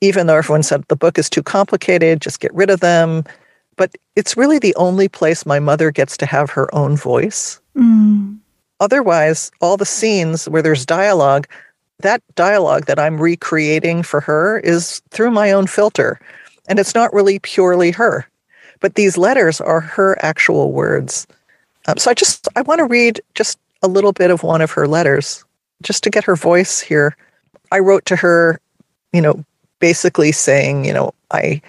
even 0.01 0.27
though 0.27 0.37
everyone 0.37 0.63
said 0.63 0.83
the 0.87 0.95
book 0.95 1.17
is 1.17 1.29
too 1.29 1.43
complicated. 1.43 2.21
Just 2.21 2.39
get 2.39 2.53
rid 2.53 2.69
of 2.69 2.79
them. 2.79 3.23
But 3.77 3.95
it's 4.15 4.37
really 4.37 4.59
the 4.59 4.75
only 4.75 5.07
place 5.07 5.45
my 5.45 5.59
mother 5.59 5.91
gets 5.91 6.17
to 6.17 6.25
have 6.25 6.51
her 6.51 6.73
own 6.75 6.95
voice. 6.95 7.59
Mm. 7.75 8.37
Otherwise, 8.79 9.51
all 9.61 9.77
the 9.77 9.85
scenes 9.85 10.49
where 10.49 10.61
there's 10.61 10.85
dialogue, 10.85 11.47
that 11.99 12.21
dialogue 12.35 12.85
that 12.85 12.99
I'm 12.99 13.21
recreating 13.21 14.03
for 14.03 14.19
her 14.21 14.59
is 14.59 15.01
through 15.11 15.31
my 15.31 15.51
own 15.51 15.67
filter. 15.67 16.19
And 16.67 16.79
it's 16.79 16.95
not 16.95 17.13
really 17.13 17.39
purely 17.39 17.91
her. 17.91 18.27
But 18.79 18.95
these 18.95 19.17
letters 19.17 19.61
are 19.61 19.81
her 19.81 20.17
actual 20.23 20.71
words. 20.71 21.27
Um, 21.87 21.97
so 21.97 22.11
I 22.11 22.13
just 22.13 22.47
I 22.55 22.61
want 22.61 22.79
to 22.79 22.85
read 22.85 23.21
just 23.35 23.59
a 23.81 23.87
little 23.87 24.13
bit 24.13 24.31
of 24.31 24.43
one 24.43 24.61
of 24.61 24.71
her 24.71 24.87
letters 24.87 25.43
just 25.81 26.03
to 26.03 26.09
get 26.09 26.23
her 26.23 26.35
voice 26.35 26.79
here. 26.79 27.15
I 27.71 27.79
wrote 27.79 28.05
to 28.05 28.15
her, 28.15 28.59
you 29.13 29.21
know, 29.21 29.43
basically 29.79 30.31
saying, 30.31 30.85
you 30.85 30.93
know, 30.93 31.13
I 31.31 31.61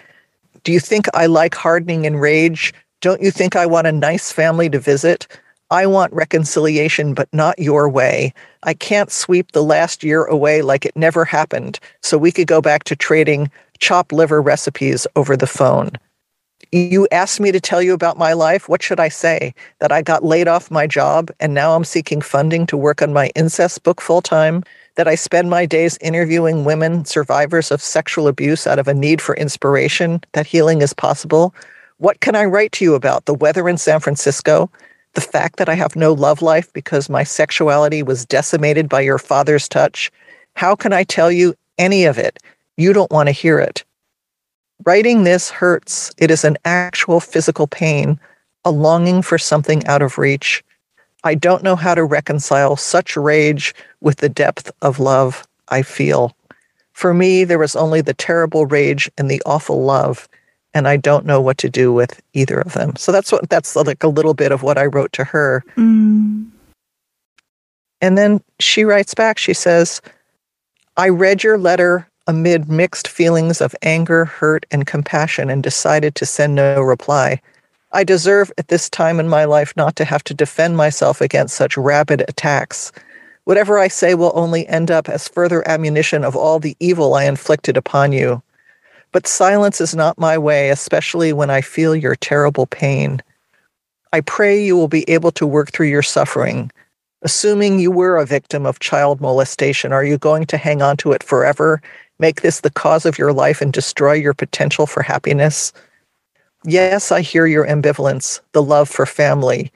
do 0.64 0.72
you 0.72 0.80
think 0.80 1.06
I 1.14 1.26
like 1.26 1.54
hardening 1.54 2.06
and 2.06 2.20
rage? 2.20 2.72
Don't 3.00 3.20
you 3.20 3.30
think 3.30 3.56
I 3.56 3.66
want 3.66 3.86
a 3.86 3.92
nice 3.92 4.30
family 4.30 4.70
to 4.70 4.78
visit? 4.78 5.26
I 5.70 5.86
want 5.86 6.12
reconciliation, 6.12 7.14
but 7.14 7.28
not 7.32 7.58
your 7.58 7.88
way. 7.88 8.34
I 8.62 8.74
can't 8.74 9.10
sweep 9.10 9.52
the 9.52 9.64
last 9.64 10.04
year 10.04 10.24
away 10.24 10.60
like 10.60 10.84
it 10.84 10.94
never 10.94 11.24
happened, 11.24 11.80
so 12.02 12.18
we 12.18 12.30
could 12.30 12.46
go 12.46 12.60
back 12.60 12.84
to 12.84 12.94
trading 12.94 13.50
chopped 13.82 14.12
liver 14.12 14.40
recipes 14.40 15.08
over 15.16 15.36
the 15.36 15.46
phone. 15.46 15.90
You 16.70 17.08
asked 17.10 17.40
me 17.40 17.50
to 17.50 17.60
tell 17.60 17.82
you 17.82 17.92
about 17.92 18.16
my 18.16 18.32
life. 18.32 18.68
What 18.68 18.80
should 18.80 19.00
I 19.00 19.08
say? 19.08 19.52
That 19.80 19.90
I 19.90 20.02
got 20.02 20.24
laid 20.24 20.46
off 20.46 20.70
my 20.70 20.86
job 20.86 21.30
and 21.40 21.52
now 21.52 21.74
I'm 21.74 21.82
seeking 21.84 22.22
funding 22.22 22.64
to 22.68 22.76
work 22.76 23.02
on 23.02 23.12
my 23.12 23.30
incest 23.34 23.82
book 23.82 24.00
full 24.00 24.22
time? 24.22 24.62
That 24.94 25.08
I 25.08 25.16
spend 25.16 25.50
my 25.50 25.66
days 25.66 25.98
interviewing 26.00 26.64
women, 26.64 27.04
survivors 27.04 27.72
of 27.72 27.82
sexual 27.82 28.28
abuse, 28.28 28.68
out 28.68 28.78
of 28.78 28.86
a 28.86 28.94
need 28.94 29.20
for 29.20 29.34
inspiration, 29.34 30.20
that 30.32 30.46
healing 30.46 30.80
is 30.80 30.94
possible? 30.94 31.52
What 31.98 32.20
can 32.20 32.36
I 32.36 32.44
write 32.44 32.70
to 32.72 32.84
you 32.84 32.94
about? 32.94 33.26
The 33.26 33.34
weather 33.34 33.68
in 33.68 33.78
San 33.78 34.00
Francisco? 34.00 34.70
the 35.14 35.20
fact 35.20 35.58
that 35.58 35.68
I 35.68 35.74
have 35.74 35.94
no 35.94 36.14
love 36.14 36.40
life 36.40 36.72
because 36.72 37.10
my 37.10 37.22
sexuality 37.22 38.02
was 38.02 38.24
decimated 38.24 38.88
by 38.88 39.02
your 39.02 39.18
father's 39.18 39.68
touch. 39.68 40.10
How 40.56 40.74
can 40.74 40.94
I 40.94 41.04
tell 41.04 41.30
you 41.30 41.54
any 41.76 42.06
of 42.06 42.16
it? 42.16 42.38
You 42.76 42.92
don't 42.92 43.10
want 43.10 43.28
to 43.28 43.32
hear 43.32 43.58
it. 43.58 43.84
Writing 44.84 45.24
this 45.24 45.50
hurts. 45.50 46.10
It 46.18 46.30
is 46.30 46.44
an 46.44 46.56
actual 46.64 47.20
physical 47.20 47.66
pain, 47.66 48.18
a 48.64 48.70
longing 48.70 49.22
for 49.22 49.38
something 49.38 49.86
out 49.86 50.02
of 50.02 50.18
reach. 50.18 50.64
I 51.24 51.34
don't 51.34 51.62
know 51.62 51.76
how 51.76 51.94
to 51.94 52.04
reconcile 52.04 52.76
such 52.76 53.16
rage 53.16 53.74
with 54.00 54.18
the 54.18 54.28
depth 54.28 54.72
of 54.82 54.98
love 54.98 55.46
I 55.68 55.82
feel. 55.82 56.36
For 56.92 57.14
me, 57.14 57.44
there 57.44 57.58
was 57.58 57.76
only 57.76 58.00
the 58.00 58.14
terrible 58.14 58.66
rage 58.66 59.10
and 59.16 59.30
the 59.30 59.42
awful 59.46 59.84
love 59.84 60.28
and 60.74 60.88
I 60.88 60.96
don't 60.96 61.26
know 61.26 61.40
what 61.40 61.58
to 61.58 61.68
do 61.68 61.92
with 61.92 62.20
either 62.32 62.58
of 62.58 62.72
them. 62.72 62.96
So 62.96 63.12
that's 63.12 63.30
what 63.30 63.48
that's 63.48 63.76
like 63.76 64.02
a 64.02 64.08
little 64.08 64.34
bit 64.34 64.52
of 64.52 64.62
what 64.62 64.78
I 64.78 64.86
wrote 64.86 65.12
to 65.14 65.24
her. 65.24 65.64
Mm. 65.76 66.50
And 68.00 68.18
then 68.18 68.42
she 68.58 68.84
writes 68.84 69.14
back. 69.14 69.38
She 69.38 69.54
says, 69.54 70.00
"I 70.96 71.08
read 71.08 71.42
your 71.42 71.58
letter 71.58 72.08
amid 72.26 72.68
mixed 72.68 73.08
feelings 73.08 73.60
of 73.60 73.74
anger, 73.82 74.24
hurt, 74.24 74.66
and 74.70 74.86
compassion 74.86 75.50
and 75.50 75.62
decided 75.62 76.14
to 76.14 76.26
send 76.26 76.54
no 76.54 76.80
reply. 76.80 77.40
I 77.92 78.04
deserve 78.04 78.50
at 78.56 78.68
this 78.68 78.88
time 78.88 79.20
in 79.20 79.28
my 79.28 79.44
life 79.44 79.74
not 79.76 79.96
to 79.96 80.04
have 80.04 80.24
to 80.24 80.34
defend 80.34 80.76
myself 80.76 81.20
against 81.20 81.56
such 81.56 81.76
rabid 81.76 82.24
attacks." 82.28 82.92
Whatever 83.44 83.78
I 83.78 83.88
say 83.88 84.14
will 84.14 84.32
only 84.34 84.68
end 84.68 84.90
up 84.90 85.08
as 85.08 85.26
further 85.26 85.66
ammunition 85.68 86.24
of 86.24 86.36
all 86.36 86.60
the 86.60 86.76
evil 86.78 87.14
I 87.14 87.24
inflicted 87.24 87.76
upon 87.76 88.12
you. 88.12 88.40
But 89.10 89.26
silence 89.26 89.80
is 89.80 89.94
not 89.94 90.16
my 90.16 90.38
way, 90.38 90.70
especially 90.70 91.32
when 91.32 91.50
I 91.50 91.60
feel 91.60 91.94
your 91.96 92.14
terrible 92.14 92.66
pain. 92.66 93.20
I 94.12 94.20
pray 94.20 94.62
you 94.62 94.76
will 94.76 94.88
be 94.88 95.08
able 95.10 95.32
to 95.32 95.46
work 95.46 95.72
through 95.72 95.88
your 95.88 96.02
suffering. 96.02 96.70
Assuming 97.22 97.78
you 97.78 97.90
were 97.90 98.16
a 98.16 98.26
victim 98.26 98.64
of 98.64 98.78
child 98.78 99.20
molestation, 99.20 99.92
are 99.92 100.04
you 100.04 100.18
going 100.18 100.46
to 100.46 100.56
hang 100.56 100.80
on 100.80 100.96
to 100.98 101.12
it 101.12 101.22
forever, 101.22 101.82
make 102.22 102.40
this 102.40 102.60
the 102.60 102.70
cause 102.70 103.04
of 103.04 103.18
your 103.18 103.34
life, 103.34 103.60
and 103.60 103.72
destroy 103.72 104.14
your 104.14 104.32
potential 104.32 104.86
for 104.86 105.02
happiness? 105.02 105.74
Yes, 106.64 107.12
I 107.12 107.20
hear 107.20 107.44
your 107.44 107.66
ambivalence, 107.66 108.40
the 108.52 108.62
love 108.62 108.88
for 108.88 109.04
family. 109.04 109.72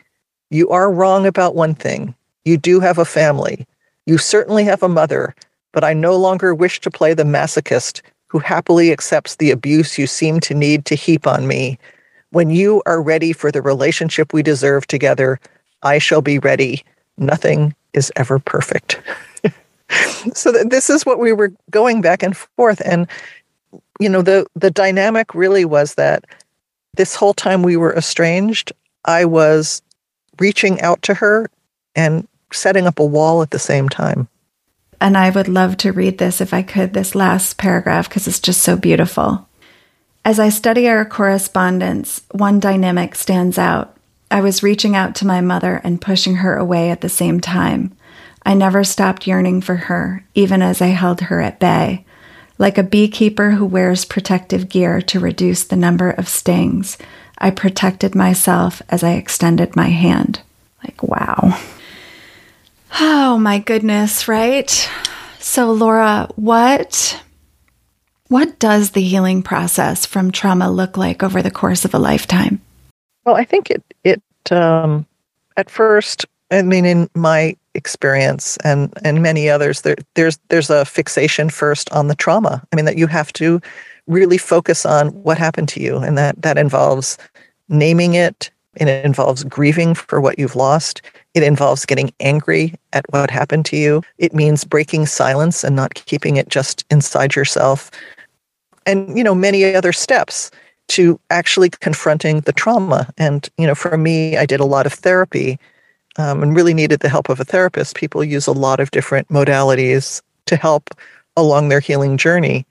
You 0.50 0.70
are 0.70 0.90
wrong 0.90 1.26
about 1.26 1.56
one 1.56 1.74
thing. 1.74 2.14
You 2.44 2.56
do 2.56 2.78
have 2.78 2.98
a 2.98 3.04
family. 3.04 3.66
You 4.06 4.16
certainly 4.18 4.62
have 4.64 4.84
a 4.84 4.88
mother, 4.88 5.34
but 5.72 5.82
I 5.82 5.92
no 5.92 6.16
longer 6.16 6.54
wish 6.54 6.80
to 6.82 6.90
play 6.90 7.12
the 7.12 7.24
masochist 7.24 8.02
who 8.28 8.38
happily 8.38 8.92
accepts 8.92 9.36
the 9.36 9.50
abuse 9.50 9.98
you 9.98 10.06
seem 10.06 10.38
to 10.40 10.54
need 10.54 10.84
to 10.84 10.94
heap 10.94 11.26
on 11.26 11.48
me. 11.48 11.78
When 12.30 12.50
you 12.50 12.82
are 12.86 13.02
ready 13.02 13.32
for 13.32 13.50
the 13.50 13.62
relationship 13.62 14.32
we 14.32 14.42
deserve 14.42 14.86
together, 14.86 15.40
I 15.82 15.98
shall 15.98 16.22
be 16.22 16.38
ready. 16.38 16.84
Nothing 17.18 17.74
is 17.92 18.12
ever 18.14 18.38
perfect. 18.38 19.00
so 20.34 20.52
th- 20.52 20.68
this 20.68 20.90
is 20.90 21.06
what 21.06 21.18
we 21.18 21.32
were 21.32 21.52
going 21.70 22.00
back 22.00 22.22
and 22.22 22.36
forth 22.36 22.82
and 22.84 23.06
you 24.00 24.08
know 24.08 24.22
the 24.22 24.46
the 24.54 24.70
dynamic 24.70 25.34
really 25.34 25.64
was 25.64 25.94
that 25.94 26.24
this 26.96 27.14
whole 27.14 27.34
time 27.34 27.62
we 27.62 27.76
were 27.76 27.94
estranged 27.94 28.72
i 29.04 29.24
was 29.24 29.82
reaching 30.40 30.80
out 30.80 31.02
to 31.02 31.14
her 31.14 31.50
and 31.94 32.26
setting 32.52 32.86
up 32.86 32.98
a 32.98 33.04
wall 33.04 33.42
at 33.42 33.50
the 33.50 33.58
same 33.58 33.88
time. 33.88 34.28
And 35.00 35.16
i 35.16 35.30
would 35.30 35.48
love 35.48 35.76
to 35.78 35.92
read 35.92 36.18
this 36.18 36.40
if 36.40 36.54
i 36.54 36.62
could 36.62 36.94
this 36.94 37.14
last 37.14 37.58
paragraph 37.58 38.08
because 38.08 38.26
it's 38.26 38.40
just 38.40 38.62
so 38.62 38.76
beautiful. 38.76 39.48
As 40.24 40.38
i 40.38 40.48
study 40.48 40.88
our 40.88 41.04
correspondence 41.04 42.22
one 42.32 42.60
dynamic 42.60 43.14
stands 43.14 43.58
out. 43.58 43.96
I 44.30 44.40
was 44.40 44.62
reaching 44.62 44.96
out 44.96 45.14
to 45.16 45.26
my 45.26 45.40
mother 45.40 45.80
and 45.84 46.00
pushing 46.00 46.36
her 46.36 46.56
away 46.56 46.90
at 46.90 47.00
the 47.00 47.08
same 47.08 47.40
time 47.40 47.95
I 48.46 48.54
never 48.54 48.84
stopped 48.84 49.26
yearning 49.26 49.60
for 49.60 49.74
her, 49.74 50.24
even 50.34 50.62
as 50.62 50.80
I 50.80 50.86
held 50.86 51.20
her 51.22 51.40
at 51.40 51.58
bay. 51.58 52.04
Like 52.58 52.78
a 52.78 52.84
beekeeper 52.84 53.50
who 53.50 53.66
wears 53.66 54.04
protective 54.04 54.68
gear 54.68 55.02
to 55.02 55.18
reduce 55.18 55.64
the 55.64 55.74
number 55.74 56.10
of 56.10 56.28
stings, 56.28 56.96
I 57.38 57.50
protected 57.50 58.14
myself 58.14 58.80
as 58.88 59.02
I 59.02 59.14
extended 59.14 59.74
my 59.74 59.88
hand. 59.88 60.40
Like, 60.84 61.02
wow. 61.02 61.58
Oh 63.00 63.36
my 63.36 63.58
goodness, 63.58 64.28
right? 64.28 64.88
So 65.40 65.72
Laura, 65.72 66.28
what 66.36 67.20
what 68.28 68.58
does 68.60 68.92
the 68.92 69.02
healing 69.02 69.42
process 69.42 70.06
from 70.06 70.30
trauma 70.30 70.70
look 70.70 70.96
like 70.96 71.24
over 71.24 71.42
the 71.42 71.50
course 71.50 71.84
of 71.84 71.94
a 71.94 71.98
lifetime? 71.98 72.60
Well, 73.24 73.34
I 73.34 73.44
think 73.44 73.70
it 73.70 73.82
it 74.04 74.22
um, 74.52 75.04
at 75.56 75.68
first, 75.68 76.26
I 76.52 76.62
mean, 76.62 76.84
in 76.84 77.10
my 77.14 77.56
experience 77.76 78.56
and 78.64 78.92
and 79.04 79.22
many 79.22 79.48
others 79.48 79.82
there 79.82 79.96
there's 80.14 80.38
there's 80.48 80.70
a 80.70 80.84
fixation 80.84 81.50
first 81.50 81.92
on 81.92 82.08
the 82.08 82.14
trauma. 82.14 82.62
I 82.72 82.76
mean 82.76 82.86
that 82.86 82.98
you 82.98 83.06
have 83.06 83.32
to 83.34 83.60
really 84.06 84.38
focus 84.38 84.86
on 84.86 85.08
what 85.22 85.38
happened 85.38 85.68
to 85.70 85.80
you 85.80 85.98
and 85.98 86.16
that 86.18 86.40
that 86.42 86.58
involves 86.58 87.18
naming 87.68 88.14
it. 88.14 88.50
And 88.78 88.90
it 88.90 89.06
involves 89.06 89.42
grieving 89.42 89.94
for 89.94 90.20
what 90.20 90.38
you've 90.38 90.54
lost. 90.54 91.00
It 91.32 91.42
involves 91.42 91.86
getting 91.86 92.12
angry 92.20 92.74
at 92.92 93.06
what 93.08 93.30
happened 93.30 93.64
to 93.66 93.76
you. 93.76 94.02
It 94.18 94.34
means 94.34 94.64
breaking 94.64 95.06
silence 95.06 95.64
and 95.64 95.74
not 95.74 95.94
keeping 95.94 96.36
it 96.36 96.50
just 96.50 96.84
inside 96.90 97.34
yourself. 97.34 97.90
And 98.84 99.16
you 99.16 99.24
know 99.24 99.34
many 99.34 99.74
other 99.74 99.92
steps 99.92 100.50
to 100.88 101.18
actually 101.30 101.70
confronting 101.70 102.40
the 102.40 102.52
trauma. 102.52 103.08
And 103.16 103.48
you 103.56 103.66
know 103.66 103.74
for 103.74 103.96
me 103.96 104.36
i 104.36 104.46
did 104.46 104.60
a 104.60 104.64
lot 104.64 104.86
of 104.86 104.92
therapy 104.92 105.58
um, 106.18 106.42
and 106.42 106.56
really 106.56 106.74
needed 106.74 107.00
the 107.00 107.08
help 107.08 107.28
of 107.28 107.40
a 107.40 107.44
therapist, 107.44 107.96
people 107.96 108.24
use 108.24 108.46
a 108.46 108.52
lot 108.52 108.80
of 108.80 108.90
different 108.90 109.28
modalities 109.28 110.22
to 110.46 110.56
help 110.56 110.90
along 111.36 111.68
their 111.68 111.80
healing 111.80 112.16
journey. 112.16 112.66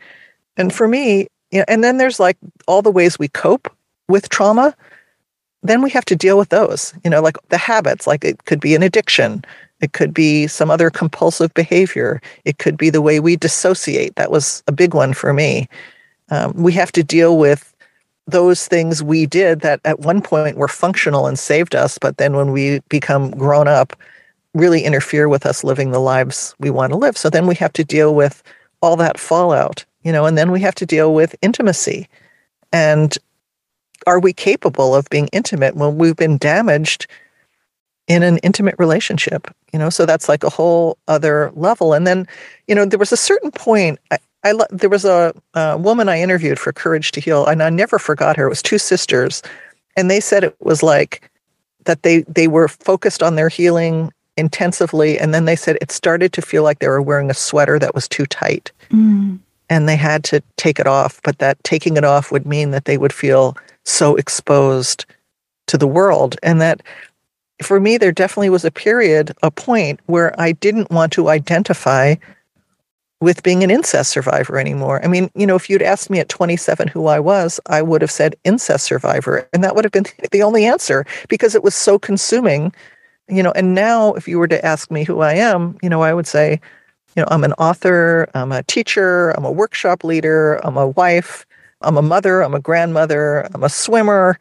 And 0.58 0.74
for 0.74 0.88
me, 0.88 1.28
you 1.52 1.60
know, 1.60 1.66
and 1.68 1.84
then 1.84 1.98
there's 1.98 2.20
like 2.20 2.38
all 2.68 2.82
the 2.82 2.92
ways 2.92 3.20
we 3.20 3.28
cope 3.28 3.72
with 4.08 4.30
trauma. 4.30 4.76
Then 5.64 5.82
we 5.82 5.90
have 5.92 6.06
to 6.06 6.16
deal 6.16 6.38
with 6.38 6.50
those, 6.50 6.94
you 7.04 7.10
know, 7.10 7.22
like 7.22 7.38
the 7.50 7.58
habits, 7.58 8.08
like 8.08 8.24
it 8.24 8.46
could 8.46 8.60
be 8.60 8.76
an 8.76 8.84
addiction, 8.84 9.44
it 9.82 9.94
could 9.94 10.14
be 10.14 10.48
some 10.48 10.70
other 10.70 10.90
compulsive 10.90 11.54
behavior, 11.54 12.22
it 12.46 12.60
could 12.60 12.78
be 12.78 12.90
the 12.90 13.02
way 13.02 13.20
we 13.20 13.36
dissociate. 13.36 14.16
That 14.16 14.32
was 14.32 14.64
a 14.68 14.72
big 14.72 14.94
one 14.94 15.14
for 15.14 15.34
me. 15.34 15.68
Um, 16.30 16.54
we 16.54 16.72
have 16.74 16.92
to 16.94 17.04
deal 17.04 17.38
with 17.38 17.75
those 18.28 18.68
things 18.68 19.04
we 19.04 19.26
did 19.26 19.62
that 19.62 19.80
at 19.86 20.00
one 20.00 20.22
point 20.22 20.58
were 20.58 20.68
functional 20.68 21.28
and 21.28 21.38
saved 21.38 21.76
us, 21.76 21.98
but 21.98 22.18
then 22.18 22.36
when 22.36 22.52
we 22.52 22.80
become 22.90 23.32
grown 23.32 23.68
up, 23.68 23.96
really 24.54 24.84
interfere 24.84 25.28
with 25.28 25.46
us 25.46 25.64
living 25.64 25.92
the 25.92 26.00
lives 26.00 26.56
we 26.60 26.70
want 26.70 26.92
to 26.92 26.98
live. 26.98 27.18
So 27.18 27.30
then 27.30 27.46
we 27.46 27.56
have 27.56 27.74
to 27.74 27.84
deal 27.84 28.16
with 28.16 28.42
all 28.82 28.96
that 28.96 29.20
fallout, 29.20 29.86
you 30.04 30.12
know, 30.12 30.26
and 30.26 30.38
then 30.38 30.52
we 30.52 30.62
have 30.62 30.76
to 30.76 30.86
deal 30.86 31.14
with 31.14 31.36
intimacy. 31.42 32.08
And 32.72 33.16
are 34.08 34.20
we 34.20 34.34
capable 34.34 34.96
of 34.96 35.10
being 35.10 35.28
intimate 35.32 35.76
when 35.76 35.98
we've 35.98 36.16
been 36.16 36.38
damaged 36.38 37.08
in 38.08 38.24
an 38.24 38.38
intimate 38.40 38.76
relationship? 38.78 39.54
You 39.74 39.80
know, 39.80 39.90
so 39.90 40.06
that's 40.06 40.30
like 40.30 40.44
a 40.44 40.50
whole 40.50 40.98
other 41.08 41.52
level. 41.56 41.94
And 41.94 42.08
then, 42.08 42.28
you 42.68 42.76
know, 42.76 42.86
there 42.86 43.00
was 43.00 43.12
a 43.12 43.18
certain 43.18 43.52
point, 43.52 44.00
I 44.46 44.54
there 44.70 44.90
was 44.90 45.06
a, 45.06 45.34
a 45.56 45.78
woman 45.78 46.08
I 46.08 46.22
interviewed 46.22 46.60
for 46.60 46.72
Courage 46.72 47.12
to 47.14 47.20
Heal, 47.20 47.46
and 47.46 47.64
I 47.64 47.70
never 47.70 47.98
forgot 47.98 48.38
her. 48.38 48.46
It 48.46 48.50
was 48.50 48.62
two 48.62 48.78
sisters, 48.78 49.42
and 49.98 50.10
they 50.10 50.20
said 50.20 50.44
it 50.44 50.56
was 50.60 50.84
like 50.84 51.30
that 51.86 52.04
they 52.04 52.22
they 52.22 52.48
were 52.48 52.68
focused 52.68 53.24
on 53.24 53.36
their 53.36 53.50
healing 53.50 54.14
intensively, 54.38 55.18
and 55.18 55.34
then 55.34 55.46
they 55.46 55.56
said 55.56 55.78
it 55.82 55.92
started 55.92 56.32
to 56.34 56.42
feel 56.42 56.62
like 56.62 56.80
they 56.80 56.88
were 56.88 57.02
wearing 57.02 57.32
a 57.32 57.34
sweater 57.34 57.80
that 57.80 57.96
was 57.96 58.08
too 58.08 58.28
tight, 58.28 58.72
mm. 58.92 59.40
and 59.70 59.90
they 59.90 59.96
had 59.96 60.24
to 60.26 60.42
take 60.58 60.80
it 60.80 60.88
off. 60.88 61.20
But 61.24 61.40
that 61.40 61.62
taking 61.64 61.98
it 61.98 62.04
off 62.04 62.32
would 62.32 62.46
mean 62.46 62.70
that 62.70 62.86
they 62.86 63.00
would 63.00 63.14
feel 63.14 63.58
so 63.84 64.16
exposed 64.16 65.06
to 65.68 65.78
the 65.78 65.88
world, 65.88 66.38
and 66.44 66.62
that 66.62 66.84
for 67.64 67.80
me, 67.80 67.98
there 67.98 68.12
definitely 68.12 68.52
was 68.52 68.66
a 68.66 68.70
period, 68.70 69.32
a 69.42 69.50
point 69.50 70.00
where 70.06 70.40
I 70.40 70.52
didn't 70.52 70.92
want 70.92 71.14
to 71.14 71.30
identify 71.30 72.16
with 73.22 73.44
being 73.44 73.64
an 73.64 73.72
incest 73.72 74.12
survivor 74.12 74.60
anymore. 74.60 75.04
I 75.04 75.08
mean, 75.08 75.32
you 75.36 75.48
know, 75.48 75.56
if 75.56 75.70
you'd 75.70 75.82
asked 75.82 76.10
me 76.10 76.20
at 76.20 76.30
27 76.30 76.88
who 76.88 77.08
I 77.08 77.20
was, 77.20 77.60
I 77.68 77.82
would 77.82 78.02
have 78.02 78.12
said 78.12 78.36
incest 78.44 78.86
survivor. 78.86 79.48
And 79.54 79.64
that 79.64 79.76
would 79.76 79.86
have 79.86 79.92
been 79.92 80.06
the 80.32 80.44
only 80.44 80.66
answer 80.66 81.06
because 81.30 81.56
it 81.56 81.64
was 81.64 81.76
so 81.76 81.98
consuming, 81.98 82.74
you 83.30 83.42
know. 83.42 83.52
And 83.52 83.74
now, 83.74 84.14
if 84.14 84.28
you 84.28 84.38
were 84.38 84.48
to 84.48 84.66
ask 84.66 84.92
me 84.92 85.04
who 85.04 85.22
I 85.22 85.34
am, 85.34 85.78
you 85.82 85.90
know, 85.90 86.02
I 86.02 86.14
would 86.14 86.28
say, 86.28 86.60
you 87.16 87.22
know, 87.22 87.28
I'm 87.32 87.46
an 87.46 87.54
author, 87.54 88.30
I'm 88.34 88.52
a 88.52 88.64
teacher, 88.64 89.32
I'm 89.32 89.46
a 89.46 89.52
workshop 89.52 90.04
leader, 90.04 90.56
I'm 90.66 90.76
a 90.76 90.88
wife, 90.88 91.46
I'm 91.82 91.98
a 91.98 92.02
mother, 92.02 92.42
I'm 92.42 92.54
a 92.54 92.60
grandmother, 92.60 93.48
I'm 93.54 93.64
a 93.64 93.70
swimmer, 93.70 94.38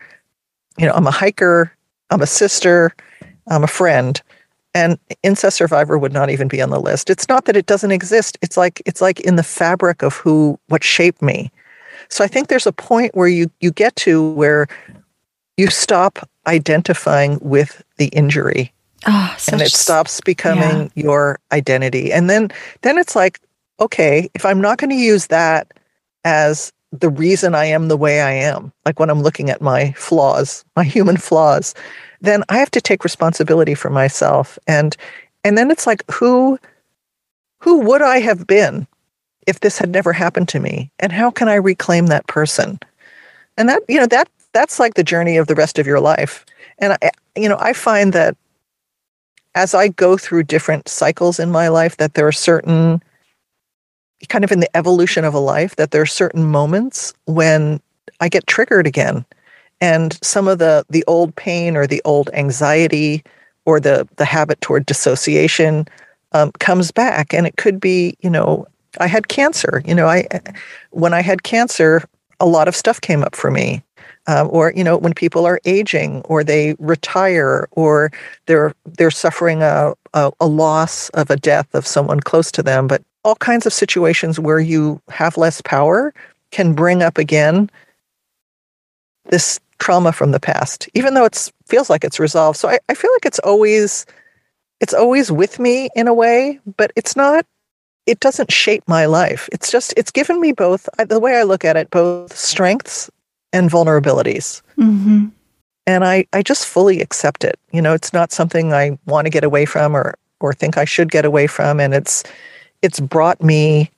you 0.76 0.86
know, 0.86 0.92
I'm 0.92 1.06
a 1.06 1.12
hiker, 1.12 1.72
I'm 2.10 2.20
a 2.20 2.26
sister, 2.26 2.92
I'm 3.48 3.62
a 3.62 3.68
friend 3.68 4.20
and 4.74 4.98
incest 5.22 5.56
survivor 5.56 5.96
would 5.96 6.12
not 6.12 6.30
even 6.30 6.48
be 6.48 6.60
on 6.60 6.70
the 6.70 6.80
list. 6.80 7.08
It's 7.08 7.28
not 7.28 7.44
that 7.44 7.56
it 7.56 7.66
doesn't 7.66 7.92
exist. 7.92 8.36
It's 8.42 8.56
like 8.56 8.82
it's 8.86 9.00
like 9.00 9.20
in 9.20 9.36
the 9.36 9.42
fabric 9.42 10.02
of 10.02 10.14
who 10.14 10.58
what 10.68 10.84
shaped 10.84 11.22
me. 11.22 11.50
So 12.08 12.24
i 12.24 12.26
think 12.26 12.48
there's 12.48 12.66
a 12.66 12.72
point 12.72 13.14
where 13.14 13.28
you 13.28 13.50
you 13.60 13.70
get 13.70 13.96
to 13.96 14.30
where 14.32 14.66
you 15.56 15.68
stop 15.68 16.28
identifying 16.46 17.38
with 17.40 17.82
the 17.96 18.08
injury. 18.08 18.72
Oh, 19.06 19.36
and 19.52 19.60
it 19.60 19.70
stops 19.70 20.20
becoming 20.20 20.90
yeah. 20.94 21.04
your 21.04 21.38
identity. 21.52 22.12
And 22.12 22.28
then 22.28 22.50
then 22.82 22.98
it's 22.98 23.14
like 23.14 23.40
okay 23.80 24.30
if 24.34 24.44
i'm 24.44 24.60
not 24.60 24.78
going 24.78 24.90
to 24.90 24.96
use 24.96 25.28
that 25.28 25.72
as 26.24 26.72
the 26.92 27.10
reason 27.10 27.54
i 27.54 27.64
am 27.64 27.88
the 27.88 27.96
way 27.96 28.20
i 28.20 28.30
am 28.30 28.72
like 28.86 28.98
when 29.00 29.10
i'm 29.10 29.22
looking 29.22 29.50
at 29.50 29.60
my 29.60 29.92
flaws 29.92 30.64
my 30.76 30.84
human 30.84 31.16
flaws 31.16 31.74
then 32.24 32.42
I 32.48 32.58
have 32.58 32.70
to 32.72 32.80
take 32.80 33.04
responsibility 33.04 33.74
for 33.74 33.90
myself. 33.90 34.58
And 34.66 34.96
and 35.44 35.56
then 35.58 35.70
it's 35.70 35.86
like 35.86 36.02
who 36.10 36.58
who 37.60 37.80
would 37.80 38.02
I 38.02 38.20
have 38.20 38.46
been 38.46 38.86
if 39.46 39.60
this 39.60 39.78
had 39.78 39.90
never 39.90 40.12
happened 40.12 40.48
to 40.50 40.60
me? 40.60 40.90
And 40.98 41.12
how 41.12 41.30
can 41.30 41.48
I 41.48 41.54
reclaim 41.54 42.06
that 42.06 42.26
person? 42.26 42.78
And 43.56 43.68
that, 43.68 43.82
you 43.88 43.98
know, 43.98 44.06
that 44.06 44.28
that's 44.52 44.78
like 44.78 44.94
the 44.94 45.04
journey 45.04 45.36
of 45.36 45.46
the 45.46 45.54
rest 45.54 45.78
of 45.78 45.86
your 45.86 46.00
life. 46.00 46.44
And 46.78 46.94
I 46.94 47.10
you 47.36 47.48
know, 47.48 47.58
I 47.58 47.72
find 47.72 48.12
that 48.12 48.36
as 49.54 49.74
I 49.74 49.88
go 49.88 50.16
through 50.16 50.44
different 50.44 50.88
cycles 50.88 51.38
in 51.38 51.50
my 51.50 51.68
life 51.68 51.96
that 51.98 52.14
there 52.14 52.26
are 52.26 52.32
certain 52.32 53.02
kind 54.28 54.44
of 54.44 54.52
in 54.52 54.60
the 54.60 54.76
evolution 54.76 55.24
of 55.24 55.34
a 55.34 55.38
life 55.38 55.76
that 55.76 55.90
there 55.90 56.02
are 56.02 56.06
certain 56.06 56.44
moments 56.44 57.12
when 57.26 57.80
I 58.20 58.28
get 58.28 58.46
triggered 58.46 58.86
again 58.86 59.24
and 59.84 60.18
some 60.22 60.48
of 60.48 60.58
the 60.58 60.84
the 60.88 61.04
old 61.06 61.36
pain 61.36 61.76
or 61.76 61.86
the 61.86 62.00
old 62.06 62.30
anxiety 62.32 63.22
or 63.66 63.78
the 63.78 64.08
the 64.16 64.24
habit 64.24 64.58
toward 64.62 64.86
dissociation 64.86 65.86
um, 66.32 66.50
comes 66.52 66.90
back. 66.90 67.34
And 67.34 67.46
it 67.46 67.56
could 67.56 67.78
be 67.80 68.16
you 68.20 68.30
know 68.30 68.66
i 69.00 69.08
had 69.08 69.26
cancer 69.26 69.82
you 69.84 69.94
know 69.94 70.06
i 70.06 70.18
when 70.90 71.12
i 71.12 71.20
had 71.20 71.42
cancer 71.42 71.90
a 72.38 72.46
lot 72.46 72.68
of 72.68 72.76
stuff 72.76 73.00
came 73.00 73.22
up 73.22 73.34
for 73.36 73.50
me. 73.50 73.82
Um, 74.26 74.48
or 74.50 74.72
you 74.74 74.82
know 74.82 74.96
when 74.96 75.12
people 75.12 75.44
are 75.44 75.60
aging 75.66 76.22
or 76.22 76.42
they 76.42 76.74
retire 76.78 77.68
or 77.72 78.10
they're 78.46 78.72
they're 78.96 79.10
suffering 79.10 79.62
a, 79.62 79.92
a, 80.14 80.32
a 80.40 80.46
loss 80.46 81.10
of 81.10 81.30
a 81.30 81.36
death 81.36 81.68
of 81.74 81.86
someone 81.86 82.20
close 82.20 82.50
to 82.52 82.62
them. 82.62 82.86
But 82.86 83.02
all 83.22 83.36
kinds 83.36 83.66
of 83.66 83.72
situations 83.74 84.40
where 84.40 84.60
you 84.60 84.98
have 85.10 85.36
less 85.36 85.60
power 85.60 86.14
can 86.52 86.72
bring 86.72 87.02
up 87.02 87.18
again 87.18 87.68
this 89.30 89.60
trauma 89.78 90.12
from 90.12 90.30
the 90.30 90.40
past, 90.40 90.88
even 90.94 91.14
though 91.14 91.24
it 91.24 91.50
feels 91.66 91.90
like 91.90 92.04
it's 92.04 92.20
resolved. 92.20 92.58
So 92.58 92.68
I, 92.68 92.78
I 92.88 92.94
feel 92.94 93.10
like 93.14 93.26
it's 93.26 93.38
always 93.40 94.06
it's 94.80 94.94
always 94.94 95.30
with 95.30 95.58
me 95.58 95.88
in 95.94 96.08
a 96.08 96.14
way, 96.14 96.60
but 96.76 96.92
it's 96.96 97.16
not 97.16 97.46
it 98.06 98.20
doesn't 98.20 98.52
shape 98.52 98.84
my 98.86 99.06
life. 99.06 99.48
It's 99.52 99.70
just 99.70 99.94
it's 99.96 100.10
given 100.10 100.40
me 100.40 100.52
both 100.52 100.88
the 100.98 101.20
way 101.20 101.36
I 101.36 101.42
look 101.42 101.64
at 101.64 101.76
it, 101.76 101.90
both 101.90 102.36
strengths 102.36 103.10
and 103.52 103.70
vulnerabilities. 103.70 104.62
Mm-hmm. 104.76 105.26
And 105.86 106.04
I, 106.04 106.26
I 106.32 106.42
just 106.42 106.66
fully 106.66 107.00
accept 107.00 107.44
it. 107.44 107.58
You 107.72 107.82
know, 107.82 107.92
it's 107.92 108.12
not 108.12 108.32
something 108.32 108.72
I 108.72 108.98
want 109.06 109.26
to 109.26 109.30
get 109.30 109.44
away 109.44 109.64
from 109.64 109.96
or 109.96 110.14
or 110.40 110.52
think 110.52 110.76
I 110.76 110.84
should 110.84 111.10
get 111.10 111.24
away 111.24 111.46
from. 111.46 111.80
And 111.80 111.94
it's 111.94 112.24
it's 112.82 113.00
brought 113.00 113.42
me 113.42 113.90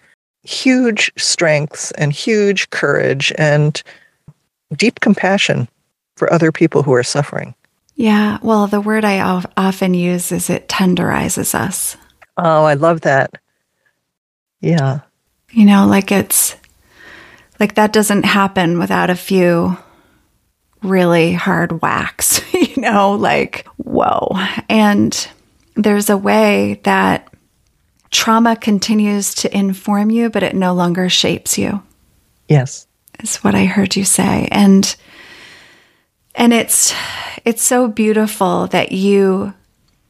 huge 0.42 1.10
strengths 1.16 1.90
and 1.92 2.12
huge 2.12 2.70
courage 2.70 3.32
and 3.36 3.82
deep 4.74 5.00
compassion 5.00 5.68
for 6.16 6.32
other 6.32 6.52
people 6.52 6.82
who 6.82 6.92
are 6.92 7.02
suffering. 7.02 7.54
Yeah, 7.94 8.38
well, 8.42 8.66
the 8.66 8.80
word 8.80 9.04
I 9.04 9.20
often 9.56 9.94
use 9.94 10.32
is 10.32 10.50
it 10.50 10.68
tenderizes 10.68 11.54
us. 11.54 11.96
Oh, 12.36 12.64
I 12.64 12.74
love 12.74 13.02
that. 13.02 13.38
Yeah. 14.60 15.00
You 15.50 15.64
know, 15.64 15.86
like 15.86 16.12
it's 16.12 16.56
like 17.58 17.74
that 17.76 17.92
doesn't 17.92 18.24
happen 18.24 18.78
without 18.78 19.08
a 19.08 19.16
few 19.16 19.78
really 20.82 21.32
hard 21.32 21.80
whacks, 21.80 22.40
you 22.54 22.80
know, 22.80 23.12
like, 23.12 23.66
whoa. 23.76 24.32
And 24.68 25.28
there's 25.74 26.10
a 26.10 26.16
way 26.16 26.80
that 26.84 27.32
trauma 28.10 28.56
continues 28.56 29.34
to 29.36 29.56
inform 29.56 30.10
you, 30.10 30.30
but 30.30 30.42
it 30.42 30.54
no 30.54 30.74
longer 30.74 31.08
shapes 31.08 31.58
you. 31.58 31.82
Yes. 32.48 32.86
Is 33.20 33.38
what 33.38 33.54
I 33.54 33.64
heard 33.64 33.96
you 33.96 34.04
say. 34.04 34.48
And 34.50 34.94
and 36.34 36.52
it's 36.52 36.94
it's 37.44 37.62
so 37.62 37.88
beautiful 37.88 38.66
that 38.68 38.92
you 38.92 39.54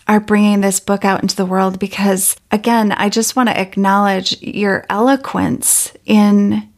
are 0.09 0.21
bringing 0.21 0.61
this 0.61 0.81
book 0.81 1.05
out 1.05 1.23
into 1.23 1.37
the 1.37 1.47
world 1.47 1.79
because 1.79 2.37
again, 2.51 2.93
I 2.93 3.09
just 3.09 3.37
want 3.37 3.49
to 3.49 3.61
acknowledge 3.61 4.41
your 4.43 4.85
eloquence 4.89 5.93
in 6.05 6.69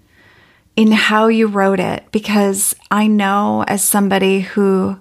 in 0.77 0.93
how 0.93 1.27
you 1.27 1.49
wrote 1.49 1.81
it 1.81 2.05
because 2.13 2.75
I 2.91 3.09
know 3.09 3.65
as 3.67 3.83
somebody 3.83 4.41
who 4.41 4.99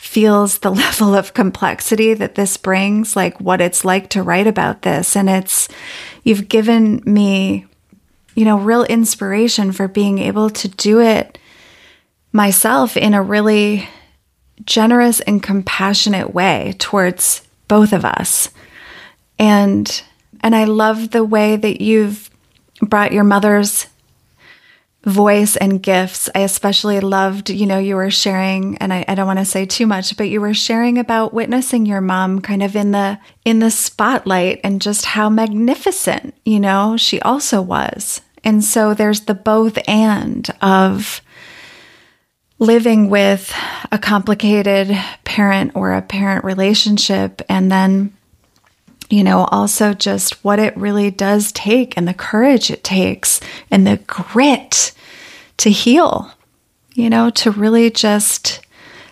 feels 0.00 0.58
the 0.58 0.70
level 0.84 1.14
of 1.14 1.34
complexity 1.34 2.14
that 2.14 2.34
this 2.34 2.56
brings, 2.56 3.14
like 3.14 3.38
what 3.40 3.60
it's 3.60 3.84
like 3.84 4.10
to 4.10 4.22
write 4.22 4.46
about 4.46 4.82
this. 4.82 5.14
And 5.14 5.28
it's, 5.28 5.68
you've 6.24 6.48
given 6.48 7.02
me, 7.04 7.66
you 8.40 8.46
know, 8.46 8.58
real 8.58 8.84
inspiration 8.84 9.70
for 9.70 9.86
being 9.86 10.18
able 10.18 10.48
to 10.48 10.66
do 10.66 10.98
it 10.98 11.36
myself 12.32 12.96
in 12.96 13.12
a 13.12 13.22
really 13.22 13.86
generous 14.64 15.20
and 15.20 15.42
compassionate 15.42 16.32
way 16.32 16.74
towards 16.78 17.46
both 17.68 17.92
of 17.92 18.02
us. 18.02 18.48
And, 19.38 20.02
and 20.40 20.56
I 20.56 20.64
love 20.64 21.10
the 21.10 21.22
way 21.22 21.56
that 21.56 21.82
you've 21.82 22.30
brought 22.80 23.12
your 23.12 23.24
mother's 23.24 23.88
voice 25.04 25.56
and 25.56 25.82
gifts. 25.82 26.30
I 26.34 26.38
especially 26.38 27.00
loved, 27.00 27.50
you 27.50 27.66
know, 27.66 27.78
you 27.78 27.94
were 27.96 28.10
sharing, 28.10 28.78
and 28.78 28.90
I, 28.90 29.04
I 29.06 29.14
don't 29.14 29.26
want 29.26 29.38
to 29.38 29.44
say 29.44 29.66
too 29.66 29.86
much, 29.86 30.16
but 30.16 30.30
you 30.30 30.40
were 30.40 30.54
sharing 30.54 30.96
about 30.96 31.34
witnessing 31.34 31.84
your 31.84 32.00
mom 32.00 32.40
kind 32.40 32.62
of 32.62 32.74
in 32.74 32.92
the 32.92 33.18
in 33.44 33.58
the 33.58 33.70
spotlight 33.70 34.60
and 34.64 34.80
just 34.80 35.04
how 35.04 35.28
magnificent, 35.28 36.34
you 36.46 36.58
know, 36.58 36.96
she 36.96 37.20
also 37.20 37.60
was. 37.60 38.22
And 38.44 38.64
so 38.64 38.94
there's 38.94 39.22
the 39.22 39.34
both 39.34 39.78
and 39.86 40.48
of 40.62 41.20
living 42.58 43.08
with 43.08 43.54
a 43.90 43.98
complicated 43.98 44.96
parent 45.24 45.72
or 45.74 45.92
a 45.92 46.02
parent 46.02 46.44
relationship 46.44 47.42
and 47.48 47.70
then 47.72 48.12
you 49.10 49.24
know, 49.24 49.44
also 49.50 49.92
just 49.92 50.42
what 50.44 50.60
it 50.60 50.76
really 50.76 51.10
does 51.10 51.50
take 51.50 51.96
and 51.96 52.06
the 52.06 52.14
courage 52.14 52.70
it 52.70 52.84
takes 52.84 53.40
and 53.70 53.84
the 53.84 53.96
grit 54.06 54.92
to 55.56 55.68
heal, 55.68 56.32
you 56.94 57.10
know, 57.10 57.28
to 57.28 57.50
really 57.50 57.90
just 57.90 58.60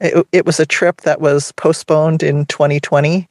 It, 0.00 0.26
it 0.32 0.44
was 0.44 0.60
a 0.60 0.66
trip 0.66 1.00
that 1.00 1.22
was 1.22 1.50
postponed 1.52 2.22
in 2.22 2.44
2020 2.44 3.26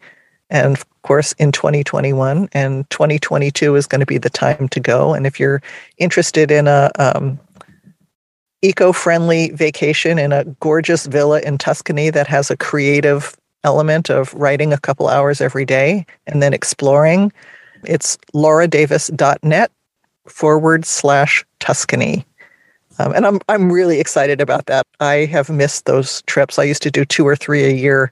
and, 0.50 0.76
of 0.76 0.86
course, 1.04 1.34
in 1.34 1.52
2021. 1.52 2.50
And 2.52 2.90
2022 2.90 3.76
is 3.76 3.86
going 3.86 4.00
to 4.00 4.08
be 4.08 4.18
the 4.18 4.30
time 4.30 4.68
to 4.70 4.80
go. 4.80 5.14
And 5.14 5.28
if 5.28 5.40
you're 5.40 5.62
interested 6.00 6.50
in 6.50 6.68
a, 6.68 6.90
um, 6.98 7.40
eco-friendly 8.62 9.52
vacation 9.52 10.20
in 10.20 10.32
a 10.32 10.46
gorgeous 10.60 11.06
villa 11.08 11.40
in 11.42 11.58
Tuscany 11.58 12.10
that 12.10 12.28
has 12.28 12.52
a 12.52 12.58
creative 12.58 13.36
element 13.64 14.10
of 14.10 14.34
writing 14.34 14.74
a 14.74 14.80
couple 14.80 15.08
hours 15.08 15.42
every 15.42 15.66
day 15.66 16.06
and 16.28 16.42
then 16.42 16.54
exploring. 16.54 17.32
It's 17.84 18.18
lauradavis.net 18.34 19.72
forward 20.28 20.86
slash 20.86 21.44
Tuscany. 21.60 22.26
Um, 23.00 23.14
and 23.14 23.26
I'm 23.26 23.40
I'm 23.50 23.72
really 23.72 24.00
excited 24.00 24.42
about 24.42 24.68
that. 24.68 24.86
I 25.00 25.26
have 25.26 25.50
missed 25.50 25.86
those 25.86 26.22
trips. 26.24 26.60
I 26.60 26.64
used 26.64 26.84
to 26.84 26.92
do 26.92 27.06
two 27.06 27.26
or 27.26 27.36
three 27.36 27.64
a 27.64 27.74
year, 27.74 28.12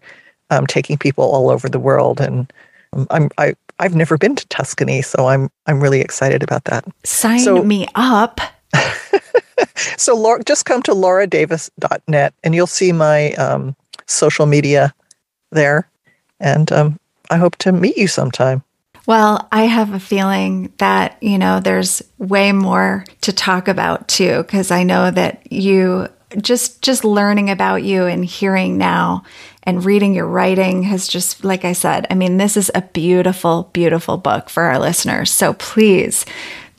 um, 0.49 0.65
taking 0.65 0.97
people 0.97 1.25
all 1.25 1.49
over 1.49 1.69
the 1.69 1.79
world, 1.79 2.19
and 2.19 2.51
um, 2.93 3.05
I'm 3.11 3.29
I 3.37 3.55
I've 3.79 3.95
never 3.95 4.17
been 4.17 4.35
to 4.35 4.47
Tuscany, 4.47 5.01
so 5.01 5.27
I'm 5.27 5.49
I'm 5.67 5.81
really 5.81 6.01
excited 6.01 6.41
about 6.41 6.63
that. 6.65 6.85
Sign 7.03 7.39
so, 7.39 7.61
me 7.61 7.87
up. 7.93 8.39
so 9.97 10.15
Laura, 10.15 10.43
just 10.43 10.65
come 10.65 10.81
to 10.83 10.91
lauradavis.net 10.91 12.33
and 12.43 12.55
you'll 12.55 12.67
see 12.67 12.91
my 12.91 13.33
um, 13.33 13.75
social 14.07 14.45
media 14.45 14.93
there. 15.51 15.89
And 16.39 16.71
um, 16.71 16.99
I 17.29 17.37
hope 17.37 17.57
to 17.57 17.71
meet 17.71 17.97
you 17.97 18.07
sometime. 18.07 18.63
Well, 19.05 19.47
I 19.51 19.63
have 19.63 19.93
a 19.93 19.99
feeling 19.99 20.71
that, 20.77 21.17
you 21.21 21.37
know, 21.37 21.59
there's 21.59 22.03
way 22.19 22.51
more 22.51 23.05
to 23.21 23.33
talk 23.33 23.67
about 23.67 24.07
too, 24.07 24.43
because 24.43 24.69
I 24.69 24.83
know 24.83 25.09
that 25.09 25.51
you 25.51 26.07
just 26.37 26.83
just 26.83 27.03
learning 27.03 27.49
about 27.49 27.81
you 27.81 28.05
and 28.05 28.23
hearing 28.23 28.77
now 28.77 29.23
and 29.63 29.83
reading 29.83 30.13
your 30.13 30.27
writing 30.27 30.83
has 30.83 31.07
just 31.07 31.43
like 31.43 31.65
I 31.65 31.73
said, 31.73 32.05
I 32.11 32.13
mean, 32.13 32.37
this 32.37 32.55
is 32.55 32.71
a 32.75 32.83
beautiful, 32.83 33.71
beautiful 33.73 34.17
book 34.17 34.47
for 34.49 34.63
our 34.63 34.77
listeners. 34.77 35.31
So 35.31 35.53
please, 35.53 36.25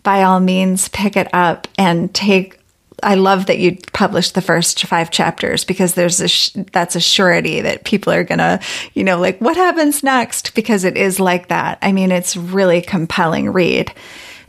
by 0.05 0.23
all 0.23 0.39
means, 0.39 0.89
pick 0.89 1.17
it 1.17 1.29
up 1.33 1.67
and 1.77 2.15
take 2.15 2.60
I 3.03 3.15
love 3.15 3.47
that 3.47 3.59
you 3.59 3.79
published 3.93 4.35
the 4.35 4.43
first 4.43 4.85
five 4.85 5.11
chapters 5.11 5.65
because 5.65 5.95
there's 5.95 6.21
a 6.21 6.29
sh- 6.29 6.53
that's 6.73 6.97
a 6.97 7.01
surety 7.01 7.61
that 7.61 7.85
people 7.85 8.13
are 8.13 8.25
gonna, 8.25 8.61
you 8.95 9.05
know, 9.05 9.19
like 9.19 9.41
what 9.41 9.57
happens 9.57 10.03
next 10.03 10.55
because 10.55 10.85
it 10.85 10.97
is 10.97 11.21
like 11.21 11.49
that. 11.49 11.79
I 11.83 11.93
mean, 11.93 12.11
it's 12.11 12.37
really 12.37 12.83
compelling 12.83 13.51
read. 13.51 13.93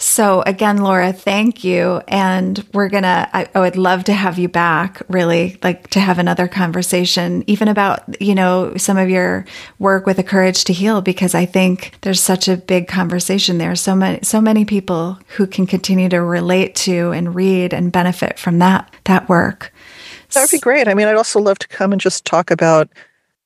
So 0.02 0.42
again, 0.48 0.78
Laura, 0.78 1.14
thank 1.14 1.64
you. 1.64 2.02
And 2.08 2.66
we're 2.74 2.90
going 2.90 3.04
to, 3.04 3.30
I 3.32 3.48
would 3.54 3.78
love 3.78 4.04
to 4.06 4.14
have 4.14 4.40
you 4.40 4.50
back, 4.50 5.00
really, 5.08 5.60
like 5.62 5.92
to 5.92 6.00
have 6.00 6.18
another 6.18 6.48
conversation, 6.48 7.44
even 7.46 7.68
about, 7.68 8.20
you 8.20 8.34
know, 8.34 8.76
some 8.78 8.98
of 8.98 9.12
your 9.12 9.46
work 9.78 10.08
with 10.08 10.18
the 10.18 10.24
courage 10.24 10.64
to 10.66 10.74
heal, 10.74 11.02
because 11.02 11.36
I 11.36 11.46
think 11.46 11.94
there's 12.02 12.20
such 12.20 12.48
a 12.48 12.58
big 12.58 12.88
conversation 12.88 13.60
there. 13.60 13.76
So 13.76 13.96
many, 13.96 14.20
so 14.24 14.42
many 14.42 14.66
people 14.66 15.20
who 15.38 15.46
can 15.46 15.68
continue 15.68 16.10
to 16.10 16.22
relate 16.22 16.74
to 16.78 17.12
and 17.12 17.36
read 17.36 17.72
and 17.72 17.92
benefit 17.92 18.40
from 18.40 18.58
that, 18.58 18.92
that 19.04 19.30
work. 19.30 19.72
That 20.34 20.42
would 20.42 20.50
be 20.50 20.60
great. 20.60 20.88
I 20.88 20.96
mean, 20.96 21.08
I'd 21.08 21.16
also 21.16 21.40
love 21.40 21.60
to 21.60 21.68
come 21.68 21.92
and 21.92 22.02
just 22.02 22.26
talk 22.26 22.50
about 22.50 22.90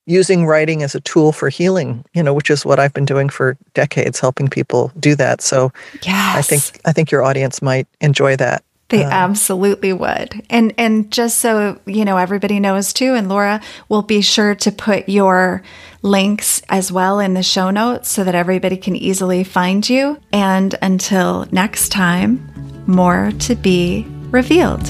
using 0.05 0.45
writing 0.45 0.83
as 0.83 0.95
a 0.95 1.01
tool 1.01 1.31
for 1.31 1.49
healing, 1.49 2.05
you 2.13 2.21
know, 2.21 2.33
which 2.33 2.49
is 2.49 2.65
what 2.65 2.79
I've 2.79 2.93
been 2.93 3.05
doing 3.05 3.29
for 3.29 3.57
decades, 3.73 4.19
helping 4.19 4.47
people 4.47 4.91
do 4.99 5.15
that. 5.15 5.41
So 5.41 5.71
yes. 6.03 6.35
I 6.37 6.41
think 6.41 6.81
I 6.85 6.91
think 6.91 7.11
your 7.11 7.23
audience 7.23 7.61
might 7.61 7.87
enjoy 8.01 8.35
that. 8.37 8.63
They 8.89 9.03
uh, 9.03 9.09
absolutely 9.09 9.93
would. 9.93 10.45
And 10.49 10.73
and 10.77 11.11
just 11.11 11.39
so 11.39 11.79
you 11.85 12.05
know 12.05 12.17
everybody 12.17 12.59
knows 12.59 12.93
too 12.93 13.15
and 13.15 13.27
Laura 13.27 13.61
will 13.89 14.03
be 14.03 14.21
sure 14.21 14.53
to 14.55 14.71
put 14.71 15.09
your 15.09 15.63
links 16.03 16.61
as 16.69 16.91
well 16.91 17.19
in 17.19 17.33
the 17.33 17.41
show 17.41 17.71
notes 17.71 18.09
so 18.09 18.23
that 18.23 18.35
everybody 18.35 18.77
can 18.77 18.95
easily 18.95 19.43
find 19.43 19.89
you. 19.89 20.19
And 20.31 20.75
until 20.83 21.47
next 21.51 21.89
time, 21.89 22.47
more 22.85 23.31
to 23.39 23.55
be 23.55 24.05
revealed. 24.29 24.83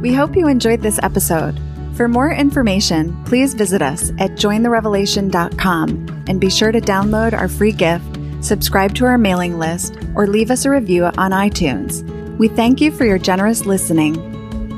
We 0.00 0.14
hope 0.14 0.36
you 0.36 0.48
enjoyed 0.48 0.80
this 0.80 0.98
episode. 1.02 1.60
For 1.96 2.08
more 2.08 2.30
information, 2.30 3.24
please 3.24 3.54
visit 3.54 3.80
us 3.80 4.10
at 4.18 4.32
jointherevelation.com 4.32 6.24
and 6.28 6.38
be 6.38 6.50
sure 6.50 6.70
to 6.70 6.78
download 6.78 7.32
our 7.32 7.48
free 7.48 7.72
gift, 7.72 8.18
subscribe 8.44 8.94
to 8.96 9.06
our 9.06 9.16
mailing 9.16 9.58
list, 9.58 9.96
or 10.14 10.26
leave 10.26 10.50
us 10.50 10.66
a 10.66 10.70
review 10.70 11.06
on 11.06 11.30
iTunes. 11.30 12.06
We 12.36 12.48
thank 12.48 12.82
you 12.82 12.92
for 12.92 13.06
your 13.06 13.16
generous 13.16 13.64
listening. 13.64 14.18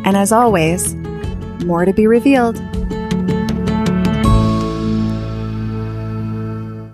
And 0.07 0.17
as 0.17 0.31
always, 0.31 0.95
more 1.65 1.85
to 1.85 1.93
be 1.93 2.07
revealed. 2.07 2.57